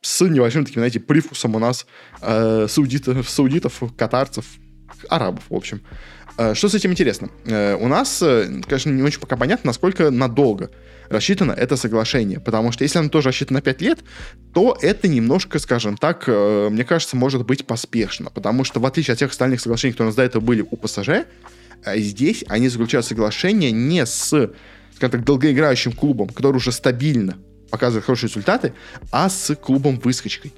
с 0.00 0.20
небольшим 0.24 0.64
таким, 0.64 0.80
знаете, 0.80 1.00
привкусом 1.00 1.56
у 1.56 1.58
нас 1.58 1.86
э, 2.20 2.66
саудитов, 2.68 3.28
саудитов, 3.28 3.82
катарцев, 3.96 4.44
арабов, 5.08 5.44
в 5.48 5.54
общем. 5.54 5.82
Э, 6.38 6.54
что 6.54 6.68
с 6.68 6.74
этим 6.74 6.92
интересно? 6.92 7.28
У 7.44 7.88
нас, 7.88 8.22
конечно, 8.66 8.90
не 8.90 9.02
очень 9.02 9.20
пока 9.20 9.36
понятно, 9.36 9.68
насколько 9.68 10.10
надолго 10.10 10.70
рассчитано 11.08 11.52
это 11.52 11.76
соглашение. 11.76 12.40
Потому 12.40 12.72
что 12.72 12.84
если 12.84 12.98
оно 12.98 13.08
тоже 13.08 13.28
рассчитано 13.28 13.58
на 13.58 13.62
5 13.62 13.80
лет, 13.82 13.98
то 14.52 14.76
это 14.80 15.08
немножко, 15.08 15.58
скажем 15.58 15.96
так, 15.96 16.28
мне 16.28 16.84
кажется, 16.84 17.16
может 17.16 17.44
быть 17.44 17.66
поспешно. 17.66 18.30
Потому 18.30 18.64
что 18.64 18.80
в 18.80 18.86
отличие 18.86 19.12
от 19.12 19.18
тех 19.18 19.30
остальных 19.30 19.60
соглашений, 19.60 19.92
которые 19.92 20.08
у 20.08 20.10
нас 20.10 20.16
до 20.16 20.22
этого 20.22 20.42
были 20.42 20.66
у 20.68 20.76
ПСЖ, 20.76 21.26
здесь 21.96 22.44
они 22.48 22.68
заключают 22.68 23.06
соглашение 23.06 23.70
не 23.70 24.06
с 24.06 24.50
скажем 24.94 25.10
так, 25.10 25.24
долгоиграющим 25.24 25.92
клубом, 25.92 26.28
который 26.28 26.56
уже 26.56 26.70
стабильно 26.70 27.36
показывает 27.70 28.04
хорошие 28.04 28.28
результаты, 28.28 28.72
а 29.10 29.28
с 29.28 29.56
клубом-выскочкой. 29.56 30.52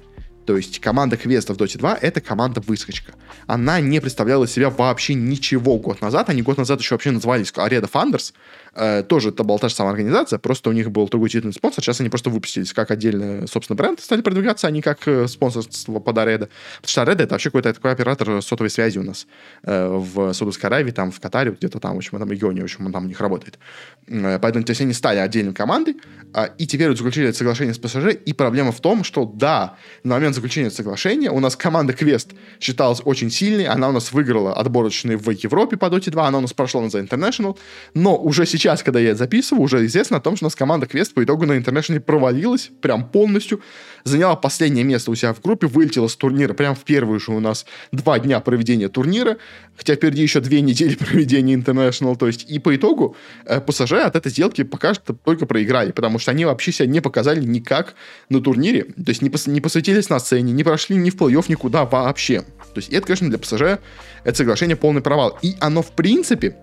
То 0.47 0.55
есть 0.55 0.79
команда 0.79 1.17
Квеста 1.17 1.53
в 1.53 1.57
Dota 1.57 1.77
2 1.77 1.99
это 2.01 2.21
команда 2.21 2.61
выскочка. 2.65 3.11
Она 3.47 3.81
не 3.81 3.99
представляла 3.99 4.45
из 4.45 4.51
себя 4.51 4.69
вообще 4.69 5.13
ничего 5.13 5.77
год 5.77 6.01
назад. 6.01 6.29
Они 6.29 6.41
год 6.41 6.57
назад 6.57 6.79
еще 6.79 6.95
вообще 6.95 7.11
назывались 7.11 7.51
Arena 7.51 7.91
Funders. 7.91 8.33
Э, 8.73 9.03
тоже 9.03 9.29
это 9.29 9.43
была 9.43 9.57
та 9.57 9.67
же 9.67 9.75
самая 9.75 9.91
организация, 9.91 10.39
просто 10.39 10.69
у 10.69 10.73
них 10.73 10.91
был 10.91 11.09
другой 11.09 11.29
титульный 11.29 11.53
спонсор. 11.53 11.83
Сейчас 11.83 11.99
они 11.99 12.09
просто 12.09 12.29
выпустились 12.29 12.71
как 12.71 12.91
отдельный, 12.91 13.45
собственно, 13.47 13.75
бренд, 13.75 13.99
стали 13.99 14.21
продвигаться, 14.21 14.67
они 14.67 14.81
как 14.81 15.05
э, 15.07 15.27
спонсорство 15.27 15.99
под 15.99 16.17
Ареда. 16.17 16.49
Потому 16.77 16.91
что 16.91 17.01
Ареда 17.01 17.23
это 17.23 17.33
вообще 17.33 17.49
какой-то 17.49 17.73
такой 17.73 17.91
оператор 17.91 18.41
сотовой 18.41 18.69
связи 18.69 18.99
у 18.99 19.03
нас 19.03 19.27
э, 19.63 19.87
в 19.87 20.31
Саудовской 20.31 20.69
Аравии, 20.69 20.91
там 20.91 21.11
в 21.11 21.19
Катаре, 21.19 21.51
где-то 21.51 21.79
там, 21.79 21.95
в 21.95 21.97
общем, 21.97 22.11
в 22.11 22.15
этом 22.15 22.31
регионе, 22.31 22.61
в 22.61 22.65
общем, 22.65 22.85
он 22.85 22.93
там 22.93 23.05
у 23.05 23.07
них 23.07 23.19
работает. 23.19 23.59
Э, 24.07 24.39
поэтому, 24.39 24.63
то 24.63 24.71
есть 24.71 24.81
они 24.81 24.93
стали 24.93 25.17
отдельной 25.17 25.53
командой, 25.53 25.97
э, 26.33 26.49
и 26.57 26.67
теперь 26.67 26.89
вот 26.89 26.97
заключили 26.99 27.31
соглашение 27.31 27.73
с 27.73 27.79
ПСЖ, 27.79 28.15
и 28.25 28.31
проблема 28.31 28.71
в 28.71 28.79
том, 28.79 29.03
что 29.03 29.25
да, 29.25 29.75
на 30.03 30.15
момент 30.15 30.36
заключения 30.37 30.71
соглашения 30.71 31.29
у 31.31 31.39
нас 31.39 31.55
команда 31.55 31.93
Квест 31.93 32.31
считалась 32.59 33.01
очень 33.03 33.29
сильной, 33.29 33.65
она 33.65 33.89
у 33.89 33.91
нас 33.91 34.11
выиграла 34.11 34.53
отборочные 34.53 35.17
в 35.17 35.29
Европе 35.29 35.77
по 35.77 35.85
Dota 35.85 36.09
2, 36.09 36.27
она 36.27 36.37
у 36.37 36.41
нас 36.41 36.53
прошла 36.53 36.81
на 36.81 36.87
The 36.87 37.07
International, 37.07 37.57
но 37.93 38.15
уже 38.15 38.45
сейчас, 38.45 38.83
когда 38.83 38.99
я 38.99 39.09
это 39.09 39.19
записываю, 39.19 39.63
уже 39.63 39.85
известно 39.85 40.17
о 40.17 40.21
том, 40.21 40.35
что 40.35 40.45
у 40.45 40.47
нас 40.47 40.55
команда 40.55 40.85
Квест 40.85 41.13
по 41.13 41.23
итогу 41.23 41.45
на 41.45 41.53
International 41.53 41.99
провалилась 41.99 42.69
прям 42.81 43.09
полностью, 43.09 43.61
заняла 44.03 44.35
последнее 44.35 44.83
место 44.83 45.11
у 45.11 45.15
себя 45.15 45.33
в 45.33 45.41
группе, 45.41 45.67
вылетела 45.67 46.07
с 46.07 46.15
турнира 46.15 46.53
прям 46.53 46.75
в 46.75 46.83
первые 46.83 47.19
же 47.19 47.31
у 47.31 47.39
нас 47.39 47.65
два 47.91 48.19
дня 48.19 48.39
проведения 48.39 48.89
турнира, 48.89 49.37
хотя 49.75 49.95
впереди 49.95 50.21
еще 50.21 50.39
две 50.39 50.61
недели 50.61 50.95
проведения 50.99 51.55
International, 51.55 52.15
то 52.15 52.27
есть 52.27 52.49
и 52.49 52.59
по 52.59 52.75
итогу 52.75 53.15
э, 53.45 53.59
ПСЖ 53.59 53.93
от 53.93 54.15
этой 54.15 54.31
сделки 54.31 54.63
пока 54.63 54.93
что 54.93 55.13
только 55.13 55.45
проиграли, 55.45 55.91
потому 55.91 56.19
что 56.19 56.31
они 56.31 56.45
вообще 56.45 56.71
себя 56.71 56.87
не 56.87 57.01
показали 57.01 57.43
никак 57.43 57.95
на 58.29 58.41
турнире, 58.41 58.83
то 58.83 59.09
есть 59.09 59.21
не, 59.21 59.29
пос 59.29 59.47
не 59.47 59.61
посвятились 59.61 60.09
на 60.09 60.15
сцене, 60.27 60.51
не 60.51 60.63
прошли 60.63 60.95
ни 60.97 61.09
в 61.09 61.15
плей-офф 61.15 61.45
никуда 61.47 61.85
вообще. 61.85 62.41
То 62.41 62.79
есть 62.79 62.89
это, 62.89 63.07
конечно, 63.07 63.29
для 63.29 63.39
ПСЖ 63.39 63.79
это 64.23 64.37
соглашение 64.37 64.75
полный 64.75 65.01
провал. 65.01 65.37
И 65.41 65.55
оно, 65.59 65.81
в 65.81 65.91
принципе, 65.91 66.57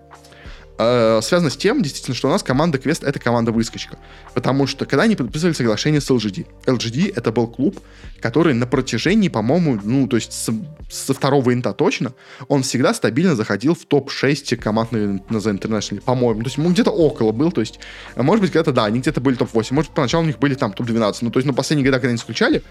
э, 0.77 1.19
связано 1.21 1.49
с 1.49 1.57
тем, 1.57 1.81
действительно, 1.81 2.15
что 2.15 2.27
у 2.27 2.31
нас 2.31 2.43
команда 2.43 2.77
Квест— 2.77 3.03
это 3.05 3.19
команда 3.19 3.51
выскочка. 3.51 3.97
Потому 4.33 4.67
что 4.67 4.85
когда 4.85 5.03
они 5.03 5.15
подписывали 5.15 5.53
соглашение 5.53 6.01
с 6.01 6.09
LGD, 6.09 6.45
LGD— 6.65 7.13
это 7.15 7.31
был 7.31 7.47
клуб, 7.47 7.79
который 8.21 8.53
на 8.53 8.67
протяжении, 8.67 9.29
по-моему, 9.29 9.79
ну, 9.83 10.07
то 10.07 10.17
есть 10.17 10.31
с, 10.31 10.53
со 10.89 11.13
второго 11.13 11.53
инта 11.53 11.73
точно, 11.73 12.13
он 12.47 12.63
всегда 12.63 12.93
стабильно 12.93 13.35
заходил 13.35 13.75
в 13.75 13.85
топ-6 13.85 14.55
команд 14.57 14.91
на, 14.91 14.99
на 15.29 15.37
The 15.37 15.59
International, 15.59 16.01
по-моему. 16.01 16.41
То 16.41 16.47
есть, 16.47 16.57
ну, 16.57 16.69
где-то 16.69 16.91
около 16.91 17.31
был, 17.31 17.51
то 17.51 17.61
есть, 17.61 17.79
может 18.15 18.41
быть, 18.41 18.51
когда-то, 18.51 18.71
да, 18.71 18.85
они 18.85 18.99
где-то 18.99 19.21
были 19.21 19.35
топ-8, 19.35 19.73
может, 19.73 19.91
поначалу 19.91 20.23
у 20.23 20.27
них 20.27 20.39
были 20.39 20.55
там 20.55 20.73
топ-12, 20.73 21.17
ну, 21.21 21.31
то 21.31 21.39
есть, 21.39 21.47
на 21.47 21.53
последние 21.53 21.85
года, 21.85 21.97
когда 21.97 22.09
они 22.09 22.17
исключали, 22.17 22.63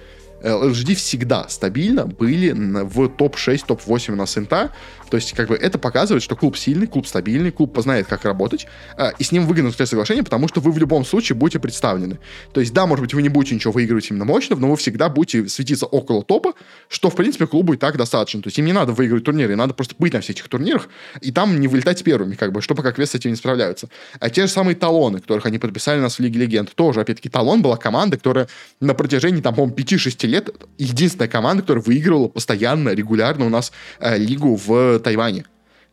LGD 0.44 0.94
всегда 0.94 1.48
стабильно 1.48 2.06
были 2.06 2.52
в 2.52 3.08
топ-6, 3.08 3.64
топ-8 3.66 4.12
у 4.12 4.16
нас 4.16 4.36
инта. 4.36 4.72
То 5.10 5.16
есть, 5.16 5.32
как 5.32 5.48
бы, 5.48 5.54
это 5.54 5.78
показывает, 5.78 6.22
что 6.22 6.34
клуб 6.34 6.56
сильный, 6.56 6.86
клуб 6.86 7.06
стабильный, 7.06 7.50
клуб 7.52 7.72
познает, 7.72 8.06
как 8.06 8.24
работать, 8.24 8.66
а, 8.96 9.10
и 9.18 9.22
с 9.22 9.32
ним 9.32 9.46
выгодно 9.46 9.70
заключать 9.70 9.90
соглашение, 9.90 10.24
потому 10.24 10.48
что 10.48 10.60
вы 10.60 10.72
в 10.72 10.78
любом 10.78 11.04
случае 11.04 11.36
будете 11.36 11.60
представлены. 11.60 12.18
То 12.52 12.60
есть, 12.60 12.72
да, 12.72 12.86
может 12.86 13.02
быть, 13.04 13.14
вы 13.14 13.22
не 13.22 13.28
будете 13.28 13.54
ничего 13.54 13.72
выигрывать 13.72 14.10
именно 14.10 14.24
мощно, 14.24 14.56
но 14.56 14.70
вы 14.70 14.76
всегда 14.76 15.08
будете 15.08 15.48
светиться 15.48 15.86
около 15.86 16.24
топа, 16.24 16.54
что, 16.88 17.10
в 17.10 17.16
принципе, 17.16 17.46
клубу 17.46 17.74
и 17.74 17.76
так 17.76 17.96
достаточно. 17.96 18.42
То 18.42 18.48
есть, 18.48 18.58
им 18.58 18.64
не 18.64 18.72
надо 18.72 18.92
выигрывать 18.92 19.24
турниры, 19.24 19.54
надо 19.54 19.72
просто 19.72 19.94
быть 19.98 20.12
на 20.14 20.20
всех 20.20 20.36
этих 20.36 20.48
турнирах, 20.48 20.88
и 21.20 21.30
там 21.30 21.60
не 21.60 21.68
вылетать 21.68 22.02
первыми, 22.02 22.34
как 22.34 22.52
бы, 22.52 22.60
что 22.60 22.74
пока 22.74 22.90
квест 22.90 23.12
с 23.12 23.14
этим 23.14 23.30
не 23.30 23.36
справляются. 23.36 23.88
А 24.18 24.30
те 24.30 24.46
же 24.46 24.52
самые 24.52 24.74
талоны, 24.74 25.20
которых 25.20 25.46
они 25.46 25.58
подписали 25.58 26.00
нас 26.00 26.16
в 26.16 26.20
Лиге 26.20 26.40
Легенд, 26.40 26.74
тоже, 26.74 27.00
опять-таки, 27.00 27.28
талон 27.28 27.62
была 27.62 27.76
команда, 27.76 28.16
которая 28.16 28.48
на 28.80 28.94
протяжении, 28.94 29.40
там, 29.40 29.54
по-моему, 29.54 29.76
5-6 29.76 30.26
лет 30.26 30.33
единственная 30.34 31.04
единственная 31.04 31.28
команда, 31.28 31.62
которая 31.62 31.84
выигрывала 31.84 32.28
постоянно, 32.28 32.90
регулярно 32.90 33.46
у 33.46 33.48
нас 33.48 33.72
э, 34.00 34.18
лигу 34.18 34.56
в 34.56 34.98
Тайване. 35.00 35.44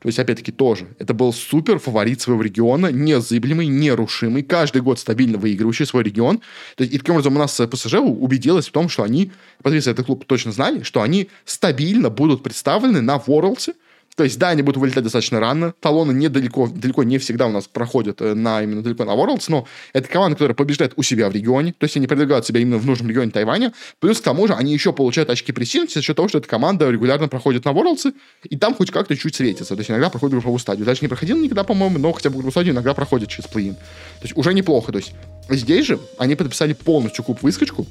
То 0.02 0.08
есть, 0.08 0.18
опять-таки, 0.18 0.52
тоже. 0.52 0.88
Это 0.98 1.14
был 1.14 1.32
супер 1.32 1.78
фаворит 1.78 2.22
своего 2.22 2.42
региона, 2.42 2.88
незыблемый, 2.88 3.68
нерушимый, 3.68 4.42
каждый 4.42 4.82
год 4.82 5.00
стабильно 5.00 5.38
выигрывающий 5.38 5.86
свой 5.86 6.04
регион. 6.04 6.40
То 6.76 6.84
есть, 6.84 6.94
и 6.94 6.98
таким 6.98 7.14
образом 7.16 7.36
у 7.36 7.40
нас 7.40 7.62
ПСЖ 7.70 7.96
убедилась 7.96 8.68
в 8.68 8.72
том, 8.72 8.90
что 8.90 9.04
они, 9.04 9.32
подписывая 9.62 9.94
этот 9.94 10.08
клуб, 10.08 10.26
точно 10.26 10.52
знали, 10.52 10.82
что 10.82 11.04
они 11.04 11.30
стабильно 11.46 12.10
будут 12.10 12.42
представлены 12.42 13.02
на 13.02 13.20
Ворлдсе, 13.20 13.74
то 14.16 14.26
есть, 14.26 14.38
да, 14.38 14.50
они 14.50 14.62
будут 14.62 14.78
вылетать 14.78 15.04
достаточно 15.04 15.40
рано. 15.40 15.74
Талоны 15.80 16.12
недалеко, 16.12 16.68
далеко 16.68 17.04
не 17.04 17.18
всегда 17.18 17.48
у 17.48 17.52
нас 17.52 17.68
проходят 17.68 18.22
э, 18.22 18.34
на 18.34 18.62
именно 18.62 18.84
далеко 18.84 19.06
на 19.06 19.12
Worlds, 19.12 19.46
но 19.48 19.66
это 19.94 20.08
команда, 20.10 20.36
которая 20.36 20.54
побеждает 20.54 20.94
у 20.98 21.04
себя 21.04 21.30
в 21.30 21.34
регионе. 21.34 21.74
То 21.78 21.86
есть, 21.86 21.96
они 21.96 22.08
продвигают 22.08 22.46
себя 22.46 22.60
именно 22.60 22.78
в 22.78 22.86
нужном 22.86 23.10
регионе 23.10 23.32
Тайваня. 23.32 23.74
Плюс, 24.00 24.20
к 24.20 24.24
тому 24.24 24.48
же, 24.48 24.54
они 24.54 24.74
еще 24.74 24.92
получают 24.92 25.30
очки 25.30 25.54
пресинг 25.54 25.90
за 25.90 26.02
счет 26.02 26.16
того, 26.16 26.28
что 26.28 26.40
эта 26.40 26.48
команда 26.48 26.90
регулярно 26.90 27.30
проходит 27.30 27.64
на 27.64 27.70
Worlds, 27.70 28.14
и 28.44 28.58
там 28.58 28.76
хоть 28.76 28.92
как-то 28.92 29.16
чуть 29.16 29.36
светится. 29.36 29.76
То 29.76 29.80
есть, 29.80 29.90
иногда 29.90 30.10
проходит 30.10 30.34
групповую 30.34 30.60
стадию. 30.60 30.86
Дальше 30.86 31.04
не 31.04 31.08
проходил 31.08 31.38
никогда, 31.38 31.64
по-моему, 31.64 31.98
но 31.98 32.12
хотя 32.12 32.30
бы 32.30 32.36
групповую 32.36 32.52
стадию 32.52 32.74
иногда 32.74 32.94
проходит 32.94 33.30
через 33.30 33.50
плей-ин. 33.50 33.76
То 33.76 34.24
есть, 34.24 34.36
уже 34.36 34.54
неплохо. 34.54 34.92
То 34.92 34.98
есть, 34.98 35.14
здесь 35.50 35.86
же 35.86 36.00
они 36.18 36.36
подписали 36.36 36.74
полностью 36.74 37.24
куб 37.24 37.42
выскочку, 37.42 37.88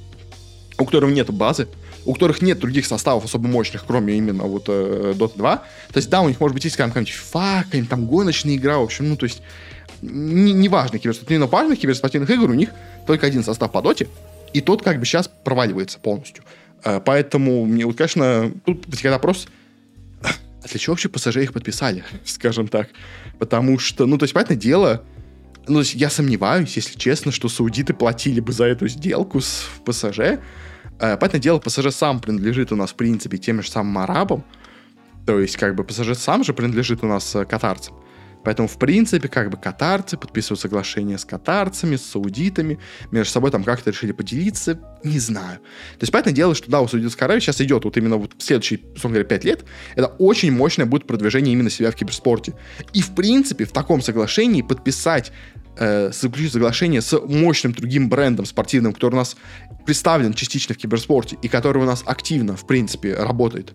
у 0.79 0.85
которого 0.85 1.11
нет 1.11 1.31
базы, 1.31 1.67
у 2.05 2.15
которых 2.15 2.43
нет 2.43 2.59
других 2.59 2.87
составов 2.87 3.25
особо 3.25 3.49
мощных, 3.49 3.85
кроме 3.87 4.17
именно 4.17 4.45
вот 4.45 4.65
э, 4.69 5.15
Dota 5.17 5.37
2. 5.37 5.57
То 5.57 5.65
есть, 5.97 6.09
да, 6.09 6.23
у 6.23 6.29
них, 6.29 6.41
может 6.41 6.55
быть, 6.55 6.65
есть 6.65 6.77
какая-нибудь 6.77 7.13
какая-нибудь 7.33 7.91
там 7.91 8.07
гоночная 8.07 8.57
игра, 8.57 8.79
в 8.79 8.85
общем, 8.85 9.09
ну, 9.09 9.17
то 9.17 9.25
есть, 9.25 9.43
неважно, 10.03 10.97
не 10.97 11.01
киберспортивных, 11.01 11.51
но 11.51 11.57
важных 11.57 11.79
киберспортивных 11.79 12.31
игр 12.31 12.51
у 12.51 12.55
них 12.55 12.71
только 13.07 13.27
один 13.27 13.45
состав 13.45 13.71
по 13.71 13.83
доте, 13.83 14.09
и 14.53 14.61
тот 14.61 14.83
как 14.83 14.99
бы 14.99 15.05
сейчас 15.05 15.29
проваливается 15.29 15.99
полностью. 15.99 16.45
Э, 16.85 17.01
поэтому 17.05 17.65
мне, 17.67 17.85
вот, 17.87 17.97
конечно, 17.97 18.53
тут 18.65 18.87
возникает 18.87 19.15
вопрос, 19.15 19.47
а 20.23 20.69
для 20.69 20.79
чего 20.79 20.93
вообще 20.93 21.09
пассажиры 21.09 21.45
их 21.45 21.53
подписали, 21.53 22.05
скажем 22.25 22.69
так? 22.69 22.89
Потому 23.39 23.79
что, 23.79 24.07
ну, 24.07 24.19
то 24.19 24.25
есть, 24.25 24.35
понятное 24.35 24.57
дело, 24.57 25.03
ну, 25.69 25.75
то 25.75 25.81
есть 25.81 25.95
я 25.95 26.11
сомневаюсь, 26.11 26.75
если 26.77 26.99
честно, 26.99 27.31
что 27.31 27.49
саудиты 27.49 27.95
платили 27.95 28.41
бы 28.41 28.53
за 28.53 28.65
эту 28.65 28.89
сделку 28.89 29.41
с 29.41 29.67
ПСЖ, 29.85 30.41
понятное 31.01 31.41
дело, 31.41 31.59
ПСЖ 31.59 31.95
сам 31.95 32.21
принадлежит 32.21 32.73
у 32.73 32.77
нас, 32.77 32.91
в 32.91 32.95
принципе, 32.95 33.39
тем 33.39 33.63
же 33.63 33.71
самым 33.71 33.99
арабам, 33.99 34.45
То 35.27 35.41
есть, 35.41 35.57
как 35.57 35.75
бы, 35.75 35.85
ПСЖ 35.85 36.17
сам 36.17 36.45
же 36.45 36.55
принадлежит 36.55 37.03
у 37.03 37.07
нас 37.07 37.35
э, 37.35 37.45
катарцам. 37.45 37.95
Поэтому, 38.43 38.69
в 38.69 38.79
принципе, 38.79 39.29
как 39.29 39.51
бы 39.51 39.59
катарцы 39.59 40.17
подписывают 40.17 40.61
соглашение 40.61 41.19
с 41.19 41.25
катарцами, 41.25 41.97
с 41.97 42.07
саудитами, 42.07 42.79
между 43.11 43.33
собой 43.33 43.51
там 43.51 43.65
как-то 43.65 43.91
решили 43.91 44.13
поделиться, 44.13 44.81
не 45.05 45.19
знаю. 45.19 45.59
То 45.59 46.03
есть, 46.03 46.13
понятное 46.13 46.33
дело, 46.33 46.55
что 46.55 46.71
да, 46.71 46.81
у 46.81 46.89
Саудитской 46.89 47.27
Аравии 47.27 47.41
сейчас 47.41 47.61
идет 47.61 47.85
вот 47.85 47.97
именно 47.97 48.17
вот 48.17 48.33
следующие, 48.39 48.81
условно 48.95 49.17
говоря, 49.17 49.29
5 49.29 49.45
лет, 49.45 49.65
это 49.95 50.07
очень 50.07 50.53
мощное 50.53 50.87
будет 50.87 51.07
продвижение 51.07 51.53
именно 51.53 51.71
себя 51.71 51.91
в 51.91 51.97
киберспорте. 51.97 52.55
И, 52.95 53.03
в 53.03 53.15
принципе, 53.15 53.65
в 53.65 53.73
таком 53.73 54.01
соглашении 54.01 54.63
подписать 54.63 55.33
э, 55.77 56.11
заключить 56.13 56.53
соглашение 56.53 57.01
с 57.01 57.19
мощным 57.19 57.73
другим 57.73 58.09
брендом 58.09 58.47
спортивным, 58.47 58.93
который 58.93 59.15
у 59.15 59.19
нас 59.19 59.37
представлен 59.87 60.35
частично 60.35 60.75
в 60.75 60.79
киберспорте 60.79 61.37
и 61.43 61.49
который 61.49 61.83
у 61.83 61.87
нас 61.87 62.03
активно, 62.07 62.57
в 62.57 62.67
принципе, 62.67 63.15
работает 63.15 63.73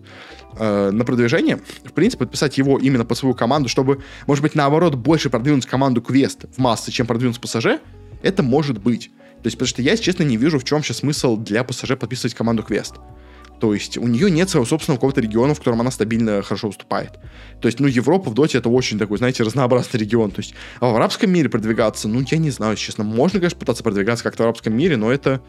э, 0.58 0.90
на 0.90 1.04
продвижение, 1.04 1.60
в 1.84 1.92
принципе, 1.92 2.24
подписать 2.24 2.58
его 2.58 2.78
именно 2.78 3.04
по 3.04 3.14
свою 3.14 3.34
команду, 3.34 3.68
чтобы, 3.68 4.02
может 4.26 4.42
быть, 4.42 4.54
наоборот, 4.54 4.94
больше 4.94 5.30
продвинуть 5.30 5.66
команду 5.66 6.00
Квест 6.00 6.44
в 6.56 6.58
массы, 6.58 6.90
чем 6.90 7.06
продвинуть 7.06 7.40
пассажир, 7.40 7.80
это 8.22 8.42
может 8.42 8.82
быть. 8.82 9.10
То 9.42 9.48
есть, 9.48 9.56
потому 9.56 9.68
что 9.68 9.82
я, 9.82 9.96
честно, 9.96 10.22
не 10.22 10.36
вижу, 10.36 10.58
в 10.58 10.64
чем 10.64 10.82
сейчас 10.82 10.98
смысл 10.98 11.36
для 11.36 11.62
пассажира 11.64 11.96
подписывать 11.96 12.34
команду 12.34 12.62
Квест. 12.62 12.94
То 13.60 13.72
есть 13.72 13.96
у 13.96 14.06
нее 14.06 14.30
нет 14.30 14.50
своего 14.50 14.66
собственного 14.66 14.98
какого-то 14.98 15.20
региона, 15.20 15.54
в 15.54 15.58
котором 15.58 15.80
она 15.80 15.90
стабильно 15.90 16.42
хорошо 16.42 16.68
выступает. 16.68 17.12
То 17.60 17.68
есть, 17.68 17.80
ну, 17.80 17.86
Европа 17.86 18.30
в 18.30 18.34
Доте 18.34 18.58
это 18.58 18.68
очень 18.68 18.98
такой, 18.98 19.18
знаете, 19.18 19.42
разнообразный 19.42 20.00
регион. 20.00 20.30
То 20.30 20.40
есть, 20.40 20.54
а 20.80 20.90
в 20.90 20.96
арабском 20.96 21.30
мире 21.30 21.48
продвигаться, 21.48 22.08
ну, 22.08 22.22
я 22.30 22.38
не 22.38 22.50
знаю, 22.50 22.76
честно. 22.76 23.04
Можно, 23.04 23.40
конечно, 23.40 23.58
пытаться 23.58 23.82
продвигаться 23.82 24.24
как-то 24.24 24.42
в 24.42 24.46
арабском 24.46 24.76
мире, 24.76 24.96
но 24.96 25.10
это 25.10 25.40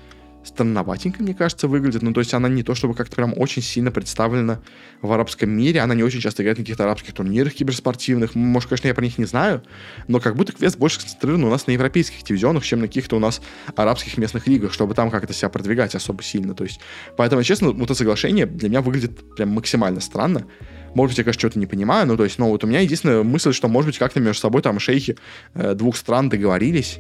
странноватенько, 0.48 1.22
мне 1.22 1.34
кажется, 1.34 1.68
выглядит. 1.68 2.02
Ну, 2.02 2.14
то 2.14 2.22
есть 2.22 2.34
она 2.34 2.50
не 2.50 2.64
то 2.64 2.74
чтобы 2.76 2.94
как-то 2.94 3.16
прям 3.16 3.34
очень 3.38 3.62
сильно 3.62 3.92
представлена 3.92 4.60
в 5.02 5.12
арабском 5.12 5.50
мире. 5.50 5.82
Она 5.82 5.94
не 5.94 6.04
очень 6.04 6.22
часто 6.22 6.42
играет 6.42 6.58
на 6.58 6.64
каких-то 6.64 6.84
арабских 6.84 7.14
турнирах 7.14 7.54
киберспортивных. 7.54 8.36
Может, 8.36 8.70
конечно, 8.70 8.88
я 8.88 8.94
про 8.94 9.04
них 9.04 9.18
не 9.18 9.26
знаю, 9.26 9.64
но 10.08 10.20
как 10.20 10.36
будто 10.36 10.54
квест 10.54 10.78
больше 10.78 11.00
сконцентрирован 11.00 11.44
у 11.44 11.50
нас 11.50 11.68
на 11.68 11.72
европейских 11.72 12.24
дивизионах, 12.24 12.64
чем 12.64 12.80
на 12.80 12.88
каких-то 12.88 13.18
у 13.18 13.20
нас 13.20 13.42
арабских 13.76 14.18
местных 14.18 14.48
лигах, 14.48 14.74
чтобы 14.74 14.94
там 14.94 15.12
как-то 15.12 15.34
себя 15.34 15.50
продвигать 15.50 15.96
особо 15.96 16.24
сильно. 16.24 16.54
То 16.54 16.64
есть, 16.64 16.80
поэтому, 17.18 17.44
честно, 17.44 17.72
вот 17.72 17.84
это 17.84 17.96
соглашение 17.96 18.46
для 18.46 18.70
меня 18.70 18.82
выглядит 18.82 19.36
прям 19.36 19.50
максимально 19.50 20.00
странно. 20.00 20.46
Может 20.94 21.12
быть, 21.12 21.18
я, 21.20 21.24
конечно, 21.26 21.40
что-то 21.40 21.60
не 21.60 21.68
понимаю, 21.68 22.08
ну, 22.08 22.18
то 22.18 22.24
есть, 22.24 22.40
ну, 22.40 22.48
вот 22.50 22.64
у 22.64 22.68
меня 22.68 22.80
единственная 22.80 23.22
мысль, 23.22 23.54
что, 23.54 23.68
может 23.68 23.88
быть, 23.88 24.00
как-то 24.00 24.20
между 24.20 24.42
собой 24.42 24.62
там 24.62 24.80
шейхи 24.80 25.18
э, 25.54 25.76
двух 25.76 25.96
стран 25.96 26.30
договорились, 26.30 26.98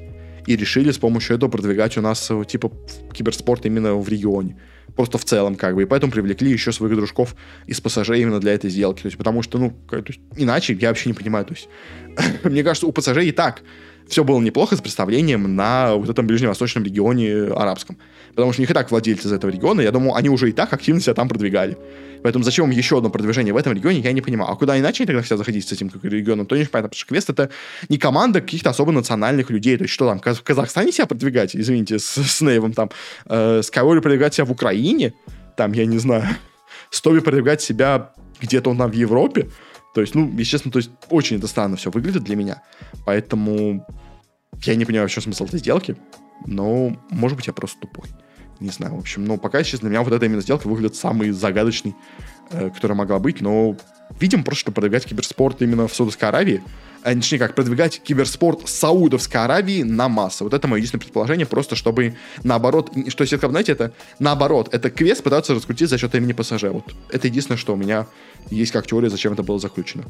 и 0.47 0.55
решили 0.55 0.91
с 0.91 0.97
помощью 0.97 1.35
этого 1.35 1.49
продвигать 1.49 1.97
у 1.97 2.01
нас 2.01 2.31
э, 2.31 2.43
типа 2.47 2.71
киберспорт 3.13 3.65
именно 3.65 3.95
в 3.95 4.09
регионе. 4.09 4.57
Просто 4.95 5.17
в 5.17 5.25
целом, 5.25 5.55
как 5.55 5.75
бы. 5.75 5.83
И 5.83 5.85
поэтому 5.85 6.11
привлекли 6.11 6.49
еще 6.49 6.71
своих 6.71 6.95
дружков 6.95 7.35
из 7.67 7.79
пассажей 7.81 8.21
именно 8.21 8.39
для 8.39 8.53
этой 8.53 8.69
сделки. 8.69 9.01
То 9.01 9.07
есть, 9.07 9.17
потому 9.17 9.43
что, 9.43 9.59
ну, 9.59 9.73
то 9.89 10.03
есть, 10.07 10.19
иначе 10.35 10.73
я 10.73 10.87
вообще 10.87 11.09
не 11.09 11.13
понимаю. 11.13 11.45
То 11.45 11.53
есть, 11.53 11.69
мне 12.43 12.63
кажется, 12.63 12.87
у 12.87 12.91
пассажей 12.91 13.27
и 13.27 13.31
так 13.31 13.61
все 14.07 14.23
было 14.23 14.39
неплохо 14.39 14.75
с 14.75 14.81
представлением 14.81 15.55
на 15.55 15.95
вот 15.95 16.09
этом 16.09 16.25
ближневосточном 16.25 16.83
регионе 16.83 17.47
арабском. 17.53 17.97
Потому 18.37 18.53
что 18.53 18.61
у 18.61 18.63
них 18.63 18.69
и 18.69 18.73
так 18.75 18.91
владельцы 18.91 19.27
из 19.27 19.31
этого 19.31 19.49
региона, 19.49 19.81
я 19.81 19.91
думаю, 19.91 20.13
они 20.13 20.29
уже 20.29 20.47
и 20.49 20.51
так 20.51 20.71
активно 20.71 21.01
себя 21.01 21.15
там 21.15 21.27
продвигали. 21.27 21.75
Поэтому 22.21 22.43
зачем 22.43 22.69
еще 22.69 22.99
одно 22.99 23.09
продвижение 23.09 23.51
в 23.51 23.57
этом 23.57 23.73
регионе, 23.73 23.99
я 23.99 24.11
не 24.11 24.21
понимаю. 24.21 24.51
А 24.51 24.55
куда 24.55 24.77
иначе 24.77 25.01
они 25.01 25.07
тогда 25.07 25.23
хотят 25.23 25.39
заходить 25.39 25.67
с 25.67 25.71
этим 25.71 25.89
регионом, 26.03 26.45
то 26.45 26.55
не 26.55 26.65
понятно, 26.65 26.89
потому 26.89 26.99
что 26.99 27.07
Квест 27.07 27.31
это 27.31 27.49
не 27.89 27.97
команда 27.97 28.41
каких-то 28.41 28.69
особо 28.69 28.91
национальных 28.91 29.49
людей. 29.49 29.75
То 29.75 29.85
есть 29.85 29.93
что 29.95 30.05
там, 30.05 30.19
в 30.19 30.43
Казахстане 30.43 30.91
себя 30.91 31.07
продвигать, 31.07 31.55
извините, 31.55 31.97
с, 31.97 32.15
с 32.15 32.41
Нейвом 32.41 32.73
там, 32.73 32.91
э, 33.25 33.61
Скайуори 33.63 34.01
продвигать 34.01 34.35
себя 34.35 34.45
в 34.45 34.51
Украине, 34.51 35.15
там, 35.55 35.71
я 35.71 35.87
не 35.87 35.97
знаю, 35.97 36.23
Стови 36.91 37.21
продвигать 37.21 37.63
себя 37.63 38.11
где-то 38.39 38.69
он 38.69 38.77
там 38.77 38.91
в 38.91 38.93
Европе, 38.93 39.49
то 39.95 40.01
есть, 40.01 40.13
ну, 40.13 40.31
естественно, 40.37 40.71
то 40.71 40.77
есть 40.77 40.91
очень 41.09 41.37
это 41.37 41.47
странно 41.47 41.75
все 41.75 41.89
выглядит 41.89 42.23
для 42.23 42.35
меня. 42.35 42.61
Поэтому 43.03 43.83
я 44.61 44.75
не 44.75 44.85
понимаю 44.85 45.05
вообще 45.05 45.21
смысл 45.21 45.45
этой 45.45 45.57
сделки. 45.57 45.97
Но, 46.45 46.95
может 47.09 47.35
быть, 47.35 47.47
я 47.47 47.53
просто 47.53 47.79
тупой. 47.81 48.05
Не 48.59 48.69
знаю, 48.69 48.95
в 48.95 48.99
общем. 48.99 49.25
Но 49.25 49.37
пока, 49.37 49.63
честно, 49.63 49.89
для 49.89 49.97
меня 49.97 50.03
вот 50.03 50.13
эта 50.13 50.25
именно 50.25 50.41
сделка 50.41 50.67
выглядит 50.67 50.95
самый 50.95 51.31
загадочный, 51.31 51.95
э, 52.51 52.69
которая 52.69 52.97
могла 52.97 53.19
быть. 53.19 53.41
Но 53.41 53.75
видим 54.19 54.43
просто, 54.43 54.61
что 54.61 54.71
продвигать 54.71 55.05
киберспорт 55.05 55.61
именно 55.61 55.87
в 55.87 55.95
Саудовской 55.95 56.29
Аравии, 56.29 56.63
а 57.03 57.13
точнее 57.13 57.39
как, 57.39 57.55
продвигать 57.55 58.01
киберспорт 58.01 58.67
Саудовской 58.67 59.41
Аравии 59.41 59.83
на 59.83 60.09
массы. 60.09 60.43
Вот 60.43 60.53
это 60.53 60.67
мое 60.67 60.77
единственное 60.77 61.01
предположение, 61.01 61.45
просто 61.45 61.75
чтобы 61.75 62.15
наоборот, 62.43 62.91
что 63.09 63.23
если, 63.23 63.37
знаете, 63.37 63.71
это 63.71 63.93
наоборот, 64.19 64.69
это 64.73 64.89
квест 64.89 65.23
пытаться 65.23 65.53
раскрутить 65.53 65.89
за 65.89 65.97
счет 65.97 66.13
имени 66.15 66.33
пассажира. 66.33 66.71
Вот 66.71 66.93
это 67.09 67.27
единственное, 67.27 67.57
что 67.57 67.73
у 67.73 67.77
меня 67.77 68.07
есть 68.49 68.71
как 68.71 68.87
теория, 68.87 69.09
зачем 69.09 69.33
это 69.33 69.43
было 69.43 69.59
заключено. 69.59 70.03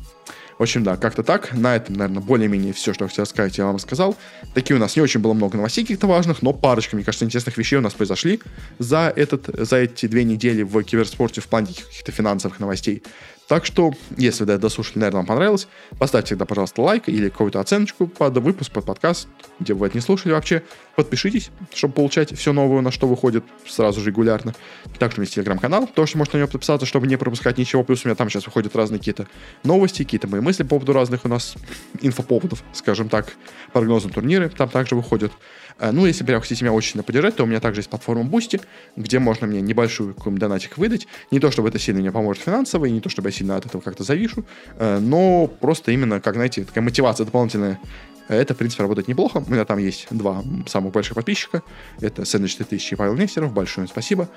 В 0.57 0.63
общем, 0.63 0.83
да, 0.83 0.97
как-то 0.97 1.23
так. 1.23 1.53
На 1.53 1.75
этом, 1.75 1.95
наверное, 1.95 2.21
более-менее 2.21 2.73
все, 2.73 2.93
что 2.93 3.05
я 3.05 3.09
хотел 3.09 3.25
сказать, 3.25 3.57
я 3.57 3.65
вам 3.65 3.77
сказал. 3.77 4.15
Такие 4.55 4.75
у 4.75 4.79
нас 4.79 4.95
не 4.95 5.01
очень 5.01 5.19
было 5.19 5.33
много 5.33 5.55
новостей 5.55 5.83
каких-то 5.83 6.07
важных, 6.07 6.41
но 6.41 6.51
парочка, 6.51 6.95
мне 6.95 7.05
кажется, 7.05 7.25
интересных 7.25 7.57
вещей 7.57 7.77
у 7.77 7.81
нас 7.81 7.93
произошли 7.93 8.41
за, 8.79 9.13
этот, 9.15 9.45
за 9.53 9.77
эти 9.77 10.07
две 10.07 10.23
недели 10.23 10.63
в 10.63 10.81
киберспорте 10.83 11.41
в 11.41 11.47
плане 11.47 11.67
каких-то 11.67 12.11
финансовых 12.11 12.59
новостей. 12.59 13.03
Так 13.47 13.65
что, 13.65 13.93
если 14.17 14.43
вы 14.43 14.57
дослушали, 14.57 14.99
наверное, 14.99 15.19
вам 15.19 15.25
понравилось, 15.25 15.67
поставьте 15.97 16.31
тогда, 16.31 16.45
пожалуйста, 16.45 16.81
лайк 16.81 17.03
или 17.07 17.29
какую-то 17.29 17.61
оценочку 17.61 18.05
под 18.05 18.37
выпуск, 18.37 18.71
под 18.71 18.85
подкаст, 18.85 19.29
где 19.59 19.73
вы 19.73 19.87
это 19.87 19.95
не 19.95 20.01
слушали 20.01 20.33
вообще. 20.33 20.63
Подпишитесь, 20.97 21.51
чтобы 21.73 21.93
получать 21.93 22.37
все 22.37 22.51
новое, 22.51 22.81
на 22.81 22.91
что 22.91 23.07
выходит 23.07 23.45
сразу 23.65 24.01
же 24.01 24.07
регулярно. 24.07 24.53
Также 24.99 25.17
у 25.17 25.19
меня 25.19 25.25
есть 25.25 25.35
телеграм-канал, 25.35 25.87
тоже 25.87 26.17
можете 26.17 26.37
на 26.37 26.41
него 26.41 26.51
подписаться, 26.51 26.85
чтобы 26.85 27.07
не 27.07 27.15
пропускать 27.15 27.57
ничего. 27.57 27.83
Плюс 27.83 28.03
у 28.03 28.09
меня 28.09 28.15
там 28.15 28.29
сейчас 28.29 28.45
выходят 28.47 28.75
разные 28.75 28.99
какие-то 28.99 29.27
новости, 29.63 30.03
какие-то 30.03 30.27
мои 30.27 30.41
мысли 30.41 30.63
по 30.63 30.69
поводу 30.69 30.91
разных 30.91 31.23
у 31.23 31.29
нас 31.29 31.55
инфоповодов, 32.01 32.63
скажем 32.73 33.07
так, 33.07 33.33
прогнозы 33.71 34.09
турниры 34.09 34.49
там 34.49 34.67
также 34.69 34.95
выходят. 34.95 35.31
Э, 35.79 35.91
ну, 35.91 36.05
если 36.05 36.23
прям 36.23 36.41
хотите 36.41 36.63
меня 36.63 36.73
очень 36.73 36.91
сильно 36.91 37.03
поддержать, 37.03 37.35
то 37.35 37.43
у 37.43 37.45
меня 37.45 37.59
также 37.59 37.79
есть 37.79 37.89
платформа 37.89 38.23
Boosty, 38.23 38.61
где 38.95 39.19
можно 39.19 39.47
мне 39.47 39.61
небольшую 39.61 40.13
какой-нибудь 40.13 40.41
донатик 40.41 40.77
выдать. 40.77 41.07
Не 41.31 41.39
то, 41.39 41.51
чтобы 41.51 41.69
это 41.69 41.79
сильно 41.79 42.01
мне 42.01 42.11
поможет 42.11 42.43
финансово, 42.43 42.85
и 42.85 42.91
не 42.91 43.01
то, 43.01 43.09
чтобы 43.09 43.29
я 43.29 43.33
сильно 43.33 43.55
от 43.55 43.65
этого 43.65 43.81
как-то 43.81 44.03
завишу, 44.03 44.45
э, 44.77 44.99
но 44.99 45.47
просто 45.47 45.91
именно, 45.91 46.19
как, 46.19 46.35
знаете, 46.35 46.63
такая 46.63 46.83
мотивация 46.83 47.25
дополнительная 47.25 47.79
это, 48.27 48.53
в 48.53 48.57
принципе, 48.57 48.83
работает 48.83 49.07
неплохо. 49.07 49.43
У 49.45 49.49
меня 49.49 49.63
там 49.63 49.77
есть 49.77 50.07
два 50.11 50.43
самых 50.67 50.91
больших 50.91 51.15
подписчика. 51.15 51.63
Это 52.01 52.25
Сэндвич 52.25 52.57
3000 52.57 52.93
и 52.93 52.95
Павел 52.97 53.15
Нестеров. 53.15 53.53
Большое 53.53 53.85
им 53.85 53.89
спасибо. 53.89 54.27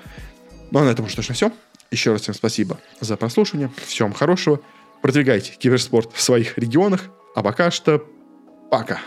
Ну, 0.71 0.79
а 0.79 0.85
на 0.85 0.89
этом 0.89 1.05
уж 1.05 1.13
точно 1.13 1.35
все. 1.35 1.51
Еще 1.91 2.13
раз 2.13 2.21
всем 2.21 2.33
спасибо 2.33 2.79
за 3.01 3.17
прослушивание. 3.17 3.69
Всем 3.85 4.13
хорошего. 4.13 4.61
Продвигайте 5.01 5.51
киберспорт 5.57 6.13
в 6.13 6.21
своих 6.21 6.57
регионах. 6.57 7.09
А 7.35 7.43
пока 7.43 7.69
что 7.69 8.05
пока. 8.69 8.99